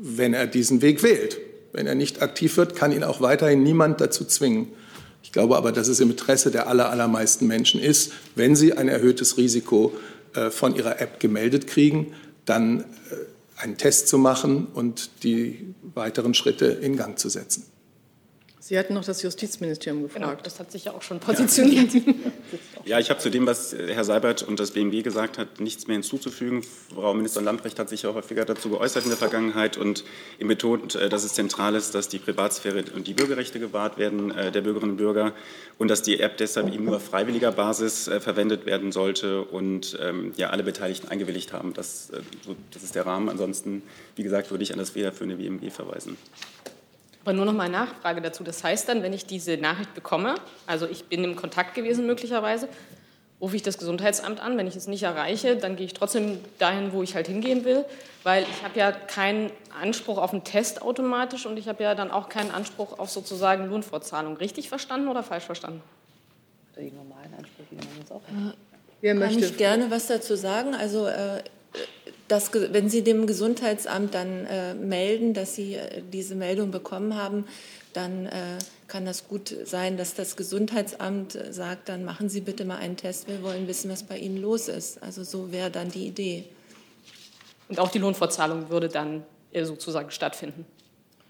wenn 0.00 0.34
er 0.34 0.46
diesen 0.46 0.82
Weg 0.82 1.02
wählt. 1.02 1.38
Wenn 1.72 1.86
er 1.86 1.94
nicht 1.94 2.20
aktiv 2.20 2.56
wird, 2.58 2.76
kann 2.76 2.92
ihn 2.92 3.02
auch 3.02 3.22
weiterhin 3.22 3.62
niemand 3.62 4.00
dazu 4.00 4.24
zwingen. 4.26 4.68
Ich 5.22 5.32
glaube 5.32 5.56
aber, 5.56 5.72
dass 5.72 5.88
es 5.88 6.00
im 6.00 6.10
Interesse 6.10 6.50
der 6.50 6.66
aller, 6.66 6.90
allermeisten 6.90 7.46
Menschen 7.46 7.80
ist, 7.80 8.12
wenn 8.34 8.54
sie 8.56 8.74
ein 8.74 8.88
erhöhtes 8.88 9.38
Risiko 9.38 9.92
äh, 10.34 10.50
von 10.50 10.76
ihrer 10.76 11.00
App 11.00 11.20
gemeldet 11.20 11.66
kriegen, 11.66 12.12
dann 12.44 12.80
äh, 12.80 12.84
einen 13.56 13.78
Test 13.78 14.08
zu 14.08 14.18
machen 14.18 14.66
und 14.74 15.22
die 15.22 15.74
weiteren 15.94 16.34
Schritte 16.34 16.66
in 16.66 16.96
Gang 16.96 17.18
zu 17.18 17.28
setzen. 17.28 17.64
Sie 18.64 18.78
hatten 18.78 18.94
noch 18.94 19.04
das 19.04 19.20
Justizministerium 19.22 20.04
gefragt. 20.04 20.24
Genau, 20.24 20.40
das 20.40 20.60
hat 20.60 20.70
sich 20.70 20.84
ja 20.84 20.92
auch 20.92 21.02
schon 21.02 21.18
positioniert. 21.18 21.90
Ja, 22.84 22.98
ich 22.98 23.10
habe 23.10 23.20
zu 23.20 23.30
dem, 23.30 23.46
was 23.46 23.72
Herr 23.72 24.02
Seibert 24.02 24.42
und 24.42 24.58
das 24.58 24.72
BMG 24.72 25.02
gesagt 25.02 25.38
hat, 25.38 25.60
nichts 25.60 25.86
mehr 25.86 25.94
hinzuzufügen. 25.94 26.64
Frau 26.92 27.14
Ministerin 27.14 27.44
Lamprecht 27.44 27.78
hat 27.78 27.88
sich 27.88 28.02
ja 28.02 28.12
häufiger 28.12 28.44
dazu 28.44 28.70
geäußert 28.70 29.04
in 29.04 29.10
der 29.10 29.16
Vergangenheit 29.16 29.76
und 29.76 30.02
ihm 30.40 30.48
betont, 30.48 30.96
äh, 30.96 31.08
dass 31.08 31.22
es 31.22 31.34
zentral 31.34 31.76
ist, 31.76 31.94
dass 31.94 32.08
die 32.08 32.18
Privatsphäre 32.18 32.84
und 32.92 33.06
die 33.06 33.14
Bürgerrechte 33.14 33.60
gewahrt 33.60 33.98
werden 33.98 34.32
äh, 34.32 34.50
der 34.50 34.62
Bürgerinnen 34.62 34.92
und 34.92 34.96
Bürger 34.96 35.32
und 35.78 35.88
dass 35.88 36.02
die 36.02 36.18
App 36.18 36.38
deshalb 36.38 36.74
eben 36.74 36.84
nur 36.84 36.96
auf 36.96 37.04
freiwilliger 37.04 37.52
Basis 37.52 38.08
äh, 38.08 38.18
verwendet 38.18 38.66
werden 38.66 38.90
sollte 38.90 39.42
und 39.42 39.96
ähm, 40.02 40.32
ja, 40.36 40.50
alle 40.50 40.64
Beteiligten 40.64 41.06
eingewilligt 41.06 41.52
haben. 41.52 41.74
Das, 41.74 42.10
das 42.72 42.82
ist 42.82 42.96
der 42.96 43.06
Rahmen. 43.06 43.28
Ansonsten, 43.28 43.82
wie 44.16 44.24
gesagt, 44.24 44.50
würde 44.50 44.64
ich 44.64 44.72
an 44.72 44.78
das 44.78 44.90
federführende 44.90 45.36
BMG 45.36 45.70
verweisen. 45.70 46.16
Aber 47.22 47.32
nur 47.32 47.44
noch 47.44 47.52
mal 47.52 47.64
eine 47.64 47.72
Nachfrage 47.72 48.20
dazu. 48.20 48.42
Das 48.42 48.64
heißt 48.64 48.88
dann, 48.88 49.02
wenn 49.02 49.12
ich 49.12 49.26
diese 49.26 49.56
Nachricht 49.56 49.94
bekomme, 49.94 50.34
also 50.66 50.86
ich 50.86 51.04
bin 51.04 51.22
im 51.22 51.36
Kontakt 51.36 51.74
gewesen 51.74 52.06
möglicherweise, 52.06 52.68
rufe 53.40 53.56
ich 53.56 53.62
das 53.62 53.78
Gesundheitsamt 53.78 54.40
an. 54.40 54.56
Wenn 54.56 54.66
ich 54.66 54.76
es 54.76 54.86
nicht 54.86 55.02
erreiche, 55.02 55.56
dann 55.56 55.76
gehe 55.76 55.86
ich 55.86 55.94
trotzdem 55.94 56.38
dahin, 56.58 56.92
wo 56.92 57.02
ich 57.02 57.14
halt 57.14 57.26
hingehen 57.26 57.64
will, 57.64 57.84
weil 58.22 58.44
ich 58.44 58.62
habe 58.62 58.78
ja 58.78 58.92
keinen 58.92 59.50
Anspruch 59.80 60.18
auf 60.18 60.32
einen 60.32 60.44
Test 60.44 60.82
automatisch 60.82 61.46
und 61.46 61.58
ich 61.58 61.68
habe 61.68 61.82
ja 61.82 61.94
dann 61.94 62.10
auch 62.10 62.28
keinen 62.28 62.52
Anspruch 62.52 62.98
auf 62.98 63.10
sozusagen 63.10 63.66
Lohnfortzahlung. 63.68 64.36
Richtig 64.36 64.68
verstanden 64.68 65.08
oder 65.08 65.22
falsch 65.22 65.44
verstanden? 65.44 65.82
Die 66.76 66.90
normalen 66.90 67.34
Ansprüche, 67.36 67.68
die 67.70 67.76
man 67.76 67.98
jetzt 67.98 68.12
auch 68.12 68.22
hat. 68.22 68.56
Wer 69.00 69.14
möchte? 69.14 69.40
Kann 69.40 69.50
ich 69.50 69.56
gerne 69.56 69.90
was 69.90 70.06
dazu 70.06 70.36
sagen? 70.36 70.74
Also 70.74 71.06
äh, 71.06 71.42
das, 72.32 72.50
wenn 72.52 72.88
Sie 72.88 73.04
dem 73.04 73.26
Gesundheitsamt 73.26 74.14
dann 74.14 74.46
äh, 74.46 74.74
melden, 74.74 75.34
dass 75.34 75.54
Sie 75.54 75.74
äh, 75.74 76.02
diese 76.12 76.34
Meldung 76.34 76.70
bekommen 76.70 77.14
haben, 77.14 77.44
dann 77.92 78.24
äh, 78.26 78.58
kann 78.88 79.04
das 79.04 79.28
gut 79.28 79.54
sein, 79.64 79.98
dass 79.98 80.14
das 80.14 80.36
Gesundheitsamt 80.36 81.38
sagt, 81.50 81.90
dann 81.90 82.04
machen 82.04 82.30
Sie 82.30 82.40
bitte 82.40 82.64
mal 82.64 82.78
einen 82.78 82.96
Test, 82.96 83.28
wir 83.28 83.42
wollen 83.42 83.68
wissen, 83.68 83.90
was 83.90 84.02
bei 84.02 84.16
Ihnen 84.16 84.38
los 84.38 84.68
ist. 84.68 85.02
Also 85.02 85.24
so 85.24 85.52
wäre 85.52 85.70
dann 85.70 85.90
die 85.90 86.06
Idee. 86.06 86.46
Und 87.68 87.78
auch 87.78 87.90
die 87.90 87.98
Lohnfortzahlung 87.98 88.70
würde 88.70 88.88
dann 88.88 89.24
äh, 89.52 89.64
sozusagen 89.64 90.10
stattfinden. 90.10 90.64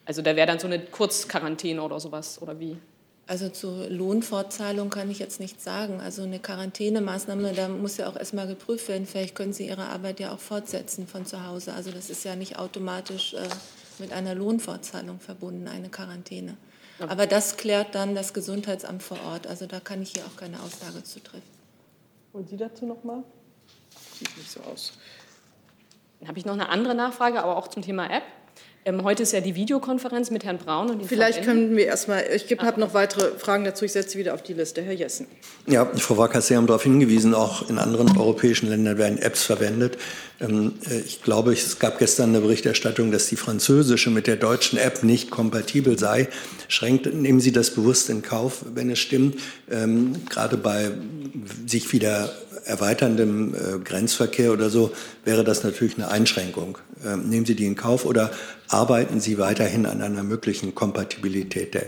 Also 0.04 0.22
da 0.22 0.36
wäre 0.36 0.46
dann 0.46 0.60
so 0.60 0.68
eine 0.68 0.78
Kurzquarantäne 0.78 1.82
oder 1.82 1.98
sowas, 1.98 2.40
oder 2.40 2.58
wie? 2.60 2.76
Also 3.26 3.48
zur 3.48 3.88
Lohnfortzahlung 3.88 4.90
kann 4.90 5.10
ich 5.10 5.18
jetzt 5.18 5.40
nichts 5.40 5.64
sagen. 5.64 6.00
Also 6.00 6.22
eine 6.22 6.38
Quarantänemaßnahme, 6.38 7.52
da 7.52 7.68
muss 7.68 7.96
ja 7.96 8.08
auch 8.08 8.16
erstmal 8.16 8.46
geprüft 8.46 8.88
werden. 8.88 9.06
Vielleicht 9.06 9.34
können 9.34 9.52
Sie 9.52 9.68
Ihre 9.68 9.86
Arbeit 9.86 10.20
ja 10.20 10.34
auch 10.34 10.40
fortsetzen 10.40 11.06
von 11.06 11.24
zu 11.24 11.46
Hause. 11.46 11.72
Also 11.72 11.92
das 11.92 12.10
ist 12.10 12.24
ja 12.24 12.34
nicht 12.36 12.58
automatisch 12.58 13.34
äh, 13.34 13.48
mit 13.98 14.12
einer 14.12 14.34
Lohnfortzahlung 14.34 15.20
verbunden, 15.20 15.68
eine 15.68 15.88
Quarantäne. 15.88 16.56
Aber 16.98 17.26
das 17.26 17.56
klärt 17.56 17.94
dann 17.94 18.14
das 18.14 18.32
Gesundheitsamt 18.32 19.02
vor 19.02 19.18
Ort. 19.24 19.46
Also 19.46 19.66
da 19.66 19.80
kann 19.80 20.02
ich 20.02 20.12
hier 20.12 20.24
auch 20.24 20.36
keine 20.36 20.60
Aussage 20.60 21.02
zu 21.02 21.20
treffen. 21.20 21.42
Und 22.32 22.48
Sie 22.48 22.56
dazu 22.56 22.86
noch 22.86 23.02
mal? 23.04 23.22
Sieht 24.18 24.36
nicht 24.36 24.50
so 24.50 24.60
aus. 24.60 24.92
Dann 26.20 26.28
habe 26.28 26.38
ich 26.38 26.44
noch 26.44 26.54
eine 26.54 26.68
andere 26.68 26.94
Nachfrage, 26.94 27.42
aber 27.42 27.56
auch 27.56 27.68
zum 27.68 27.82
Thema 27.82 28.10
App. 28.10 28.24
Ähm, 28.84 29.04
heute 29.04 29.22
ist 29.22 29.32
ja 29.32 29.40
die 29.40 29.54
Videokonferenz 29.54 30.32
mit 30.32 30.44
Herrn 30.44 30.58
Braun 30.58 30.90
und 30.90 30.98
den 30.98 31.08
Vielleicht 31.08 31.44
können 31.44 31.76
wir 31.76 31.86
erstmal, 31.86 32.24
ich 32.34 32.50
habe 32.58 32.80
noch 32.80 32.94
weitere 32.94 33.38
Fragen 33.38 33.62
dazu, 33.62 33.84
ich 33.84 33.92
setze 33.92 34.10
sie 34.10 34.18
wieder 34.18 34.34
auf 34.34 34.42
die 34.42 34.54
Liste. 34.54 34.82
Herr 34.82 34.92
Jessen. 34.92 35.28
Ja, 35.68 35.84
Frau 35.84 36.18
Wacker, 36.18 36.40
Sie 36.40 36.56
haben 36.56 36.66
darauf 36.66 36.82
hingewiesen, 36.82 37.32
auch 37.32 37.68
in 37.70 37.78
anderen 37.78 38.16
europäischen 38.18 38.68
Ländern 38.68 38.98
werden 38.98 39.18
Apps 39.18 39.44
verwendet. 39.44 39.98
Ähm, 40.40 40.72
äh, 40.90 40.98
ich 40.98 41.22
glaube, 41.22 41.52
es 41.52 41.78
gab 41.78 42.00
gestern 42.00 42.30
eine 42.30 42.40
Berichterstattung, 42.40 43.12
dass 43.12 43.28
die 43.28 43.36
französische 43.36 44.10
mit 44.10 44.26
der 44.26 44.34
deutschen 44.34 44.80
App 44.80 45.04
nicht 45.04 45.30
kompatibel 45.30 45.96
sei. 45.96 46.28
Schränkt, 46.66 47.06
nehmen 47.14 47.38
Sie 47.38 47.52
das 47.52 47.70
bewusst 47.70 48.10
in 48.10 48.22
Kauf, 48.22 48.64
wenn 48.74 48.90
es 48.90 48.98
stimmt, 48.98 49.36
ähm, 49.70 50.26
gerade 50.28 50.56
bei 50.56 50.90
sich 51.66 51.92
wieder 51.92 52.32
erweiterndem 52.64 53.54
äh, 53.54 53.78
Grenzverkehr 53.78 54.52
oder 54.52 54.70
so 54.70 54.92
wäre 55.24 55.44
das 55.44 55.64
natürlich 55.64 55.96
eine 55.96 56.08
Einschränkung. 56.08 56.78
Ähm, 57.04 57.28
nehmen 57.28 57.46
Sie 57.46 57.54
die 57.54 57.66
in 57.66 57.74
Kauf 57.74 58.04
oder 58.04 58.30
arbeiten 58.72 59.20
Sie 59.20 59.38
weiterhin 59.38 59.86
an 59.86 60.02
einer 60.02 60.22
möglichen 60.22 60.74
Kompatibilität 60.74 61.74
der 61.74 61.86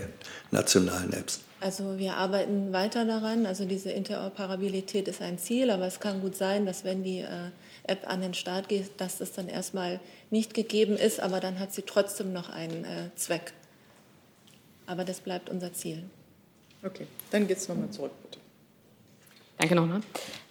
nationalen 0.51 1.13
Apps? 1.13 1.41
Also 1.61 1.97
wir 1.97 2.15
arbeiten 2.15 2.73
weiter 2.73 3.05
daran. 3.05 3.45
Also 3.45 3.65
diese 3.65 3.91
Interoperabilität 3.91 5.07
ist 5.07 5.21
ein 5.21 5.39
Ziel, 5.39 5.71
aber 5.71 5.87
es 5.87 5.99
kann 5.99 6.21
gut 6.21 6.35
sein, 6.35 6.65
dass 6.65 6.83
wenn 6.83 7.03
die 7.03 7.19
äh, 7.19 7.49
App 7.87 8.07
an 8.07 8.21
den 8.21 8.33
Start 8.33 8.69
geht, 8.69 9.01
dass 9.01 9.17
das 9.17 9.31
dann 9.31 9.47
erstmal 9.47 9.99
nicht 10.29 10.53
gegeben 10.53 10.95
ist, 10.95 11.19
aber 11.19 11.39
dann 11.39 11.59
hat 11.59 11.73
sie 11.73 11.81
trotzdem 11.81 12.33
noch 12.33 12.49
einen 12.49 12.85
äh, 12.85 13.09
Zweck. 13.15 13.53
Aber 14.85 15.03
das 15.03 15.21
bleibt 15.21 15.49
unser 15.49 15.73
Ziel. 15.73 16.03
Okay, 16.83 17.07
dann 17.31 17.47
geht 17.47 17.57
es 17.57 17.67
nochmal 17.67 17.89
zurück, 17.89 18.11
bitte. 18.21 18.44
Danke 19.57 19.75
nochmal. 19.75 20.01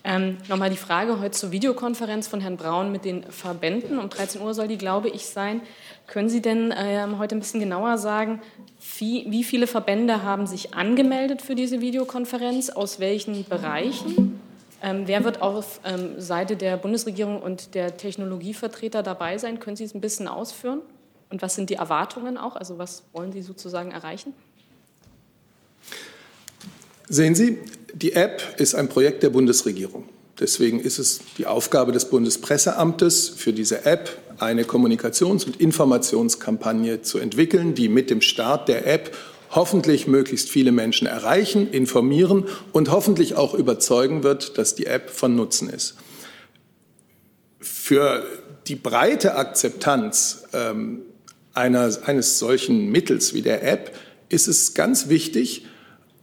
Ähm, 0.06 0.36
nochmal 0.48 0.70
die 0.70 0.76
Frage 0.76 1.18
heute 1.18 1.30
zur 1.30 1.50
Videokonferenz 1.50 2.28
von 2.28 2.40
Herrn 2.40 2.56
Braun 2.56 2.92
mit 2.92 3.04
den 3.04 3.22
Verbänden. 3.24 3.98
Um 3.98 4.10
13 4.10 4.40
Uhr 4.40 4.52
soll 4.52 4.68
die, 4.68 4.76
glaube 4.76 5.08
ich, 5.08 5.26
sein. 5.26 5.62
Können 6.06 6.28
Sie 6.28 6.42
denn 6.42 6.74
ähm, 6.76 7.18
heute 7.18 7.36
ein 7.36 7.40
bisschen 7.40 7.60
genauer 7.60 7.96
sagen, 7.96 8.40
wie, 8.98 9.26
wie, 9.30 9.44
viele 9.44 9.66
Verbände 9.66 10.22
haben 10.22 10.46
sich 10.46 10.74
angemeldet 10.74 11.40
für 11.40 11.54
diese 11.54 11.80
Videokonferenz? 11.80 12.70
Aus 12.70 13.00
welchen 13.00 13.44
Bereichen? 13.44 14.40
Ähm, 14.82 15.04
wer 15.06 15.24
wird 15.24 15.40
auf 15.40 15.80
ähm, 15.84 16.20
Seite 16.20 16.56
der 16.56 16.76
Bundesregierung 16.76 17.40
und 17.40 17.74
der 17.74 17.96
Technologievertreter 17.96 19.02
dabei 19.02 19.38
sein? 19.38 19.58
Können 19.58 19.76
Sie 19.76 19.84
es 19.84 19.94
ein 19.94 20.02
bisschen 20.02 20.28
ausführen? 20.28 20.82
Und 21.30 21.40
was 21.40 21.54
sind 21.54 21.70
die 21.70 21.74
Erwartungen 21.74 22.36
auch? 22.36 22.56
Also 22.56 22.76
was 22.76 23.04
wollen 23.12 23.32
Sie 23.32 23.40
sozusagen 23.40 23.90
erreichen? 23.90 24.34
Sehen 27.08 27.34
Sie, 27.34 27.58
die 27.94 28.12
App 28.12 28.42
ist 28.58 28.74
ein 28.74 28.88
Projekt 28.88 29.22
der 29.22 29.30
Bundesregierung. 29.30 30.08
Deswegen 30.40 30.80
ist 30.80 30.98
es 30.98 31.20
die 31.38 31.46
Aufgabe 31.46 31.92
des 31.92 32.06
Bundespresseamtes, 32.06 33.28
für 33.28 33.52
diese 33.52 33.86
App 33.86 34.18
eine 34.38 34.64
Kommunikations- 34.64 35.46
und 35.46 35.60
Informationskampagne 35.60 37.02
zu 37.02 37.18
entwickeln, 37.18 37.74
die 37.74 37.88
mit 37.88 38.10
dem 38.10 38.20
Start 38.20 38.68
der 38.68 38.86
App 38.86 39.16
hoffentlich 39.50 40.08
möglichst 40.08 40.50
viele 40.50 40.72
Menschen 40.72 41.06
erreichen, 41.06 41.70
informieren 41.70 42.46
und 42.72 42.90
hoffentlich 42.90 43.36
auch 43.36 43.54
überzeugen 43.54 44.24
wird, 44.24 44.58
dass 44.58 44.74
die 44.74 44.86
App 44.86 45.10
von 45.10 45.36
Nutzen 45.36 45.70
ist. 45.70 45.94
Für 47.60 48.24
die 48.66 48.74
breite 48.74 49.36
Akzeptanz 49.36 50.44
ähm, 50.52 51.02
einer, 51.52 51.96
eines 52.04 52.40
solchen 52.40 52.90
Mittels 52.90 53.34
wie 53.34 53.42
der 53.42 53.62
App 53.62 53.94
ist 54.28 54.48
es 54.48 54.74
ganz 54.74 55.08
wichtig, 55.08 55.66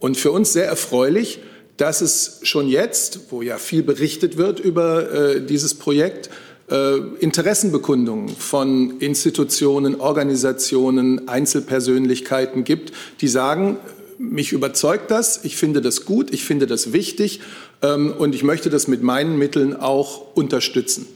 und 0.02 0.16
für 0.16 0.32
uns 0.32 0.52
sehr 0.52 0.66
erfreulich, 0.66 1.38
dass 1.82 2.00
es 2.00 2.38
schon 2.44 2.68
jetzt, 2.68 3.30
wo 3.30 3.42
ja 3.42 3.58
viel 3.58 3.82
berichtet 3.82 4.36
wird 4.36 4.60
über 4.60 5.10
äh, 5.12 5.44
dieses 5.44 5.74
Projekt, 5.74 6.30
äh, 6.70 6.98
Interessenbekundungen 7.18 8.28
von 8.28 9.00
Institutionen, 9.00 10.00
Organisationen, 10.00 11.26
Einzelpersönlichkeiten 11.26 12.62
gibt, 12.62 12.92
die 13.20 13.26
sagen, 13.26 13.78
mich 14.16 14.52
überzeugt 14.52 15.10
das, 15.10 15.44
ich 15.44 15.56
finde 15.56 15.80
das 15.80 16.04
gut, 16.04 16.32
ich 16.32 16.44
finde 16.44 16.68
das 16.68 16.92
wichtig 16.92 17.40
ähm, 17.82 18.14
und 18.16 18.36
ich 18.36 18.44
möchte 18.44 18.70
das 18.70 18.86
mit 18.86 19.02
meinen 19.02 19.36
Mitteln 19.36 19.74
auch 19.74 20.36
unterstützen. 20.36 21.08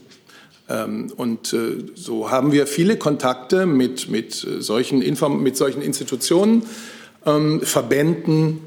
Ähm, 0.67 1.13
und 1.15 1.53
äh, 1.53 1.85
so 1.95 2.29
haben 2.29 2.51
wir 2.51 2.67
viele 2.67 2.97
Kontakte 2.97 3.65
mit, 3.65 4.09
mit, 4.09 4.45
solchen, 4.59 5.01
Inform 5.01 5.41
mit 5.41 5.55
solchen 5.55 5.81
Institutionen, 5.81 6.63
ähm, 7.25 7.61
Verbänden, 7.61 8.66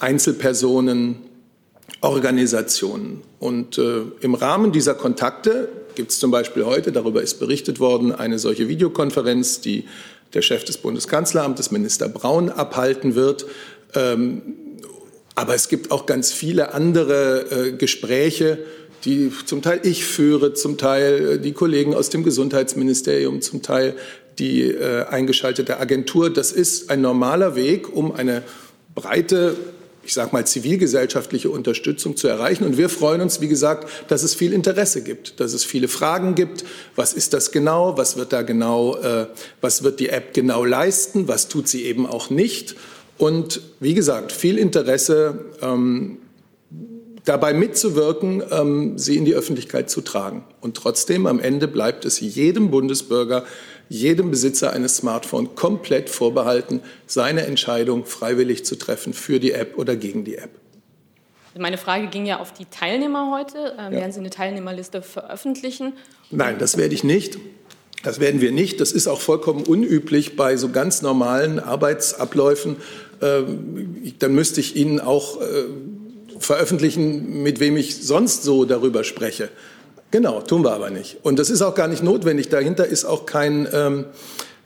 Einzelpersonen, 0.00 1.16
Organisationen. 2.00 3.22
Und 3.38 3.78
äh, 3.78 4.02
im 4.20 4.34
Rahmen 4.34 4.72
dieser 4.72 4.94
Kontakte 4.94 5.68
gibt 5.94 6.10
es 6.10 6.18
zum 6.18 6.30
Beispiel 6.30 6.64
heute, 6.64 6.92
darüber 6.92 7.22
ist 7.22 7.38
berichtet 7.38 7.80
worden, 7.80 8.12
eine 8.12 8.38
solche 8.38 8.68
Videokonferenz, 8.68 9.60
die 9.60 9.84
der 10.34 10.42
Chef 10.42 10.64
des 10.64 10.78
Bundeskanzleramtes, 10.78 11.70
Minister 11.70 12.08
Braun, 12.08 12.50
abhalten 12.50 13.14
wird. 13.14 13.46
Ähm, 13.94 14.42
aber 15.34 15.54
es 15.54 15.68
gibt 15.68 15.90
auch 15.90 16.06
ganz 16.06 16.32
viele 16.32 16.74
andere 16.74 17.50
äh, 17.50 17.72
Gespräche, 17.72 18.58
die 19.04 19.32
zum 19.44 19.62
Teil 19.62 19.80
ich 19.82 20.04
führe, 20.04 20.54
zum 20.54 20.78
Teil 20.78 21.34
äh, 21.34 21.38
die 21.38 21.52
Kollegen 21.52 21.94
aus 21.94 22.10
dem 22.10 22.24
Gesundheitsministerium, 22.24 23.40
zum 23.40 23.62
Teil 23.62 23.94
die 24.38 24.62
äh, 24.62 25.04
eingeschaltete 25.04 25.78
Agentur. 25.78 26.30
Das 26.30 26.52
ist 26.52 26.90
ein 26.90 27.00
normaler 27.00 27.54
Weg, 27.54 27.94
um 27.94 28.12
eine 28.12 28.42
breite 28.94 29.56
ich 30.06 30.12
sage 30.12 30.30
mal, 30.32 30.46
zivilgesellschaftliche 30.46 31.50
Unterstützung 31.50 32.16
zu 32.16 32.28
erreichen. 32.28 32.64
Und 32.64 32.76
wir 32.76 32.88
freuen 32.88 33.20
uns, 33.20 33.40
wie 33.40 33.48
gesagt, 33.48 33.88
dass 34.08 34.22
es 34.22 34.34
viel 34.34 34.52
Interesse 34.52 35.02
gibt, 35.02 35.40
dass 35.40 35.54
es 35.54 35.64
viele 35.64 35.88
Fragen 35.88 36.34
gibt. 36.34 36.64
Was 36.94 37.14
ist 37.14 37.32
das 37.32 37.52
genau? 37.52 37.96
Was 37.96 38.16
wird 38.16 38.32
da 38.32 38.42
genau, 38.42 38.96
äh, 38.96 39.26
was 39.60 39.82
wird 39.82 40.00
die 40.00 40.10
App 40.10 40.34
genau 40.34 40.64
leisten? 40.64 41.28
Was 41.28 41.48
tut 41.48 41.68
sie 41.68 41.84
eben 41.84 42.06
auch 42.06 42.30
nicht? 42.30 42.76
Und 43.16 43.60
wie 43.80 43.94
gesagt, 43.94 44.32
viel 44.32 44.58
Interesse, 44.58 45.46
ähm, 45.62 46.18
dabei 47.24 47.54
mitzuwirken, 47.54 48.42
ähm, 48.50 48.98
sie 48.98 49.16
in 49.16 49.24
die 49.24 49.34
Öffentlichkeit 49.34 49.88
zu 49.88 50.02
tragen. 50.02 50.44
Und 50.60 50.76
trotzdem, 50.76 51.26
am 51.26 51.40
Ende 51.40 51.68
bleibt 51.68 52.04
es 52.04 52.20
jedem 52.20 52.70
Bundesbürger 52.70 53.44
jedem 53.88 54.30
Besitzer 54.30 54.72
eines 54.72 54.96
Smartphones 54.96 55.50
komplett 55.54 56.10
vorbehalten, 56.10 56.80
seine 57.06 57.46
Entscheidung 57.46 58.06
freiwillig 58.06 58.64
zu 58.64 58.76
treffen 58.76 59.12
für 59.12 59.40
die 59.40 59.52
App 59.52 59.78
oder 59.78 59.96
gegen 59.96 60.24
die 60.24 60.36
App. 60.36 60.50
Meine 61.56 61.78
Frage 61.78 62.08
ging 62.08 62.26
ja 62.26 62.40
auf 62.40 62.52
die 62.52 62.64
Teilnehmer 62.64 63.30
heute. 63.30 63.74
Ähm, 63.78 63.92
ja. 63.92 64.00
Werden 64.00 64.12
Sie 64.12 64.20
eine 64.20 64.30
Teilnehmerliste 64.30 65.02
veröffentlichen? 65.02 65.92
Nein, 66.30 66.56
das 66.58 66.76
werde 66.76 66.94
ich 66.94 67.04
nicht. 67.04 67.38
Das 68.02 68.20
werden 68.20 68.40
wir 68.40 68.52
nicht. 68.52 68.80
Das 68.80 68.92
ist 68.92 69.06
auch 69.06 69.20
vollkommen 69.20 69.64
unüblich 69.64 70.36
bei 70.36 70.56
so 70.56 70.70
ganz 70.70 71.00
normalen 71.00 71.60
Arbeitsabläufen. 71.60 72.76
Ähm, 73.22 74.12
dann 74.18 74.34
müsste 74.34 74.60
ich 74.60 74.74
Ihnen 74.76 75.00
auch 75.00 75.40
äh, 75.40 75.44
veröffentlichen, 76.38 77.42
mit 77.42 77.60
wem 77.60 77.76
ich 77.76 78.04
sonst 78.04 78.42
so 78.42 78.64
darüber 78.64 79.04
spreche. 79.04 79.48
Genau, 80.14 80.40
tun 80.40 80.62
wir 80.62 80.70
aber 80.70 80.90
nicht. 80.90 81.16
Und 81.24 81.40
das 81.40 81.50
ist 81.50 81.60
auch 81.60 81.74
gar 81.74 81.88
nicht 81.88 82.04
notwendig. 82.04 82.48
Dahinter 82.48 82.86
ist 82.86 83.04
auch 83.04 83.26
kein, 83.26 83.66
ähm, 83.72 84.04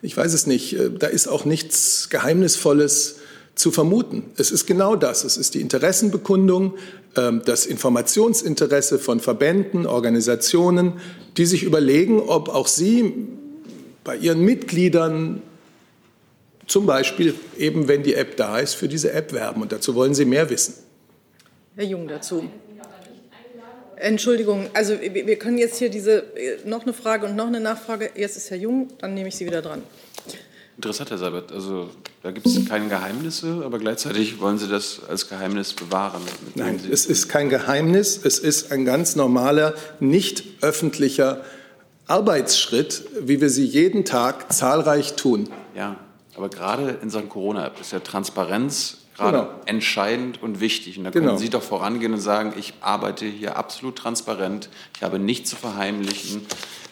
ich 0.02 0.14
weiß 0.14 0.34
es 0.34 0.46
nicht, 0.46 0.78
äh, 0.78 0.90
da 0.90 1.06
ist 1.06 1.26
auch 1.26 1.46
nichts 1.46 2.10
Geheimnisvolles 2.10 3.20
zu 3.54 3.70
vermuten. 3.70 4.24
Es 4.36 4.50
ist 4.50 4.66
genau 4.66 4.94
das. 4.94 5.24
Es 5.24 5.38
ist 5.38 5.54
die 5.54 5.62
Interessenbekundung, 5.62 6.74
ähm, 7.16 7.40
das 7.46 7.64
Informationsinteresse 7.64 8.98
von 8.98 9.20
Verbänden, 9.20 9.86
Organisationen, 9.86 11.00
die 11.38 11.46
sich 11.46 11.62
überlegen, 11.62 12.20
ob 12.20 12.50
auch 12.50 12.66
sie 12.66 13.14
bei 14.04 14.16
ihren 14.18 14.42
Mitgliedern 14.44 15.40
zum 16.66 16.84
Beispiel 16.84 17.34
eben, 17.56 17.88
wenn 17.88 18.02
die 18.02 18.12
App 18.12 18.36
da 18.36 18.58
ist, 18.58 18.74
für 18.74 18.86
diese 18.86 19.12
App 19.12 19.32
werben. 19.32 19.62
Und 19.62 19.72
dazu 19.72 19.94
wollen 19.94 20.12
sie 20.12 20.26
mehr 20.26 20.50
wissen. 20.50 20.74
Herr 21.74 21.86
Jung 21.86 22.06
dazu. 22.06 22.44
Entschuldigung, 24.00 24.70
also 24.74 24.94
wir 25.00 25.36
können 25.36 25.58
jetzt 25.58 25.78
hier 25.78 25.90
diese 25.90 26.24
noch 26.64 26.82
eine 26.82 26.92
Frage 26.92 27.26
und 27.26 27.36
noch 27.36 27.46
eine 27.46 27.60
Nachfrage. 27.60 28.10
Jetzt 28.14 28.36
ist 28.36 28.50
Herr 28.50 28.56
Jung, 28.56 28.88
dann 28.98 29.14
nehme 29.14 29.28
ich 29.28 29.36
Sie 29.36 29.46
wieder 29.46 29.62
dran. 29.62 29.82
Interessant, 30.76 31.10
Herr 31.10 31.18
Seibert. 31.18 31.50
Also 31.50 31.90
da 32.22 32.30
gibt 32.30 32.46
es 32.46 32.68
keine 32.68 32.88
Geheimnisse, 32.88 33.62
aber 33.64 33.80
gleichzeitig 33.80 34.40
wollen 34.40 34.58
Sie 34.58 34.68
das 34.68 35.00
als 35.08 35.28
Geheimnis 35.28 35.72
bewahren. 35.72 36.22
Nein, 36.54 36.80
es 36.90 37.06
ist 37.06 37.28
kein 37.28 37.48
Geheimnis. 37.48 38.20
Es 38.22 38.38
ist 38.38 38.70
ein 38.70 38.84
ganz 38.84 39.16
normaler, 39.16 39.74
nicht 39.98 40.44
öffentlicher 40.60 41.44
Arbeitsschritt, 42.06 43.04
wie 43.20 43.40
wir 43.40 43.50
sie 43.50 43.64
jeden 43.64 44.04
Tag 44.04 44.52
zahlreich 44.52 45.14
tun. 45.14 45.50
Ja, 45.74 45.96
aber 46.36 46.48
gerade 46.48 46.98
in 47.02 47.10
Sachen 47.10 47.28
Corona 47.28 47.72
ist 47.80 47.90
ja 47.92 47.98
Transparenz 47.98 48.97
gerade 49.18 49.38
genau. 49.38 49.50
entscheidend 49.66 50.42
und 50.42 50.60
wichtig. 50.60 50.96
Und 50.98 51.04
da 51.04 51.10
können 51.10 51.26
genau. 51.26 51.38
Sie 51.38 51.50
doch 51.50 51.62
vorangehen 51.62 52.12
und 52.14 52.20
sagen, 52.20 52.54
ich 52.56 52.74
arbeite 52.80 53.26
hier 53.26 53.56
absolut 53.56 53.96
transparent, 53.96 54.70
ich 54.96 55.02
habe 55.02 55.18
nichts 55.18 55.50
zu 55.50 55.56
verheimlichen. 55.56 56.46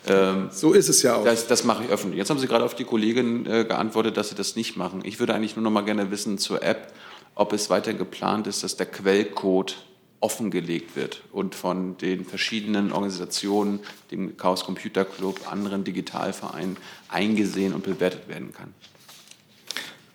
Ähm, 0.09 0.49
so 0.53 0.73
ist 0.73 0.89
es 0.89 1.03
ja 1.03 1.17
auch. 1.17 1.25
Das, 1.25 1.47
das, 1.47 1.65
mache 1.65 1.85
ich 1.85 1.91
öffentlich. 1.91 2.19
Jetzt 2.19 2.31
haben 2.31 2.39
Sie 2.39 2.47
gerade 2.47 2.65
auf 2.65 2.75
die 2.75 2.85
Kollegin 2.85 3.47
äh, 3.47 3.65
geantwortet, 3.65 4.17
dass 4.17 4.29
Sie 4.29 4.35
das 4.35 4.57
nicht 4.57 4.77
machen. 4.77 5.01
Ich 5.05 5.19
würde 5.19 5.35
eigentlich 5.35 5.57
nur 5.57 5.63
noch 5.63 5.71
mal 5.71 5.83
gerne 5.83 6.11
wissen 6.11 6.39
zur 6.39 6.63
App, 6.63 6.93
ob 7.35 7.53
es 7.53 7.71
weiterhin 7.71 7.99
geplant 7.99 8.47
ist, 8.47 8.63
dass 8.63 8.77
der 8.77 8.87
Quellcode 8.87 9.77
offengelegt 10.21 10.97
wird 10.97 11.23
und 11.33 11.55
von 11.55 11.99
den 11.99 12.25
verschiedenen 12.25 12.93
Organisationen, 12.93 13.81
dem 14.11 14.37
Chaos 14.37 14.65
Computer 14.65 15.05
Club, 15.05 15.41
anderen 15.51 15.85
Digitalvereinen 15.85 16.77
eingesehen 17.09 17.75
und 17.75 17.85
bewertet 17.85 18.29
werden 18.29 18.53
kann. 18.53 18.73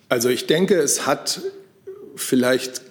Also 0.09 0.27
ich 0.29 0.47
denke, 0.47 0.75
es 0.75 1.05
hat 1.05 1.41
vielleicht, 2.15 2.81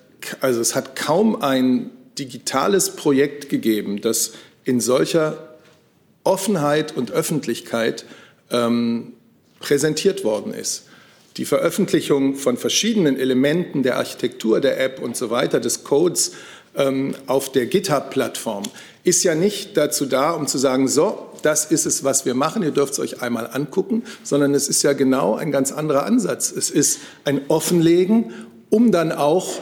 also 0.40 0.60
es 0.60 0.74
hat 0.74 0.96
kaum 0.96 1.40
ein 1.42 1.90
digitales 2.18 2.90
Projekt 2.90 3.48
gegeben, 3.48 4.00
das 4.00 4.32
in 4.64 4.80
solcher 4.80 5.56
Offenheit 6.24 6.96
und 6.96 7.10
Öffentlichkeit 7.10 8.04
ähm, 8.50 9.12
präsentiert 9.58 10.24
worden 10.24 10.52
ist. 10.52 10.84
Die 11.36 11.44
Veröffentlichung 11.44 12.34
von 12.34 12.56
verschiedenen 12.56 13.18
Elementen 13.18 13.82
der 13.82 13.96
Architektur 13.96 14.60
der 14.60 14.80
App 14.80 15.00
und 15.00 15.16
so 15.16 15.30
weiter, 15.30 15.60
des 15.60 15.84
Codes 15.84 16.32
ähm, 16.76 17.14
auf 17.26 17.50
der 17.52 17.66
GitHub-Plattform, 17.66 18.64
ist 19.04 19.22
ja 19.22 19.34
nicht 19.34 19.76
dazu 19.76 20.06
da, 20.06 20.32
um 20.32 20.46
zu 20.46 20.58
sagen, 20.58 20.88
so, 20.88 21.26
das 21.42 21.64
ist 21.64 21.86
es, 21.86 22.04
was 22.04 22.26
wir 22.26 22.34
machen, 22.34 22.62
ihr 22.62 22.70
dürft 22.70 22.94
es 22.94 22.98
euch 22.98 23.22
einmal 23.22 23.48
angucken, 23.50 24.02
sondern 24.22 24.54
es 24.54 24.68
ist 24.68 24.82
ja 24.82 24.92
genau 24.92 25.36
ein 25.36 25.50
ganz 25.50 25.72
anderer 25.72 26.04
Ansatz. 26.04 26.52
Es 26.52 26.68
ist 26.68 27.00
ein 27.24 27.40
Offenlegen 27.48 28.34
um 28.70 28.92
dann 28.92 29.12
auch 29.12 29.58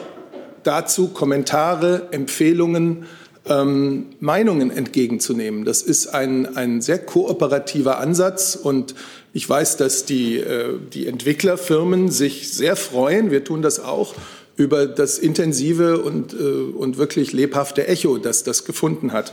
dazu 0.62 1.08
Kommentare, 1.08 2.08
Empfehlungen, 2.10 3.06
ähm, 3.46 4.06
Meinungen 4.20 4.70
entgegenzunehmen. 4.70 5.64
Das 5.64 5.82
ist 5.82 6.08
ein, 6.08 6.56
ein 6.56 6.80
sehr 6.80 6.98
kooperativer 6.98 7.98
Ansatz 7.98 8.54
und 8.54 8.94
ich 9.32 9.48
weiß, 9.48 9.76
dass 9.78 10.04
die, 10.04 10.36
äh, 10.36 10.78
die 10.92 11.06
Entwicklerfirmen 11.06 12.10
sich 12.10 12.52
sehr 12.52 12.76
freuen, 12.76 13.30
wir 13.30 13.44
tun 13.44 13.62
das 13.62 13.80
auch, 13.80 14.14
über 14.56 14.86
das 14.86 15.18
intensive 15.18 16.00
und, 16.00 16.34
äh, 16.34 16.36
und 16.36 16.98
wirklich 16.98 17.32
lebhafte 17.32 17.86
Echo, 17.86 18.18
das 18.18 18.42
das 18.42 18.64
gefunden 18.64 19.12
hat. 19.12 19.32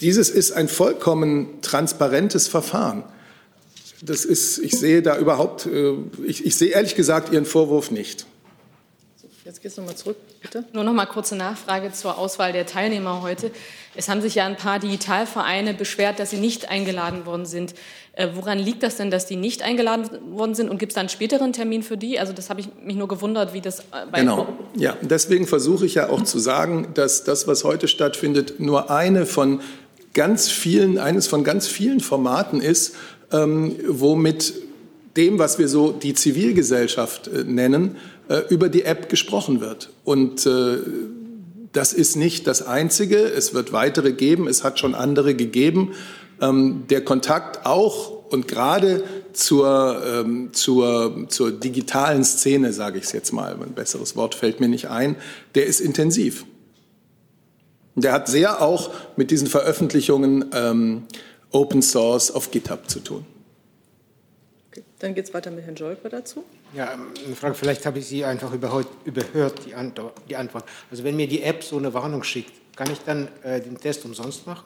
Dieses 0.00 0.30
ist 0.30 0.52
ein 0.52 0.68
vollkommen 0.68 1.60
transparentes 1.60 2.48
Verfahren. 2.48 3.04
Das 4.02 4.24
ist, 4.24 4.58
ich 4.58 4.72
sehe 4.72 5.02
da 5.02 5.18
überhaupt, 5.18 5.66
äh, 5.66 5.94
ich, 6.24 6.44
ich 6.44 6.56
sehe 6.56 6.70
ehrlich 6.70 6.94
gesagt 6.94 7.32
Ihren 7.32 7.44
Vorwurf 7.44 7.90
nicht. 7.90 8.26
Jetzt 9.48 9.62
geht 9.62 9.70
es 9.70 9.78
nochmal 9.78 9.96
zurück, 9.96 10.18
bitte. 10.42 10.64
Nur 10.74 10.84
noch 10.84 10.92
mal 10.92 11.06
kurze 11.06 11.34
Nachfrage 11.34 11.90
zur 11.90 12.18
Auswahl 12.18 12.52
der 12.52 12.66
Teilnehmer 12.66 13.22
heute. 13.22 13.50
Es 13.96 14.10
haben 14.10 14.20
sich 14.20 14.34
ja 14.34 14.44
ein 14.44 14.58
paar 14.58 14.78
Digitalvereine 14.78 15.72
beschwert, 15.72 16.18
dass 16.18 16.28
sie 16.28 16.36
nicht 16.36 16.68
eingeladen 16.68 17.24
worden 17.24 17.46
sind. 17.46 17.74
Äh, 18.12 18.28
woran 18.34 18.58
liegt 18.58 18.82
das 18.82 18.96
denn, 18.96 19.10
dass 19.10 19.24
die 19.24 19.36
nicht 19.36 19.62
eingeladen 19.62 20.36
worden 20.36 20.54
sind? 20.54 20.68
Und 20.68 20.76
gibt 20.76 20.92
es 20.92 20.96
da 20.96 21.00
einen 21.00 21.08
späteren 21.08 21.54
Termin 21.54 21.82
für 21.82 21.96
die? 21.96 22.20
Also 22.20 22.34
das 22.34 22.50
habe 22.50 22.60
ich 22.60 22.68
mich 22.84 22.96
nur 22.96 23.08
gewundert, 23.08 23.54
wie 23.54 23.62
das 23.62 23.80
äh, 23.80 23.82
bei 24.12 24.20
Genau, 24.20 24.48
ja. 24.76 24.98
Deswegen 25.00 25.46
versuche 25.46 25.86
ich 25.86 25.94
ja 25.94 26.10
auch 26.10 26.22
zu 26.24 26.38
sagen, 26.38 26.88
dass 26.92 27.24
das, 27.24 27.46
was 27.46 27.64
heute 27.64 27.88
stattfindet, 27.88 28.60
nur 28.60 28.90
eine 28.90 29.24
von 29.24 29.62
ganz 30.12 30.50
vielen, 30.50 30.98
eines 30.98 31.26
von 31.26 31.42
ganz 31.42 31.66
vielen 31.68 32.00
Formaten 32.00 32.60
ist, 32.60 32.96
ähm, 33.32 33.76
wo 33.88 34.14
mit 34.14 34.54
dem, 35.16 35.38
was 35.38 35.58
wir 35.58 35.68
so 35.68 35.92
die 35.92 36.14
Zivilgesellschaft 36.14 37.28
äh, 37.28 37.44
nennen, 37.44 37.96
äh, 38.28 38.42
über 38.48 38.68
die 38.68 38.84
App 38.84 39.08
gesprochen 39.08 39.60
wird. 39.60 39.90
Und 40.04 40.46
äh, 40.46 40.78
das 41.72 41.92
ist 41.92 42.16
nicht 42.16 42.46
das 42.46 42.66
Einzige. 42.66 43.18
Es 43.18 43.54
wird 43.54 43.72
weitere 43.72 44.12
geben. 44.12 44.46
Es 44.46 44.64
hat 44.64 44.78
schon 44.78 44.94
andere 44.94 45.34
gegeben. 45.34 45.92
Ähm, 46.40 46.84
der 46.88 47.04
Kontakt 47.04 47.66
auch 47.66 48.18
und 48.30 48.46
gerade 48.46 49.04
zur, 49.32 50.02
ähm, 50.06 50.50
zur, 50.52 51.28
zur 51.28 51.50
digitalen 51.50 52.24
Szene, 52.24 52.72
sage 52.72 52.98
ich 52.98 53.04
es 53.04 53.12
jetzt 53.12 53.32
mal, 53.32 53.54
ein 53.54 53.72
besseres 53.72 54.16
Wort 54.16 54.34
fällt 54.34 54.60
mir 54.60 54.68
nicht 54.68 54.88
ein, 54.88 55.16
der 55.54 55.66
ist 55.66 55.80
intensiv. 55.80 56.44
Der 57.94 58.12
hat 58.12 58.28
sehr 58.28 58.62
auch 58.62 58.90
mit 59.16 59.30
diesen 59.30 59.48
Veröffentlichungen 59.48 60.44
ähm, 60.52 61.02
Open 61.52 61.82
Source 61.82 62.30
auf 62.30 62.50
GitHub 62.50 62.88
zu 62.88 63.00
tun. 63.00 63.26
Okay. 64.70 64.82
Dann 64.98 65.14
geht 65.14 65.26
es 65.26 65.34
weiter 65.34 65.50
mit 65.50 65.64
Herrn 65.64 65.76
Jolper 65.76 66.08
dazu. 66.08 66.44
Ja, 66.74 66.92
ähm, 66.92 67.12
eine 67.24 67.34
Frage, 67.34 67.54
vielleicht 67.54 67.86
habe 67.86 67.98
ich 67.98 68.06
Sie 68.06 68.24
einfach 68.24 68.52
überhört, 68.52 68.88
überhört 69.04 69.64
die, 69.64 69.74
Antwort, 69.74 70.14
die 70.28 70.36
Antwort. 70.36 70.64
Also 70.90 71.04
wenn 71.04 71.16
mir 71.16 71.26
die 71.26 71.42
App 71.42 71.64
so 71.64 71.78
eine 71.78 71.92
Warnung 71.94 72.22
schickt, 72.22 72.52
kann 72.76 72.90
ich 72.90 72.98
dann 73.00 73.28
äh, 73.42 73.60
den 73.60 73.78
Test 73.78 74.04
umsonst 74.04 74.46
machen? 74.46 74.64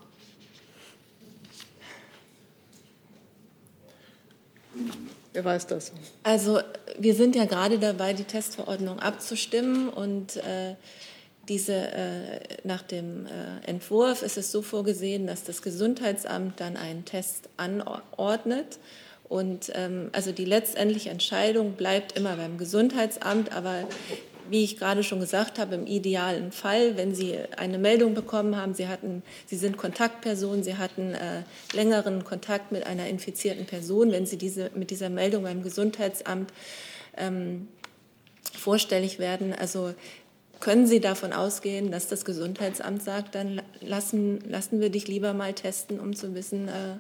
Wer 5.33 5.45
weiß 5.45 5.66
das? 5.66 5.93
Also 6.22 6.61
wir 6.99 7.14
sind 7.14 7.37
ja 7.37 7.47
gerade 7.47 7.78
dabei, 7.78 8.12
die 8.12 8.24
Testverordnung 8.24 8.99
abzustimmen 8.99 9.89
und 9.89 10.37
äh, 10.37 10.74
diese, 11.49 11.74
äh, 11.74 12.40
nach 12.64 12.82
dem 12.82 13.26
äh, 13.26 13.66
Entwurf 13.66 14.22
ist 14.22 14.38
es 14.38 14.53
so 14.53 14.62
vorgesehen, 14.62 15.26
dass 15.26 15.45
das 15.45 15.62
Gesundheitsamt 15.62 16.61
dann 16.61 16.76
einen 16.76 17.05
Test 17.05 17.49
anordnet. 17.57 18.78
Und 19.28 19.72
ähm, 19.74 20.11
also 20.12 20.30
die 20.30 20.45
letztendliche 20.45 21.11
Entscheidung 21.11 21.72
bleibt 21.72 22.16
immer 22.18 22.36
beim 22.36 22.59
Gesundheitsamt, 22.59 23.51
aber 23.53 23.88
wie 24.51 24.64
ich 24.64 24.76
gerade 24.76 25.03
schon 25.03 25.20
gesagt 25.20 25.59
habe, 25.59 25.74
im 25.74 25.86
idealen 25.86 26.53
Fall, 26.53 26.97
wenn 26.97 27.14
Sie 27.14 27.38
eine 27.57 27.78
Meldung 27.78 28.12
bekommen 28.12 28.57
haben, 28.57 28.74
Sie, 28.74 28.88
hatten, 28.88 29.22
Sie 29.47 29.57
sind 29.57 29.78
Kontaktperson, 29.78 30.62
Sie 30.62 30.76
hatten 30.76 31.14
äh, 31.14 31.43
längeren 31.72 32.22
Kontakt 32.24 32.70
mit 32.70 32.86
einer 32.86 33.07
infizierten 33.07 33.64
Person, 33.64 34.12
wenn 34.12 34.26
Sie 34.26 34.36
diese, 34.36 34.70
mit 34.74 34.90
dieser 34.90 35.09
Meldung 35.09 35.45
beim 35.45 35.62
Gesundheitsamt 35.62 36.53
ähm, 37.16 37.68
vorstellig 38.53 39.18
werden, 39.18 39.55
also 39.55 39.95
können 40.63 40.87
Sie 40.87 41.01
davon 41.01 41.33
ausgehen, 41.33 41.91
dass 41.91 42.07
das 42.07 42.25
Gesundheitsamt 42.25 43.03
sagt, 43.03 43.35
dann 43.35 43.61
lassen, 43.81 44.39
lassen 44.49 44.81
wir 44.81 44.91
dich 44.91 45.09
lieber 45.09 45.35
mal 45.35 45.55
testen, 45.55 45.99
um 45.99 46.15
zu 46.15 46.37
wissen, 46.37 46.69
äh, 46.69 46.95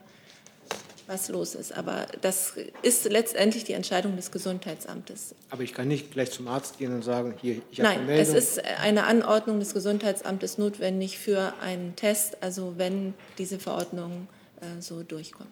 was 1.06 1.28
los 1.28 1.54
ist. 1.54 1.72
Aber 1.72 2.08
das 2.22 2.54
ist 2.82 3.04
letztendlich 3.04 3.62
die 3.62 3.74
Entscheidung 3.74 4.16
des 4.16 4.32
Gesundheitsamtes. 4.32 5.36
Aber 5.50 5.62
ich 5.62 5.74
kann 5.74 5.86
nicht 5.86 6.10
gleich 6.10 6.32
zum 6.32 6.48
Arzt 6.48 6.78
gehen 6.78 6.92
und 6.92 7.02
sagen, 7.02 7.34
hier, 7.40 7.62
ich 7.70 7.78
habe 7.78 7.90
eine 7.90 8.04
Meldung. 8.04 8.26
Nein, 8.26 8.36
es 8.36 8.56
ist 8.56 8.64
eine 8.80 9.04
Anordnung 9.04 9.60
des 9.60 9.74
Gesundheitsamtes 9.74 10.58
notwendig 10.58 11.18
für 11.18 11.54
einen 11.62 11.94
Test, 11.94 12.42
also 12.42 12.74
wenn 12.78 13.14
diese 13.38 13.60
Verordnung 13.60 14.26
äh, 14.60 14.82
so 14.82 15.04
durchkommt. 15.04 15.50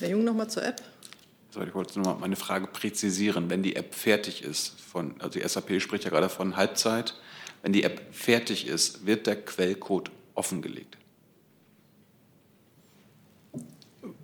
Herr 0.00 0.10
Jung, 0.10 0.22
noch 0.22 0.34
mal 0.34 0.48
zur 0.48 0.64
App. 0.64 0.82
Also 1.54 1.68
ich 1.68 1.74
wollte 1.74 2.00
nur 2.00 2.14
mal 2.14 2.18
meine 2.18 2.36
Frage 2.36 2.66
präzisieren. 2.66 3.50
Wenn 3.50 3.62
die 3.62 3.76
App 3.76 3.94
fertig 3.94 4.42
ist, 4.42 4.72
von, 4.80 5.14
also 5.18 5.38
die 5.38 5.46
SAP 5.46 5.82
spricht 5.82 6.04
ja 6.04 6.10
gerade 6.10 6.30
von 6.30 6.56
Halbzeit, 6.56 7.14
wenn 7.62 7.74
die 7.74 7.82
App 7.82 8.00
fertig 8.10 8.66
ist, 8.66 9.04
wird 9.04 9.26
der 9.26 9.36
Quellcode 9.36 10.10
offengelegt? 10.34 10.96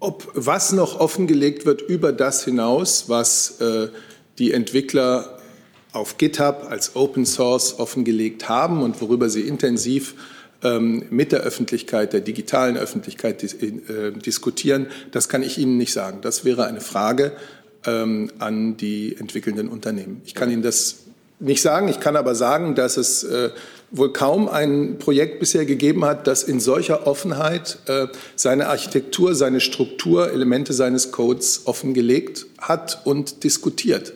Ob 0.00 0.30
was 0.34 0.72
noch 0.72 1.00
offengelegt 1.00 1.66
wird 1.66 1.82
über 1.82 2.12
das 2.12 2.44
hinaus, 2.44 3.10
was 3.10 3.60
äh, 3.60 3.90
die 4.38 4.52
Entwickler 4.52 5.38
auf 5.92 6.16
GitHub 6.16 6.66
als 6.70 6.96
Open 6.96 7.26
Source 7.26 7.78
offengelegt 7.78 8.48
haben 8.48 8.82
und 8.82 9.00
worüber 9.02 9.28
sie 9.28 9.42
intensiv 9.42 10.14
mit 10.60 11.30
der 11.30 11.40
Öffentlichkeit, 11.40 12.12
der 12.12 12.20
digitalen 12.20 12.76
Öffentlichkeit 12.76 13.44
äh, 13.44 14.10
diskutieren, 14.10 14.88
das 15.12 15.28
kann 15.28 15.44
ich 15.44 15.56
Ihnen 15.56 15.76
nicht 15.76 15.92
sagen. 15.92 16.18
Das 16.20 16.44
wäre 16.44 16.66
eine 16.66 16.80
Frage 16.80 17.32
ähm, 17.86 18.30
an 18.40 18.76
die 18.76 19.16
entwickelnden 19.18 19.68
Unternehmen. 19.68 20.20
Ich 20.24 20.34
kann 20.34 20.50
Ihnen 20.50 20.62
das 20.62 21.04
nicht 21.40 21.62
sagen. 21.62 21.88
Ich 21.88 22.00
kann 22.00 22.16
aber 22.16 22.34
sagen, 22.34 22.74
dass 22.74 22.96
es 22.96 23.22
äh, 23.22 23.50
wohl 23.90 24.12
kaum 24.12 24.48
ein 24.48 24.98
Projekt 24.98 25.40
bisher 25.40 25.64
gegeben 25.64 26.04
hat, 26.04 26.26
das 26.26 26.42
in 26.42 26.60
solcher 26.60 27.06
Offenheit 27.06 27.78
äh, 27.86 28.08
seine 28.36 28.68
Architektur, 28.68 29.34
seine 29.34 29.60
Struktur, 29.60 30.32
Elemente 30.32 30.72
seines 30.72 31.12
Codes 31.12 31.62
offengelegt 31.64 32.46
hat 32.58 33.02
und 33.04 33.44
diskutiert 33.44 34.12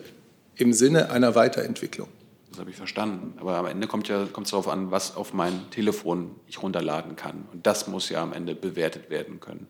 im 0.57 0.73
Sinne 0.73 1.11
einer 1.11 1.35
Weiterentwicklung. 1.35 2.09
Das 2.53 2.61
habe 2.61 2.71
ich 2.71 2.77
verstanden. 2.77 3.35
Aber 3.39 3.57
am 3.57 3.67
Ende 3.67 3.87
kommt 3.87 4.09
ja 4.09 4.27
kommt 4.27 4.47
es 4.47 4.51
darauf 4.51 4.69
an, 4.69 4.91
was 4.91 5.17
auf 5.17 5.33
mein 5.33 5.71
Telefon 5.71 6.37
ich 6.47 6.63
runterladen 6.63 7.17
kann. 7.17 7.49
Und 7.53 7.67
das 7.67 7.89
muss 7.89 8.11
ja 8.11 8.23
am 8.23 8.35
Ende 8.35 8.55
bewertet 8.55 9.09
werden 9.09 9.41
können. 9.41 9.67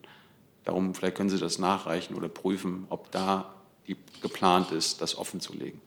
Darum, 0.65 0.93
vielleicht 0.93 1.15
können 1.15 1.29
Sie 1.29 1.39
das 1.39 1.59
nachreichen 1.59 2.15
oder 2.15 2.27
prüfen, 2.27 2.85
ob 2.89 3.09
da 3.11 3.53
geplant 4.21 4.71
ist, 4.71 5.01
das 5.01 5.17
offen 5.17 5.39
zu 5.39 5.53
legen. 5.53 5.81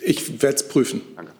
Ich 0.00 0.42
werde 0.42 0.56
es 0.56 0.68
prüfen. 0.68 1.02
Danke. 1.16 1.32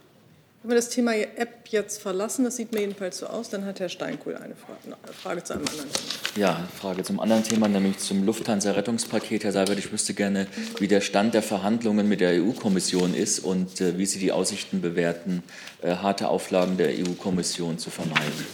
Wenn 0.64 0.70
wir 0.70 0.76
das 0.76 0.88
Thema 0.88 1.14
App 1.14 1.68
jetzt 1.68 2.00
verlassen, 2.00 2.46
das 2.46 2.56
sieht 2.56 2.72
mir 2.72 2.80
jedenfalls 2.80 3.18
so 3.18 3.26
aus, 3.26 3.50
dann 3.50 3.66
hat 3.66 3.80
Herr 3.80 3.90
Steinkohl 3.90 4.34
eine 4.34 4.54
Frage, 4.56 4.78
eine 4.84 5.12
Frage 5.12 5.44
zu 5.44 5.52
einem 5.52 5.66
anderen 5.66 5.92
Thema. 5.92 6.38
Ja, 6.38 6.68
Frage 6.80 7.02
zum 7.02 7.20
anderen 7.20 7.44
Thema, 7.44 7.68
nämlich 7.68 7.98
zum 7.98 8.24
Lufthansa-Rettungspaket. 8.24 9.44
Herr 9.44 9.52
Seibert, 9.52 9.78
ich 9.78 9.92
wüsste 9.92 10.14
gerne, 10.14 10.46
wie 10.78 10.88
der 10.88 11.02
Stand 11.02 11.34
der 11.34 11.42
Verhandlungen 11.42 12.08
mit 12.08 12.22
der 12.22 12.42
EU-Kommission 12.42 13.12
ist 13.12 13.40
und 13.40 13.82
äh, 13.82 13.98
wie 13.98 14.06
Sie 14.06 14.18
die 14.18 14.32
Aussichten 14.32 14.80
bewerten, 14.80 15.42
äh, 15.82 15.96
harte 15.96 16.28
Auflagen 16.28 16.78
der 16.78 16.94
EU-Kommission 16.94 17.76
zu 17.76 17.90
vermeiden. 17.90 18.46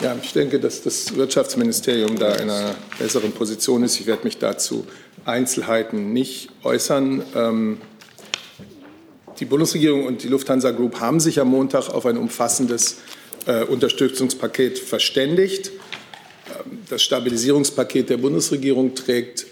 Ja, 0.00 0.14
ich 0.22 0.32
denke, 0.32 0.60
dass 0.60 0.80
das 0.80 1.16
Wirtschaftsministerium 1.16 2.20
da 2.20 2.36
in 2.36 2.50
einer 2.50 2.76
besseren 3.00 3.32
Position 3.32 3.82
ist. 3.82 3.98
Ich 3.98 4.06
werde 4.06 4.22
mich 4.22 4.38
dazu 4.38 4.86
Einzelheiten 5.24 6.12
nicht 6.12 6.50
äußern. 6.62 7.24
Ähm, 7.34 7.78
die 9.38 9.44
Bundesregierung 9.44 10.06
und 10.06 10.22
die 10.22 10.28
Lufthansa 10.28 10.70
Group 10.70 11.00
haben 11.00 11.20
sich 11.20 11.40
am 11.40 11.48
Montag 11.48 11.88
auf 11.88 12.06
ein 12.06 12.16
umfassendes 12.16 12.98
äh, 13.46 13.64
Unterstützungspaket 13.64 14.78
verständigt. 14.78 15.70
Ähm, 16.48 16.78
das 16.88 17.02
Stabilisierungspaket 17.02 18.10
der 18.10 18.16
Bundesregierung 18.16 18.94
trägt 18.94 19.46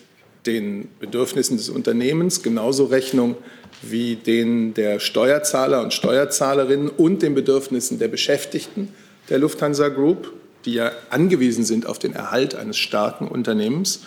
den 0.47 0.89
Bedürfnissen 1.01 1.57
des 1.57 1.69
Unternehmens 1.69 2.43
genauso 2.43 2.85
Rechnung 2.85 3.37
wie 3.83 4.17
denen 4.17 4.75
der 4.75 5.01
Steuerzahler 5.01 5.83
und 5.83 5.93
Steuerzahlerinnen 5.93 6.89
und 6.89 7.23
den 7.23 7.35
Bedürfnissen 7.35 7.99
der 7.99 8.09
Beschäftigten 8.09 8.89
der 9.29 9.39
Lufthansa 9.39 9.89
Group, 9.89 10.33
die 10.65 10.75
ja 10.75 10.93
angewiesen 11.11 11.65
sind 11.65 11.87
auf 11.87 11.99
den 11.99 12.15
Erhalt 12.15 12.55
eines 12.55 12.79
starken 12.79 13.29
Unternehmens. 13.29 14.01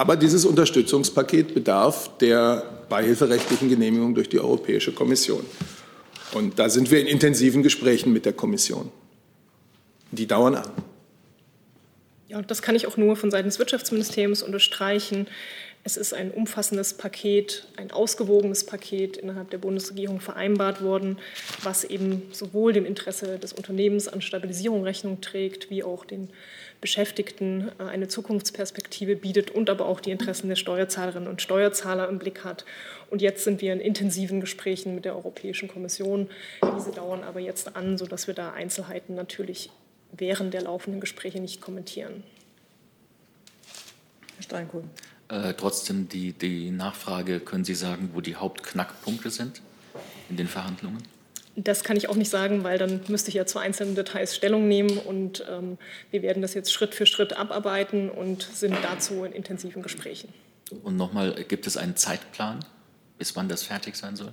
Aber 0.00 0.16
dieses 0.16 0.46
Unterstützungspaket 0.46 1.52
bedarf 1.52 2.16
der 2.22 2.64
beihilferechtlichen 2.88 3.68
Genehmigung 3.68 4.14
durch 4.14 4.30
die 4.30 4.40
Europäische 4.40 4.92
Kommission. 4.92 5.44
Und 6.32 6.58
da 6.58 6.70
sind 6.70 6.90
wir 6.90 7.02
in 7.02 7.06
intensiven 7.06 7.62
Gesprächen 7.62 8.10
mit 8.10 8.24
der 8.24 8.32
Kommission. 8.32 8.90
Die 10.10 10.26
dauern 10.26 10.54
an. 10.54 10.70
Ja, 12.28 12.40
das 12.40 12.62
kann 12.62 12.76
ich 12.76 12.86
auch 12.86 12.96
nur 12.96 13.14
von 13.14 13.30
Seiten 13.30 13.48
des 13.50 13.58
Wirtschaftsministeriums 13.58 14.42
unterstreichen. 14.42 15.26
Es 15.82 15.96
ist 15.96 16.12
ein 16.12 16.30
umfassendes 16.30 16.92
Paket, 16.94 17.66
ein 17.76 17.90
ausgewogenes 17.90 18.64
Paket 18.66 19.16
innerhalb 19.16 19.50
der 19.50 19.58
Bundesregierung 19.58 20.20
vereinbart 20.20 20.82
worden, 20.82 21.18
was 21.62 21.84
eben 21.84 22.22
sowohl 22.32 22.74
dem 22.74 22.84
Interesse 22.84 23.38
des 23.38 23.54
Unternehmens 23.54 24.06
an 24.06 24.20
Stabilisierung 24.20 24.84
Rechnung 24.84 25.22
trägt, 25.22 25.70
wie 25.70 25.82
auch 25.82 26.04
den 26.04 26.28
Beschäftigten 26.82 27.70
äh, 27.78 27.84
eine 27.84 28.08
Zukunftsperspektive 28.08 29.16
bietet 29.16 29.50
und 29.50 29.70
aber 29.70 29.86
auch 29.86 30.00
die 30.00 30.10
Interessen 30.10 30.48
der 30.48 30.56
Steuerzahlerinnen 30.56 31.28
und 31.28 31.40
Steuerzahler 31.40 32.08
im 32.08 32.18
Blick 32.18 32.44
hat. 32.44 32.66
Und 33.08 33.22
jetzt 33.22 33.44
sind 33.44 33.62
wir 33.62 33.72
in 33.72 33.80
intensiven 33.80 34.40
Gesprächen 34.40 34.94
mit 34.94 35.06
der 35.06 35.16
Europäischen 35.16 35.68
Kommission. 35.68 36.28
Diese 36.76 36.90
dauern 36.90 37.24
aber 37.24 37.40
jetzt 37.40 37.74
an, 37.74 37.96
sodass 37.96 38.26
wir 38.26 38.34
da 38.34 38.52
Einzelheiten 38.52 39.14
natürlich 39.14 39.70
während 40.12 40.52
der 40.52 40.62
laufenden 40.62 41.00
Gespräche 41.00 41.40
nicht 41.40 41.60
kommentieren. 41.62 42.22
Herr 44.36 44.42
Steinkohl. 44.42 44.84
Äh, 45.30 45.54
trotzdem 45.54 46.08
die, 46.08 46.32
die 46.32 46.70
Nachfrage, 46.70 47.38
können 47.40 47.64
Sie 47.64 47.74
sagen, 47.74 48.10
wo 48.14 48.20
die 48.20 48.36
Hauptknackpunkte 48.36 49.30
sind 49.30 49.62
in 50.28 50.36
den 50.36 50.48
Verhandlungen? 50.48 51.02
Das 51.54 51.84
kann 51.84 51.96
ich 51.96 52.08
auch 52.08 52.16
nicht 52.16 52.30
sagen, 52.30 52.64
weil 52.64 52.78
dann 52.78 53.00
müsste 53.08 53.28
ich 53.28 53.34
ja 53.34 53.46
zu 53.46 53.58
einzelnen 53.58 53.94
Details 53.94 54.34
Stellung 54.34 54.66
nehmen 54.66 54.98
und 54.98 55.44
ähm, 55.48 55.78
wir 56.10 56.22
werden 56.22 56.42
das 56.42 56.54
jetzt 56.54 56.72
Schritt 56.72 56.94
für 56.94 57.06
Schritt 57.06 57.36
abarbeiten 57.36 58.08
und 58.08 58.42
sind 58.42 58.76
dazu 58.82 59.24
in 59.24 59.32
intensiven 59.32 59.82
Gesprächen. 59.82 60.32
Und 60.82 60.96
nochmal, 60.96 61.44
gibt 61.48 61.66
es 61.66 61.76
einen 61.76 61.96
Zeitplan, 61.96 62.64
bis 63.18 63.36
wann 63.36 63.48
das 63.48 63.62
fertig 63.62 63.96
sein 63.96 64.16
soll? 64.16 64.32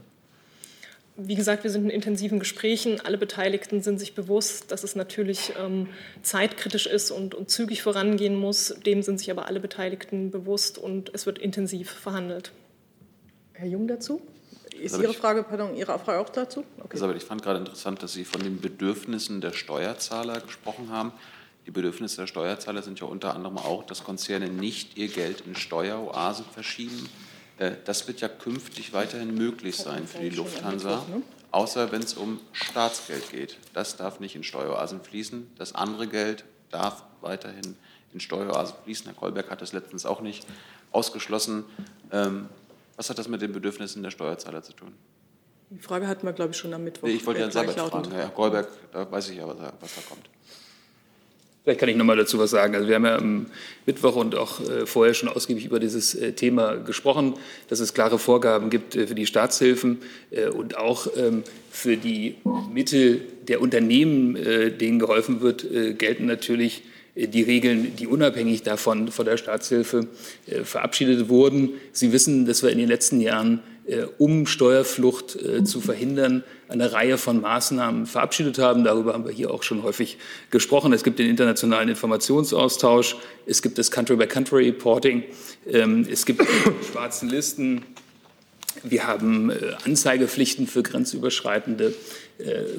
Wie 1.20 1.34
gesagt, 1.34 1.64
wir 1.64 1.72
sind 1.72 1.86
in 1.86 1.90
intensiven 1.90 2.38
Gesprächen. 2.38 3.02
Alle 3.04 3.18
Beteiligten 3.18 3.82
sind 3.82 3.98
sich 3.98 4.14
bewusst, 4.14 4.72
dass 4.72 4.84
es 4.84 4.96
natürlich 4.96 5.52
ähm, 5.60 5.90
zeitkritisch 6.22 6.86
ist 6.86 7.10
und, 7.10 7.34
und 7.34 7.50
zügig 7.50 7.82
vorangehen 7.82 8.36
muss. 8.36 8.76
Dem 8.86 9.02
sind 9.02 9.18
sich 9.18 9.32
aber 9.32 9.48
alle 9.48 9.60
Beteiligten 9.60 10.30
bewusst 10.30 10.78
und 10.78 11.10
es 11.16 11.26
wird 11.26 11.40
intensiv 11.40 11.90
verhandelt. 11.90 12.52
Herr 13.54 13.68
Jung 13.68 13.88
dazu? 13.88 14.22
Ist 14.80 15.00
Ihre 15.00 15.14
Frage, 15.16 15.42
pardon, 15.42 15.76
Ihre 15.76 15.98
Frage 15.98 16.20
auch 16.20 16.30
dazu? 16.30 16.64
Okay. 16.78 16.90
Also, 16.92 17.12
ich 17.12 17.24
fand 17.24 17.42
gerade 17.42 17.58
interessant, 17.58 18.04
dass 18.04 18.14
Sie 18.14 18.24
von 18.24 18.42
den 18.42 18.62
Bedürfnissen 18.62 19.42
der 19.42 19.54
Steuerzahler 19.54 20.40
gesprochen 20.42 20.92
haben. 20.92 21.12
Die 21.66 21.72
Bedürfnisse 21.72 22.18
der 22.18 22.28
Steuerzahler 22.28 22.84
sind 22.84 23.00
ja 23.00 23.08
unter 23.08 23.34
anderem 23.34 23.58
auch, 23.58 23.84
dass 23.84 24.04
Konzerne 24.04 24.50
nicht 24.50 24.98
ihr 24.98 25.08
Geld 25.08 25.42
in 25.48 25.56
Steueroasen 25.56 26.46
verschieben. 26.54 27.10
Äh, 27.58 27.72
das 27.86 28.08
wird 28.08 28.22
ja 28.22 28.28
künftig 28.28 28.94
weiterhin 28.94 29.36
möglich 29.36 29.78
sein 29.78 30.08
für 30.08 30.20
die 30.20 30.30
Lufthansa, 30.30 31.06
ne? 31.10 31.22
außer 31.52 31.92
wenn 31.92 32.04
es 32.04 32.14
um 32.14 32.40
Staatsgeld 32.54 33.32
geht. 33.32 33.58
Das 33.74 33.98
darf 33.98 34.20
nicht 34.20 34.36
in 34.36 34.44
Steueroasen 34.44 35.02
fließen. 35.02 35.52
Das 35.58 35.74
andere 35.74 36.08
Geld 36.08 36.46
darf 36.70 37.04
weiterhin 37.22 37.76
in 38.14 38.20
Steueroasen 38.20 38.76
fließen. 38.84 39.06
Herr 39.06 39.16
Kolberg 39.16 39.50
hat 39.50 39.62
das 39.62 39.74
letztens 39.74 40.06
auch 40.06 40.22
nicht 40.22 40.46
ausgeschlossen. 40.92 41.66
Ähm, 42.12 42.50
was 42.96 43.10
hat 43.10 43.18
das 43.18 43.28
mit 43.28 43.42
den 43.42 43.54
Bedürfnissen 43.54 44.04
der 44.04 44.12
Steuerzahler 44.12 44.64
zu 44.64 44.74
tun? 44.74 44.94
Die 45.70 45.80
Frage 45.80 46.08
hatten 46.08 46.26
wir, 46.26 46.34
glaube 46.34 46.52
ich, 46.52 46.58
schon 46.58 46.74
am 46.74 46.84
Mittwoch. 46.84 47.08
Ich 47.08 47.26
wollte 47.26 47.42
Herrn 47.42 47.52
Sabat 47.52 47.76
fragen. 47.76 48.12
Herr 48.12 48.30
Kolberg, 48.30 48.70
da 48.92 49.10
weiß 49.12 49.30
ich 49.30 49.38
ja, 49.38 49.48
was 49.48 49.58
da 49.58 50.02
kommt. 50.08 50.30
Vielleicht 51.68 51.82
kann 51.82 51.90
ich 51.90 51.98
noch 51.98 52.06
mal 52.06 52.16
dazu 52.16 52.40
was 52.40 52.52
sagen. 52.52 52.76
Also 52.76 52.88
wir 52.88 52.96
haben 52.96 53.04
ja 53.04 53.18
am 53.18 53.48
Mittwoch 53.86 54.16
und 54.16 54.36
auch 54.36 54.62
äh, 54.62 54.86
vorher 54.86 55.14
schon 55.14 55.28
ausgiebig 55.28 55.66
über 55.66 55.82
dieses 55.82 56.16
äh, 56.16 56.32
Thema 56.32 56.78
gesprochen, 56.78 57.34
dass 57.68 57.82
es 57.82 57.94
klare 57.94 58.20
Vorgaben 58.20 58.70
gibt 58.70 58.96
äh, 58.96 59.06
für 59.06 59.16
die 59.16 59.26
Staatshilfen 59.26 59.98
und 60.56 60.78
auch 60.78 61.08
ähm, 61.18 61.44
für 61.70 61.98
die 61.98 62.36
Mittel 62.74 63.20
der 63.50 63.60
Unternehmen, 63.60 64.38
denen 64.80 64.98
geholfen 64.98 65.42
wird, 65.42 65.66
gelten 65.98 66.26
natürlich 66.26 66.84
die 67.16 67.42
Regeln, 67.44 67.96
die 67.98 68.08
unabhängig 68.08 68.64
davon 68.64 69.10
von 69.10 69.26
der 69.26 69.38
Staatshilfe 69.38 70.08
verabschiedet 70.64 71.30
wurden. 71.30 71.74
Sie 71.92 72.12
wissen, 72.12 72.46
dass 72.46 72.64
wir 72.64 72.72
in 72.72 72.78
den 72.78 72.88
letzten 72.88 73.22
Jahren 73.22 73.62
um 74.18 74.46
Steuerflucht 74.46 75.36
äh, 75.36 75.64
zu 75.64 75.80
verhindern, 75.80 76.44
eine 76.68 76.92
Reihe 76.92 77.18
von 77.18 77.40
Maßnahmen 77.40 78.06
verabschiedet 78.06 78.60
haben. 78.60 78.84
Darüber 78.84 79.14
haben 79.14 79.26
wir 79.26 79.32
hier 79.32 79.52
auch 79.52 79.64
schon 79.64 79.84
häufig 79.84 80.18
gesprochen. 80.50 80.92
Es 80.92 81.04
gibt 81.04 81.20
den 81.20 81.30
internationalen 81.30 81.88
Informationsaustausch, 81.88 83.16
es 83.46 83.62
gibt 83.62 83.78
das 83.78 83.90
Country-by-Country-Reporting, 83.92 85.24
ähm, 85.72 86.06
es 86.12 86.26
gibt 86.26 86.42
schwarzen 86.92 87.30
Listen, 87.30 87.86
wir 88.84 89.08
haben 89.08 89.50
äh, 89.50 89.56
Anzeigepflichten 89.86 90.68
für 90.68 90.84
grenzüberschreitende 90.84 91.94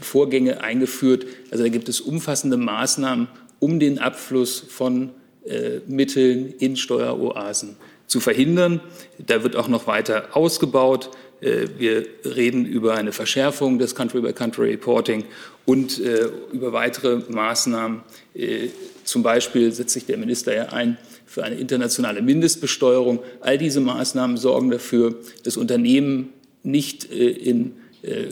Vorgänge 0.01 0.61
eingeführt. 0.61 1.27
Also 1.51 1.65
da 1.65 1.69
gibt 1.69 1.89
es 1.89 2.01
umfassende 2.01 2.57
Maßnahmen, 2.57 3.27
um 3.59 3.81
den 3.81 3.99
Abfluss 3.99 4.61
von 4.61 5.11
Mitteln 5.89 6.55
in 6.61 6.77
Steueroasen 6.77 7.75
zu 8.09 8.19
verhindern. 8.19 8.81
Da 9.19 9.45
wird 9.45 9.55
auch 9.55 9.69
noch 9.69 9.87
weiter 9.87 10.31
ausgebaut. 10.33 11.11
Äh, 11.41 11.69
wir 11.79 12.07
reden 12.25 12.67
über 12.67 12.95
eine 12.95 13.13
Verschärfung 13.13 13.79
des 13.79 13.95
Country-by-Country-Reporting 13.95 15.25
und 15.65 16.01
äh, 16.01 16.29
über 16.53 16.73
weitere 16.73 17.21
Maßnahmen. 17.29 18.01
Äh, 18.35 18.69
zum 19.05 19.23
Beispiel 19.23 19.71
setzt 19.73 19.95
sich 19.95 20.07
der 20.07 20.19
Minister 20.19 20.55
ja 20.55 20.65
ein 20.71 20.99
für 21.27 21.45
eine 21.45 21.57
internationale 21.57 22.23
Mindestbesteuerung. 22.23 23.21
All 23.41 23.59
diese 23.59 23.81
Maßnahmen 23.81 24.37
sorgen 24.39 24.71
dafür, 24.71 25.15
dass 25.45 25.59
Unternehmen 25.59 26.31
nicht 26.63 27.05
in 27.05 27.75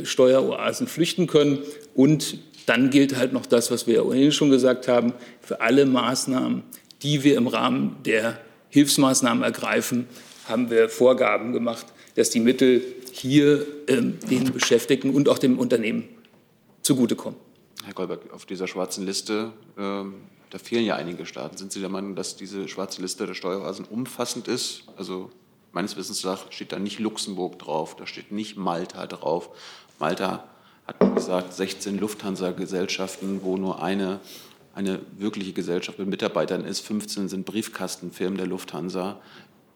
Steueroasen 0.02 0.86
flüchten 0.86 1.26
können. 1.26 1.58
Und 1.94 2.38
dann 2.64 2.88
gilt 2.88 3.16
halt 3.16 3.34
noch 3.34 3.44
das, 3.44 3.70
was 3.70 3.86
wir 3.86 4.04
ohnehin 4.06 4.32
schon 4.32 4.50
gesagt 4.50 4.88
haben, 4.88 5.12
für 5.42 5.60
alle 5.60 5.84
Maßnahmen, 5.84 6.62
die 7.02 7.22
wir 7.22 7.36
im 7.36 7.48
Rahmen 7.48 7.96
der 8.06 8.38
Hilfsmaßnahmen 8.76 9.42
ergreifen, 9.42 10.06
haben 10.46 10.68
wir 10.68 10.90
Vorgaben 10.90 11.54
gemacht, 11.54 11.86
dass 12.14 12.28
die 12.28 12.40
Mittel 12.40 12.84
hier 13.10 13.66
ähm, 13.88 14.18
den 14.28 14.52
Beschäftigten 14.52 15.14
und 15.14 15.30
auch 15.30 15.38
dem 15.38 15.58
Unternehmen 15.58 16.06
zugutekommen. 16.82 17.40
Herr 17.84 17.94
Goldberg, 17.94 18.30
auf 18.34 18.44
dieser 18.44 18.66
schwarzen 18.66 19.06
Liste, 19.06 19.52
ähm, 19.78 20.16
da 20.50 20.58
fehlen 20.58 20.84
ja 20.84 20.96
einige 20.96 21.24
Staaten. 21.24 21.56
Sind 21.56 21.72
Sie 21.72 21.80
der 21.80 21.88
Meinung, 21.88 22.16
dass 22.16 22.36
diese 22.36 22.68
schwarze 22.68 23.00
Liste 23.00 23.26
der 23.26 23.32
Steueroasen 23.32 23.86
umfassend 23.86 24.46
ist? 24.46 24.82
Also 24.98 25.30
meines 25.72 25.96
Wissens 25.96 26.22
nach 26.22 26.52
steht 26.52 26.72
da 26.72 26.78
nicht 26.78 26.98
Luxemburg 26.98 27.58
drauf, 27.58 27.96
da 27.96 28.06
steht 28.06 28.30
nicht 28.30 28.58
Malta 28.58 29.06
drauf. 29.06 29.48
Malta 29.98 30.44
hat, 30.86 31.14
gesagt, 31.14 31.54
16 31.54 31.98
Lufthansa-Gesellschaften, 31.98 33.40
wo 33.42 33.56
nur 33.56 33.82
eine 33.82 34.20
eine 34.76 35.00
wirkliche 35.18 35.52
Gesellschaft 35.52 35.98
mit 35.98 36.06
Mitarbeitern 36.06 36.64
ist. 36.64 36.80
15 36.80 37.28
sind 37.28 37.46
Briefkastenfirmen 37.46 38.36
der 38.36 38.46
Lufthansa. 38.46 39.18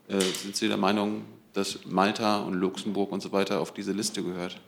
Äh, 0.08 0.20
sind 0.20 0.54
Sie 0.54 0.68
der 0.68 0.76
Meinung, 0.76 1.22
dass 1.54 1.86
Malta 1.86 2.40
und 2.42 2.52
Luxemburg 2.52 3.10
und 3.10 3.22
so 3.22 3.32
weiter 3.32 3.60
auf 3.60 3.72
diese 3.72 3.92
Liste 3.92 4.22
gehört? 4.22 4.60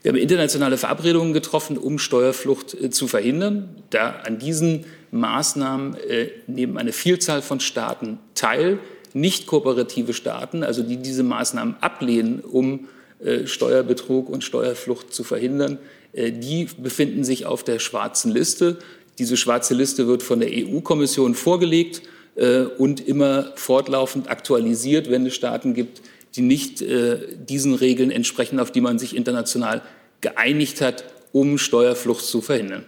Wir 0.00 0.10
haben 0.10 0.16
internationale 0.16 0.78
Verabredungen 0.78 1.34
getroffen, 1.34 1.76
um 1.76 1.98
Steuerflucht 1.98 2.72
äh, 2.72 2.88
zu 2.88 3.08
verhindern. 3.08 3.82
Da 3.90 4.22
an 4.24 4.38
diesen 4.38 4.86
Maßnahmen 5.10 5.96
äh, 5.96 6.30
nehmen 6.46 6.78
eine 6.78 6.92
Vielzahl 6.92 7.42
von 7.42 7.60
Staaten 7.60 8.18
teil, 8.34 8.78
nicht 9.12 9.46
kooperative 9.46 10.14
Staaten, 10.14 10.64
also 10.64 10.82
die 10.82 10.96
diese 10.96 11.22
Maßnahmen 11.22 11.76
ablehnen, 11.82 12.40
um 12.40 12.88
äh, 13.22 13.46
Steuerbetrug 13.46 14.30
und 14.30 14.42
Steuerflucht 14.44 15.12
zu 15.12 15.24
verhindern. 15.24 15.78
Äh, 16.14 16.32
die 16.32 16.68
befinden 16.78 17.22
sich 17.22 17.44
auf 17.44 17.62
der 17.64 17.80
schwarzen 17.80 18.32
Liste. 18.32 18.78
Diese 19.18 19.36
schwarze 19.36 19.74
Liste 19.74 20.06
wird 20.06 20.22
von 20.22 20.40
der 20.40 20.50
EU-Kommission 20.52 21.34
vorgelegt 21.34 22.02
äh, 22.34 22.62
und 22.62 23.06
immer 23.06 23.52
fortlaufend 23.56 24.28
aktualisiert, 24.28 25.10
wenn 25.10 25.26
es 25.26 25.34
Staaten 25.34 25.74
gibt, 25.74 26.02
die 26.34 26.42
nicht 26.42 26.82
äh, 26.82 27.36
diesen 27.36 27.74
Regeln 27.74 28.10
entsprechen, 28.10 28.58
auf 28.58 28.72
die 28.72 28.80
man 28.80 28.98
sich 28.98 29.14
international 29.14 29.82
geeinigt 30.20 30.80
hat, 30.80 31.04
um 31.32 31.58
Steuerflucht 31.58 32.24
zu 32.24 32.40
verhindern. 32.40 32.86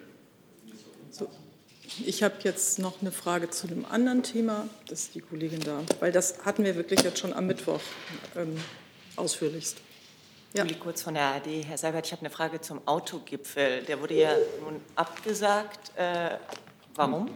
Ich 2.05 2.23
habe 2.23 2.35
jetzt 2.43 2.79
noch 2.79 3.01
eine 3.01 3.11
Frage 3.11 3.49
zu 3.49 3.69
einem 3.69 3.85
anderen 3.87 4.23
Thema. 4.23 4.69
Das 4.89 5.05
ist 5.05 5.15
die 5.15 5.21
Kollegin 5.21 5.61
da, 5.61 5.83
weil 6.01 6.13
das 6.13 6.45
hatten 6.45 6.65
wir 6.65 6.77
wirklich 6.77 7.01
jetzt 7.03 7.19
schon 7.19 7.33
am 7.33 7.47
Mittwoch 7.47 7.81
ähm, 8.37 8.57
ausführlichst. 9.17 9.79
Ja. 10.55 10.63
Juli 10.63 10.75
Kurz 10.75 11.03
von 11.03 11.15
der 11.15 11.25
ARD. 11.25 11.65
Herr 11.67 11.77
Seibert, 11.77 12.07
ich 12.07 12.13
habe 12.13 12.21
eine 12.21 12.31
Frage 12.31 12.61
zum 12.61 12.81
Autogipfel. 12.87 13.83
Der 13.83 14.01
wurde 14.01 14.15
ja 14.15 14.31
nun 14.63 14.81
abgesagt. 14.95 15.93
Äh, 15.97 16.37
warum? 16.95 17.29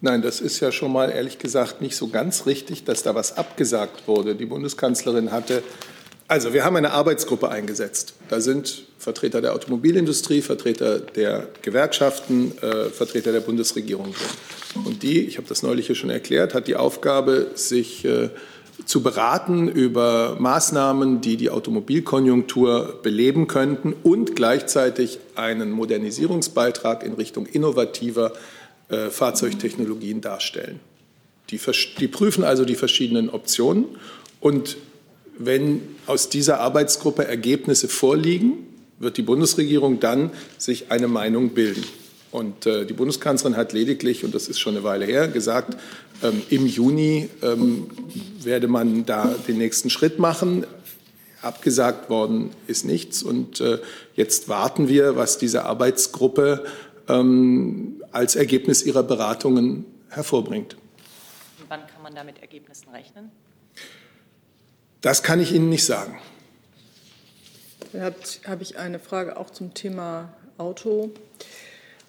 Nein, 0.00 0.22
das 0.22 0.40
ist 0.40 0.60
ja 0.60 0.72
schon 0.72 0.92
mal 0.92 1.10
ehrlich 1.10 1.38
gesagt 1.38 1.80
nicht 1.80 1.96
so 1.96 2.08
ganz 2.08 2.46
richtig, 2.46 2.84
dass 2.84 3.02
da 3.02 3.14
was 3.14 3.36
abgesagt 3.36 4.06
wurde. 4.06 4.34
Die 4.34 4.46
Bundeskanzlerin 4.46 5.32
hatte, 5.32 5.62
also 6.28 6.52
wir 6.52 6.64
haben 6.64 6.76
eine 6.76 6.92
Arbeitsgruppe 6.92 7.48
eingesetzt. 7.48 8.14
Da 8.28 8.40
sind 8.40 8.84
Vertreter 8.98 9.40
der 9.40 9.54
Automobilindustrie, 9.54 10.42
Vertreter 10.42 10.98
der 10.98 11.48
Gewerkschaften, 11.62 12.56
äh, 12.58 12.90
Vertreter 12.90 13.32
der 13.32 13.40
Bundesregierung 13.40 14.12
drin. 14.12 14.84
Und 14.84 15.02
die, 15.02 15.20
ich 15.20 15.38
habe 15.38 15.48
das 15.48 15.62
neulich 15.62 15.86
hier 15.86 15.94
schon 15.94 16.10
erklärt, 16.10 16.52
hat 16.52 16.66
die 16.66 16.76
Aufgabe, 16.76 17.52
sich 17.54 18.04
äh, 18.04 18.30
zu 18.84 19.02
beraten 19.02 19.68
über 19.68 20.36
Maßnahmen, 20.38 21.20
die 21.20 21.36
die 21.36 21.50
Automobilkonjunktur 21.50 23.00
beleben 23.02 23.46
könnten 23.46 23.94
und 24.02 24.36
gleichzeitig 24.36 25.18
einen 25.34 25.70
Modernisierungsbeitrag 25.70 27.02
in 27.02 27.14
Richtung 27.14 27.46
innovativer 27.46 28.32
äh, 28.88 29.08
Fahrzeugtechnologien 29.10 30.20
darstellen. 30.20 30.80
Die, 31.50 31.60
die 31.98 32.08
prüfen 32.08 32.44
also 32.44 32.64
die 32.64 32.74
verschiedenen 32.74 33.30
Optionen 33.30 33.86
und 34.40 34.76
wenn 35.38 35.82
aus 36.06 36.28
dieser 36.28 36.60
Arbeitsgruppe 36.60 37.26
Ergebnisse 37.26 37.88
vorliegen, 37.88 38.66
wird 38.98 39.16
die 39.16 39.22
Bundesregierung 39.22 40.00
dann 40.00 40.30
sich 40.58 40.90
eine 40.90 41.08
Meinung 41.08 41.50
bilden. 41.50 41.84
Und 42.32 42.66
äh, 42.66 42.84
die 42.84 42.92
Bundeskanzlerin 42.92 43.56
hat 43.56 43.72
lediglich, 43.72 44.24
und 44.24 44.34
das 44.34 44.48
ist 44.48 44.58
schon 44.58 44.74
eine 44.74 44.84
Weile 44.84 45.04
her, 45.04 45.28
gesagt, 45.28 45.76
ähm, 46.22 46.42
im 46.50 46.66
Juni 46.66 47.28
ähm, 47.42 47.88
werde 48.40 48.68
man 48.68 49.06
da 49.06 49.34
den 49.46 49.58
nächsten 49.58 49.90
Schritt 49.90 50.18
machen. 50.18 50.66
Abgesagt 51.42 52.10
worden 52.10 52.50
ist 52.66 52.84
nichts. 52.84 53.22
Und 53.22 53.60
äh, 53.60 53.78
jetzt 54.14 54.48
warten 54.48 54.88
wir, 54.88 55.16
was 55.16 55.38
diese 55.38 55.64
Arbeitsgruppe 55.64 56.64
ähm, 57.08 58.02
als 58.12 58.34
Ergebnis 58.34 58.82
ihrer 58.82 59.02
Beratungen 59.02 59.84
hervorbringt. 60.08 60.74
Und 61.60 61.68
wann 61.68 61.86
kann 61.86 62.02
man 62.02 62.14
da 62.14 62.24
mit 62.24 62.40
Ergebnissen 62.40 62.88
rechnen? 62.90 63.30
Das 65.00 65.22
kann 65.22 65.40
ich 65.40 65.52
Ihnen 65.52 65.68
nicht 65.68 65.84
sagen. 65.84 66.18
Da 67.92 68.12
habe 68.46 68.62
ich 68.62 68.78
eine 68.78 68.98
Frage 68.98 69.36
auch 69.36 69.50
zum 69.50 69.72
Thema 69.72 70.32
Auto 70.58 71.12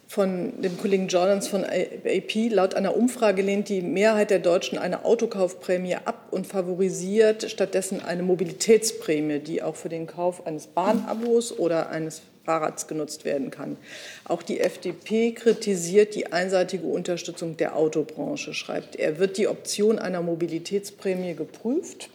von 0.07 0.61
dem 0.61 0.77
Kollegen 0.77 1.09
Jordans 1.09 1.49
von 1.49 1.65
AP. 1.65 2.49
Laut 2.49 2.75
einer 2.75 2.95
Umfrage 2.95 3.41
lehnt 3.41 3.67
die 3.67 3.81
Mehrheit 3.81 4.29
der 4.29 4.39
Deutschen 4.39 4.77
eine 4.77 5.03
Autokaufprämie 5.03 5.95
ab 5.95 6.27
und 6.31 6.47
favorisiert 6.47 7.51
stattdessen 7.51 8.01
eine 8.01 8.23
Mobilitätsprämie, 8.23 9.39
die 9.39 9.61
auch 9.61 9.75
für 9.75 9.89
den 9.89 10.07
Kauf 10.07 10.47
eines 10.47 10.67
Bahnabos 10.67 11.57
oder 11.57 11.89
eines 11.89 12.21
Fahrrads 12.45 12.87
genutzt 12.87 13.25
werden 13.25 13.51
kann. 13.51 13.75
Auch 14.23 14.41
die 14.41 14.61
FDP 14.61 15.33
kritisiert 15.33 16.15
die 16.15 16.31
einseitige 16.31 16.87
Unterstützung 16.87 17.57
der 17.57 17.75
Autobranche, 17.75 18.53
schreibt 18.53 18.95
er. 18.95 19.19
Wird 19.19 19.37
die 19.37 19.49
Option 19.49 19.99
einer 19.99 20.21
Mobilitätsprämie 20.21 21.33
geprüft? 21.33 22.09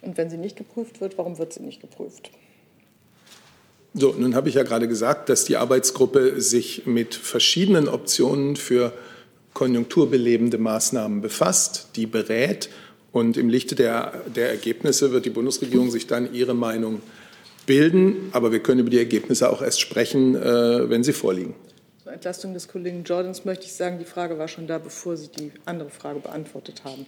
Und 0.00 0.16
wenn 0.16 0.30
sie 0.30 0.38
nicht 0.38 0.56
geprüft 0.56 1.02
wird, 1.02 1.18
warum 1.18 1.36
wird 1.36 1.52
sie 1.52 1.62
nicht 1.62 1.82
geprüft? 1.82 2.30
So, 3.98 4.14
nun 4.16 4.34
habe 4.34 4.50
ich 4.50 4.56
ja 4.56 4.62
gerade 4.62 4.88
gesagt, 4.88 5.30
dass 5.30 5.44
die 5.46 5.56
Arbeitsgruppe 5.56 6.40
sich 6.40 6.86
mit 6.86 7.14
verschiedenen 7.14 7.88
Optionen 7.88 8.56
für 8.56 8.92
konjunkturbelebende 9.54 10.58
Maßnahmen 10.58 11.22
befasst, 11.22 11.88
die 11.96 12.04
berät. 12.04 12.68
Und 13.10 13.38
im 13.38 13.48
Lichte 13.48 13.74
der, 13.74 14.12
der 14.34 14.50
Ergebnisse 14.50 15.12
wird 15.12 15.24
die 15.24 15.30
Bundesregierung 15.30 15.90
sich 15.90 16.06
dann 16.06 16.34
ihre 16.34 16.54
Meinung 16.54 17.00
bilden. 17.64 18.28
Aber 18.32 18.52
wir 18.52 18.60
können 18.60 18.80
über 18.80 18.90
die 18.90 18.98
Ergebnisse 18.98 19.48
auch 19.48 19.62
erst 19.62 19.80
sprechen, 19.80 20.34
äh, 20.36 20.90
wenn 20.90 21.02
sie 21.02 21.14
vorliegen. 21.14 21.54
Entlastung 22.04 22.54
des 22.54 22.68
Kollegen 22.68 23.04
Jordans 23.04 23.44
möchte 23.44 23.66
ich 23.66 23.74
sagen, 23.74 23.98
die 23.98 24.04
Frage 24.04 24.38
war 24.38 24.48
schon 24.48 24.66
da, 24.66 24.78
bevor 24.78 25.16
Sie 25.16 25.28
die 25.28 25.52
andere 25.64 25.90
Frage 25.90 26.20
beantwortet 26.20 26.82
haben. 26.84 27.06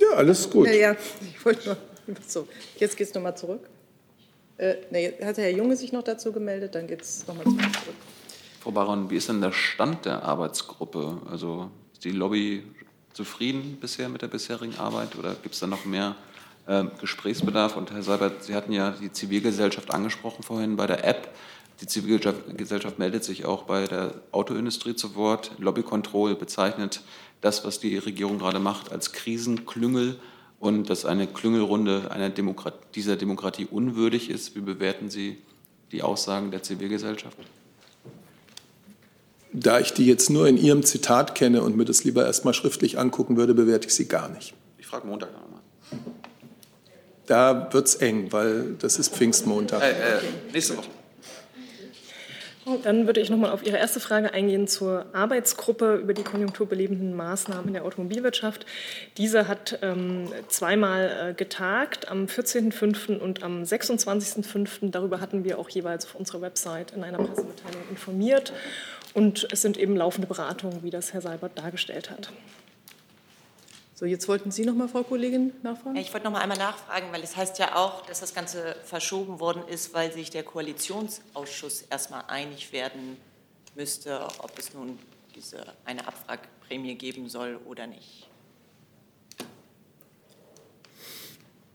Ja, 0.00 0.16
alles 0.16 0.48
gut. 0.48 0.66
Ja, 0.66 0.72
ja, 0.72 0.96
ich 1.20 1.44
wollte 1.44 1.66
nur. 1.66 1.76
So, 2.26 2.46
jetzt 2.78 2.96
geht 2.96 3.08
es 3.08 3.14
nochmal 3.14 3.36
zurück. 3.36 3.60
Äh, 4.56 4.76
nee, 4.90 5.12
hat 5.22 5.36
Herr 5.38 5.50
Junge 5.50 5.76
sich 5.76 5.92
noch 5.92 6.02
dazu 6.02 6.32
gemeldet? 6.32 6.74
Dann 6.74 6.86
geht 6.86 7.02
es 7.02 7.26
nochmal 7.26 7.44
zurück. 7.44 7.94
Frau 8.60 8.70
Baron, 8.70 9.10
wie 9.10 9.16
ist 9.16 9.28
denn 9.28 9.40
der 9.40 9.52
Stand 9.52 10.04
der 10.04 10.22
Arbeitsgruppe? 10.22 11.20
Also 11.30 11.70
ist 11.92 12.04
die 12.04 12.12
Lobby 12.12 12.64
zufrieden 13.12 13.78
bisher 13.80 14.08
mit 14.08 14.22
der 14.22 14.28
bisherigen 14.28 14.76
Arbeit 14.78 15.16
oder 15.16 15.34
gibt 15.34 15.54
es 15.54 15.60
da 15.60 15.66
noch 15.66 15.84
mehr 15.84 16.16
äh, 16.66 16.84
Gesprächsbedarf? 17.00 17.76
Und 17.76 17.92
Herr 17.92 18.02
Seibert, 18.02 18.44
Sie 18.44 18.54
hatten 18.54 18.72
ja 18.72 18.92
die 18.92 19.12
Zivilgesellschaft 19.12 19.92
angesprochen 19.92 20.42
vorhin 20.42 20.76
bei 20.76 20.86
der 20.86 21.04
App. 21.04 21.34
Die 21.80 21.86
Zivilgesellschaft 21.86 22.98
meldet 22.98 23.24
sich 23.24 23.44
auch 23.44 23.64
bei 23.64 23.86
der 23.86 24.14
Autoindustrie 24.30 24.94
zu 24.94 25.16
Wort. 25.16 25.50
Lobby 25.58 25.82
Control 25.82 26.36
bezeichnet 26.36 27.02
das, 27.40 27.64
was 27.64 27.80
die 27.80 27.98
Regierung 27.98 28.38
gerade 28.38 28.60
macht, 28.60 28.92
als 28.92 29.12
Krisenklüngel 29.12 30.16
und 30.64 30.88
dass 30.88 31.04
eine 31.04 31.26
Klüngelrunde 31.26 32.10
einer 32.10 32.30
Demokrat 32.30 32.74
dieser 32.94 33.16
Demokratie 33.16 33.66
unwürdig 33.70 34.30
ist. 34.30 34.56
Wie 34.56 34.60
bewerten 34.60 35.10
Sie 35.10 35.36
die 35.92 36.02
Aussagen 36.02 36.50
der 36.50 36.62
Zivilgesellschaft? 36.62 37.36
Da 39.52 39.78
ich 39.78 39.92
die 39.92 40.06
jetzt 40.06 40.30
nur 40.30 40.48
in 40.48 40.56
Ihrem 40.56 40.82
Zitat 40.82 41.34
kenne 41.34 41.62
und 41.62 41.76
mir 41.76 41.84
das 41.84 42.02
lieber 42.02 42.24
erst 42.24 42.44
mal 42.44 42.54
schriftlich 42.54 42.98
angucken 42.98 43.36
würde, 43.36 43.54
bewerte 43.54 43.88
ich 43.88 43.94
sie 43.94 44.08
gar 44.08 44.28
nicht. 44.30 44.54
Ich 44.78 44.86
frage 44.86 45.06
Montag 45.06 45.32
nochmal. 45.32 45.60
Da 47.26 47.72
wird 47.72 47.86
es 47.86 47.94
eng, 47.96 48.32
weil 48.32 48.74
das 48.78 48.98
ist 48.98 49.14
Pfingstmontag. 49.14 49.82
Äh, 49.82 49.90
äh, 49.90 50.20
nächste 50.52 50.76
Woche. 50.76 50.88
Dann 52.82 53.06
würde 53.06 53.20
ich 53.20 53.28
noch 53.28 53.36
mal 53.36 53.50
auf 53.50 53.64
Ihre 53.64 53.76
erste 53.76 54.00
Frage 54.00 54.32
eingehen 54.32 54.66
zur 54.66 55.06
Arbeitsgruppe 55.12 55.96
über 55.96 56.14
die 56.14 56.22
konjunkturbelebenden 56.22 57.14
Maßnahmen 57.14 57.68
in 57.68 57.74
der 57.74 57.84
Automobilwirtschaft. 57.84 58.64
Diese 59.18 59.48
hat 59.48 59.78
ähm, 59.82 60.28
zweimal 60.48 61.30
äh, 61.30 61.34
getagt, 61.34 62.08
am 62.08 62.24
14.05. 62.24 63.18
und 63.18 63.42
am 63.42 63.62
26.05. 63.62 64.90
Darüber 64.90 65.20
hatten 65.20 65.44
wir 65.44 65.58
auch 65.58 65.68
jeweils 65.68 66.06
auf 66.06 66.14
unserer 66.14 66.40
Website 66.40 66.92
in 66.92 67.04
einer 67.04 67.18
Pressemitteilung 67.18 67.82
informiert. 67.90 68.54
Und 69.12 69.46
es 69.52 69.60
sind 69.60 69.76
eben 69.76 69.94
laufende 69.94 70.26
Beratungen, 70.26 70.82
wie 70.82 70.90
das 70.90 71.12
Herr 71.12 71.20
Seibert 71.20 71.58
dargestellt 71.58 72.10
hat. 72.10 72.30
So, 74.04 74.08
jetzt 74.08 74.28
wollten 74.28 74.50
Sie 74.50 74.66
noch 74.66 74.74
mal, 74.74 74.86
Frau 74.86 75.02
Kollegin, 75.02 75.54
nachfragen? 75.62 75.96
Ja, 75.96 76.02
ich 76.02 76.12
wollte 76.12 76.26
noch 76.26 76.32
mal 76.32 76.40
einmal 76.40 76.58
nachfragen, 76.58 77.06
weil 77.10 77.22
es 77.22 77.38
heißt 77.38 77.58
ja 77.58 77.74
auch, 77.74 78.04
dass 78.04 78.20
das 78.20 78.34
Ganze 78.34 78.76
verschoben 78.84 79.40
worden 79.40 79.62
ist, 79.66 79.94
weil 79.94 80.12
sich 80.12 80.28
der 80.28 80.42
Koalitionsausschuss 80.42 81.86
erstmal 81.88 82.24
einig 82.28 82.70
werden 82.74 83.16
müsste, 83.74 84.20
ob 84.40 84.58
es 84.58 84.74
nun 84.74 84.98
diese 85.34 85.64
eine 85.86 86.06
Abwrackprämie 86.06 86.96
geben 86.96 87.30
soll 87.30 87.58
oder 87.64 87.86
nicht. 87.86 88.28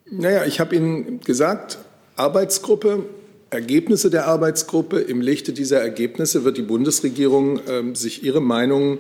Naja, 0.06 0.46
ich 0.46 0.60
habe 0.60 0.76
Ihnen 0.76 1.22
gesagt, 1.22 1.80
Arbeitsgruppe, 2.16 3.06
Ergebnisse 3.50 4.12
der 4.12 4.28
Arbeitsgruppe. 4.28 5.00
Im 5.00 5.22
Lichte 5.22 5.52
dieser 5.52 5.82
Ergebnisse 5.82 6.44
wird 6.44 6.58
die 6.58 6.62
Bundesregierung 6.62 7.60
ähm, 7.68 7.96
sich 7.96 8.24
ihre 8.24 8.40
Meinung 8.40 9.00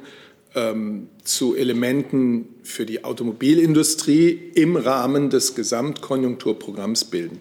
ähm, 0.55 1.09
zu 1.23 1.55
Elementen 1.55 2.55
für 2.63 2.85
die 2.85 3.03
Automobilindustrie 3.03 4.51
im 4.55 4.75
Rahmen 4.75 5.29
des 5.29 5.55
Gesamtkonjunkturprogramms 5.55 7.05
bilden. 7.05 7.39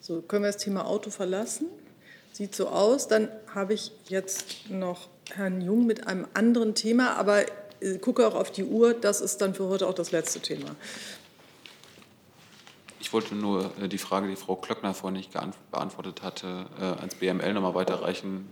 So, 0.00 0.22
können 0.22 0.44
wir 0.44 0.52
das 0.52 0.62
Thema 0.62 0.86
Auto 0.86 1.10
verlassen? 1.10 1.66
Sieht 2.32 2.54
so 2.54 2.68
aus. 2.68 3.08
Dann 3.08 3.28
habe 3.54 3.74
ich 3.74 3.92
jetzt 4.08 4.70
noch 4.70 5.08
Herrn 5.34 5.60
Jung 5.60 5.86
mit 5.86 6.06
einem 6.06 6.26
anderen 6.34 6.74
Thema, 6.74 7.16
aber 7.16 7.42
ich 7.80 8.00
gucke 8.00 8.26
auch 8.26 8.34
auf 8.34 8.50
die 8.50 8.64
Uhr. 8.64 8.94
Das 8.94 9.20
ist 9.20 9.40
dann 9.42 9.54
für 9.54 9.68
heute 9.68 9.86
auch 9.86 9.94
das 9.94 10.12
letzte 10.12 10.40
Thema. 10.40 10.74
Ich 13.00 13.12
wollte 13.12 13.34
nur 13.34 13.70
äh, 13.80 13.88
die 13.88 13.98
Frage, 13.98 14.28
die 14.28 14.36
Frau 14.36 14.56
Klöckner 14.56 14.94
vorhin 14.94 15.18
nicht 15.18 15.32
beantwortet 15.70 16.22
hatte, 16.22 16.66
äh, 16.80 16.84
ans 16.84 17.14
BML 17.14 17.54
nochmal 17.54 17.74
weiterreichen. 17.74 18.46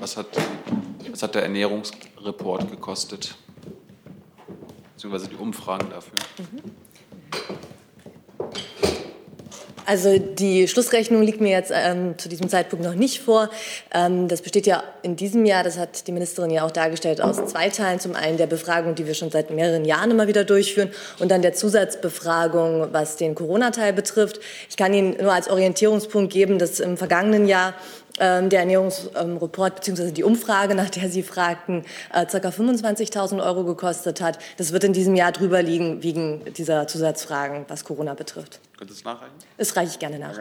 Was 0.00 0.16
hat, 0.16 0.26
was 1.10 1.22
hat 1.22 1.34
der 1.34 1.42
Ernährungsreport 1.42 2.70
gekostet? 2.70 3.36
Beziehungsweise 4.94 5.28
die 5.28 5.36
Umfragen 5.36 5.90
dafür? 5.90 6.18
Mhm. 6.38 6.72
Also 9.88 10.18
die 10.18 10.68
Schlussrechnung 10.68 11.22
liegt 11.22 11.40
mir 11.40 11.50
jetzt 11.50 11.72
ähm, 11.74 12.18
zu 12.18 12.28
diesem 12.28 12.50
Zeitpunkt 12.50 12.84
noch 12.84 12.94
nicht 12.94 13.20
vor. 13.20 13.48
Ähm, 13.94 14.28
das 14.28 14.42
besteht 14.42 14.66
ja 14.66 14.82
in 15.02 15.16
diesem 15.16 15.46
Jahr, 15.46 15.64
das 15.64 15.78
hat 15.78 16.06
die 16.06 16.12
Ministerin 16.12 16.50
ja 16.50 16.66
auch 16.66 16.70
dargestellt, 16.70 17.22
aus 17.22 17.46
zwei 17.46 17.70
Teilen. 17.70 17.98
Zum 17.98 18.14
einen 18.14 18.36
der 18.36 18.48
Befragung, 18.48 18.96
die 18.96 19.06
wir 19.06 19.14
schon 19.14 19.30
seit 19.30 19.50
mehreren 19.50 19.86
Jahren 19.86 20.10
immer 20.10 20.28
wieder 20.28 20.44
durchführen, 20.44 20.90
und 21.20 21.30
dann 21.30 21.40
der 21.40 21.54
Zusatzbefragung, 21.54 22.88
was 22.92 23.16
den 23.16 23.34
Corona-Teil 23.34 23.94
betrifft. 23.94 24.40
Ich 24.68 24.76
kann 24.76 24.92
Ihnen 24.92 25.16
nur 25.22 25.32
als 25.32 25.48
Orientierungspunkt 25.48 26.34
geben, 26.34 26.58
dass 26.58 26.80
im 26.80 26.98
vergangenen 26.98 27.48
Jahr 27.48 27.72
der 28.18 28.60
Ernährungsreport 28.60 29.76
bzw. 29.76 30.12
die 30.12 30.24
Umfrage, 30.24 30.74
nach 30.74 30.90
der 30.90 31.08
Sie 31.08 31.22
fragten, 31.22 31.84
äh, 32.12 32.26
ca. 32.26 32.50
25.000 32.50 33.42
Euro 33.42 33.64
gekostet 33.64 34.20
hat. 34.20 34.38
Das 34.56 34.72
wird 34.72 34.84
in 34.84 34.92
diesem 34.92 35.14
Jahr 35.14 35.32
drüber 35.32 35.62
liegen, 35.62 36.02
wegen 36.02 36.44
dieser 36.54 36.86
Zusatzfragen, 36.86 37.64
was 37.68 37.84
Corona 37.84 38.14
betrifft. 38.14 38.60
Könnte 38.76 38.92
es 38.92 39.04
nachreichen? 39.04 39.34
Das 39.56 39.76
reiche 39.76 39.92
ich 39.92 39.98
gerne 39.98 40.18
nach. 40.18 40.40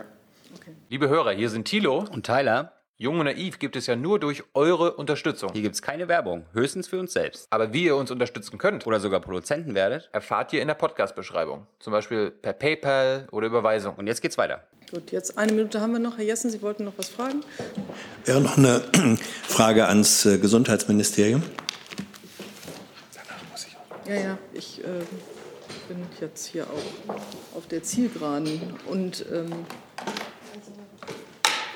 Liebe 0.90 1.10
Hörer, 1.10 1.32
hier 1.32 1.50
sind 1.50 1.66
Thilo 1.66 2.06
und 2.12 2.26
Tyler. 2.26 2.74
Jung 3.00 3.20
und 3.20 3.26
Naiv 3.26 3.60
gibt 3.60 3.76
es 3.76 3.86
ja 3.86 3.96
nur 3.96 4.20
durch 4.20 4.44
eure 4.56 4.94
Unterstützung. 4.94 5.52
Hier 5.54 5.62
gibt 5.62 5.76
es 5.76 5.84
keine 5.84 6.08
Werbung, 6.08 6.48
höchstens 6.54 6.88
für 6.88 7.00
uns 7.00 7.14
selbst. 7.14 7.46
Aber 7.52 7.72
wie 7.72 7.84
ihr 7.84 7.96
uns 7.96 8.10
unterstützen 8.10 8.58
könnt 8.58 8.88
oder 8.88 9.00
sogar 9.00 9.20
Produzenten 9.20 9.76
werdet, 9.76 10.10
erfahrt 10.14 10.52
ihr 10.52 10.64
in 10.64 10.68
der 10.68 10.74
Podcast-Beschreibung. 10.74 11.68
Zum 11.78 11.94
Beispiel 11.94 12.32
per 12.32 12.54
PayPal 12.54 13.28
oder 13.32 13.46
Überweisung. 13.46 13.94
Und 13.98 14.08
jetzt 14.08 14.22
geht's 14.22 14.40
weiter. 14.40 14.64
Gut, 14.90 15.12
jetzt 15.12 15.38
eine 15.38 15.52
Minute 15.52 15.82
haben 15.82 15.92
wir 15.92 16.00
noch. 16.00 16.18
Herr 16.18 16.24
Jessen, 16.24 16.50
Sie 16.50 16.62
wollten 16.62 16.86
noch 16.86 16.94
was 16.96 17.10
fragen? 17.10 17.44
Wäre 18.24 18.40
noch 18.40 18.58
eine 18.58 18.82
Frage 19.44 19.86
ans 19.86 20.26
äh, 20.26 20.38
Gesundheitsministerium. 20.38 21.44
Ja, 24.08 24.16
ja, 24.16 24.38
ich 24.54 24.80
äh, 24.80 24.84
bin 25.90 25.98
jetzt 26.22 26.48
hier 26.48 26.66
auch 26.68 27.58
auf 27.58 27.68
der 27.68 27.84
Zielgeraden 27.84 28.62
und 28.86 29.26
ähm, 29.30 29.50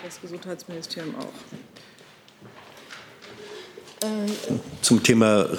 das 0.06 0.22
Gesundheitsministerium 0.22 1.14
auch. 1.18 1.34
Zum 4.82 5.04
Thema 5.04 5.50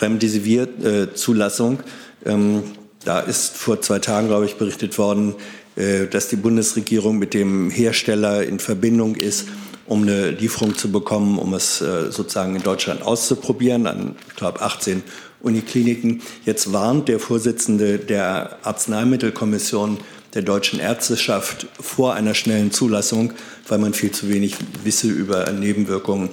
Remdesivir-Zulassung. 0.00 1.78
Ähm, 2.24 2.64
da 3.04 3.20
ist 3.20 3.56
vor 3.56 3.80
zwei 3.80 4.00
Tagen, 4.00 4.26
glaube 4.26 4.46
ich, 4.46 4.56
berichtet 4.56 4.98
worden, 4.98 5.36
äh, 5.36 5.65
dass 5.76 6.28
die 6.28 6.36
Bundesregierung 6.36 7.18
mit 7.18 7.34
dem 7.34 7.70
Hersteller 7.70 8.42
in 8.44 8.58
Verbindung 8.58 9.14
ist, 9.14 9.46
um 9.86 10.02
eine 10.02 10.30
Lieferung 10.30 10.76
zu 10.76 10.90
bekommen, 10.90 11.38
um 11.38 11.54
es 11.54 11.80
äh, 11.80 12.10
sozusagen 12.10 12.56
in 12.56 12.62
Deutschland 12.62 13.02
auszuprobieren, 13.02 13.86
an, 13.86 14.16
ich 14.28 14.36
glaube, 14.36 14.60
18 14.60 15.02
Unikliniken. 15.40 16.22
Jetzt 16.44 16.72
warnt 16.72 17.08
der 17.08 17.20
Vorsitzende 17.20 17.98
der 17.98 18.58
Arzneimittelkommission 18.62 19.98
der 20.34 20.42
deutschen 20.42 20.80
Ärzteschaft 20.80 21.66
vor 21.80 22.14
einer 22.14 22.34
schnellen 22.34 22.72
Zulassung, 22.72 23.32
weil 23.68 23.78
man 23.78 23.94
viel 23.94 24.10
zu 24.10 24.28
wenig 24.28 24.56
wisse 24.84 25.08
über 25.08 25.50
Nebenwirkungen. 25.52 26.30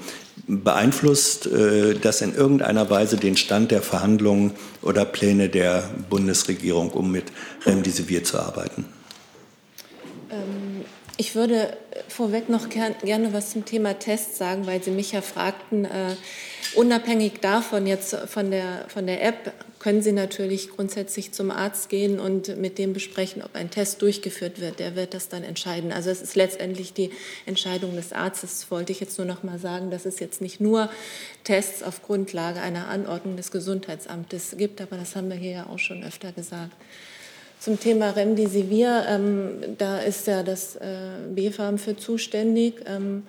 Beeinflusst 0.47 1.45
äh, 1.45 1.93
das 1.93 2.21
in 2.21 2.35
irgendeiner 2.35 2.89
Weise 2.89 3.17
den 3.17 3.37
Stand 3.37 3.71
der 3.71 3.81
Verhandlungen 3.81 4.51
oder 4.81 5.05
Pläne 5.05 5.47
der 5.47 5.89
Bundesregierung, 6.09 6.89
um 6.89 7.11
mit 7.11 7.25
Remdesivir 7.65 8.23
zu 8.23 8.39
arbeiten? 8.39 8.85
Ich 11.17 11.35
würde 11.35 11.77
vorweg 12.07 12.49
noch 12.49 12.69
gerne 12.69 13.33
was 13.33 13.51
zum 13.51 13.65
Thema 13.65 13.99
Tests 13.99 14.39
sagen, 14.39 14.65
weil 14.65 14.81
Sie 14.81 14.89
mich 14.89 15.11
ja 15.11 15.21
fragten, 15.21 15.85
äh, 15.85 16.15
unabhängig 16.73 17.33
davon 17.39 17.85
jetzt 17.85 18.15
von 18.15 18.49
der, 18.49 18.85
von 18.87 19.05
der 19.05 19.23
App 19.23 19.53
können 19.77 20.01
Sie 20.01 20.11
natürlich 20.11 20.69
grundsätzlich 20.69 21.31
zum 21.31 21.51
Arzt 21.51 21.89
gehen 21.89 22.19
und 22.19 22.57
mit 22.57 22.79
dem 22.79 22.93
besprechen, 22.93 23.43
ob 23.43 23.53
ein 23.53 23.69
Test 23.69 24.01
durchgeführt 24.01 24.59
wird. 24.59 24.79
Der 24.79 24.95
wird 24.95 25.13
das 25.13 25.29
dann 25.29 25.43
entscheiden. 25.43 25.91
Also 25.91 26.09
es 26.09 26.21
ist 26.21 26.35
letztendlich 26.35 26.93
die 26.93 27.11
Entscheidung 27.45 27.95
des 27.95 28.11
Arztes. 28.11 28.61
Das 28.61 28.71
wollte 28.71 28.91
ich 28.91 28.99
jetzt 28.99 29.17
nur 29.19 29.27
noch 29.27 29.43
mal 29.43 29.59
sagen, 29.59 29.91
dass 29.91 30.05
es 30.05 30.19
jetzt 30.19 30.41
nicht 30.41 30.61
nur 30.61 30.89
Tests 31.43 31.83
auf 31.83 32.01
Grundlage 32.01 32.61
einer 32.61 32.87
Anordnung 32.87 33.37
des 33.37 33.51
Gesundheitsamtes 33.51 34.55
gibt, 34.57 34.81
aber 34.81 34.95
das 34.95 35.15
haben 35.15 35.29
wir 35.29 35.35
hier 35.35 35.51
ja 35.51 35.67
auch 35.67 35.79
schon 35.79 36.03
öfter 36.03 36.31
gesagt. 36.31 36.71
Zum 37.63 37.79
Thema 37.79 38.09
Remdesivir, 38.09 39.05
ähm, 39.07 39.77
da 39.77 39.99
ist 39.99 40.27
ja 40.27 40.43
das 40.43 40.75
äh, 40.75 40.81
BfArM 41.33 41.77
für 41.77 41.95
zuständig. 41.95 42.83
Ähm, 42.85 43.23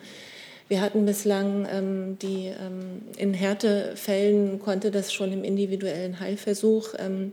wir 0.66 0.80
hatten 0.80 1.06
bislang 1.06 1.68
ähm, 1.70 2.18
die, 2.18 2.46
ähm, 2.46 3.02
in 3.16 3.32
Härtefällen 3.32 4.58
konnte 4.58 4.90
das 4.90 5.12
schon 5.12 5.32
im 5.32 5.44
individuellen 5.44 6.18
Heilversuch, 6.18 6.94
ähm, 6.98 7.32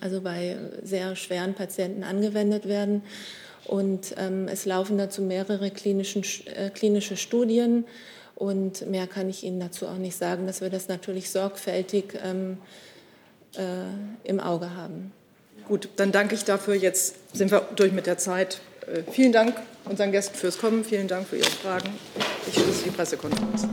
also 0.00 0.22
bei 0.22 0.56
sehr 0.82 1.16
schweren 1.16 1.52
Patienten 1.52 2.02
angewendet 2.02 2.66
werden. 2.66 3.02
Und 3.66 4.14
ähm, 4.16 4.48
es 4.48 4.64
laufen 4.64 4.96
dazu 4.96 5.20
mehrere 5.20 5.70
klinischen, 5.70 6.24
äh, 6.46 6.70
klinische 6.70 7.18
Studien. 7.18 7.84
Und 8.36 8.88
mehr 8.88 9.06
kann 9.06 9.28
ich 9.28 9.44
Ihnen 9.44 9.60
dazu 9.60 9.86
auch 9.86 9.98
nicht 9.98 10.16
sagen, 10.16 10.46
dass 10.46 10.62
wir 10.62 10.70
das 10.70 10.88
natürlich 10.88 11.28
sorgfältig 11.28 12.14
äh, 12.14 12.54
im 14.24 14.40
Auge 14.40 14.74
haben. 14.74 15.12
Gut, 15.72 15.88
dann 15.96 16.12
danke 16.12 16.34
ich 16.34 16.44
dafür. 16.44 16.74
Jetzt 16.74 17.14
sind 17.32 17.50
wir 17.50 17.66
durch 17.76 17.92
mit 17.92 18.04
der 18.06 18.18
Zeit. 18.18 18.60
Äh, 18.86 19.10
vielen 19.10 19.32
Dank 19.32 19.54
unseren 19.86 20.12
Gästen 20.12 20.36
fürs 20.36 20.58
Kommen. 20.58 20.84
Vielen 20.84 21.08
Dank 21.08 21.26
für 21.26 21.38
Ihre 21.38 21.48
Fragen. 21.48 21.88
Ich 22.46 22.52
schließe 22.52 22.84
die 22.84 22.90
Pressekonferenz. 22.90 23.66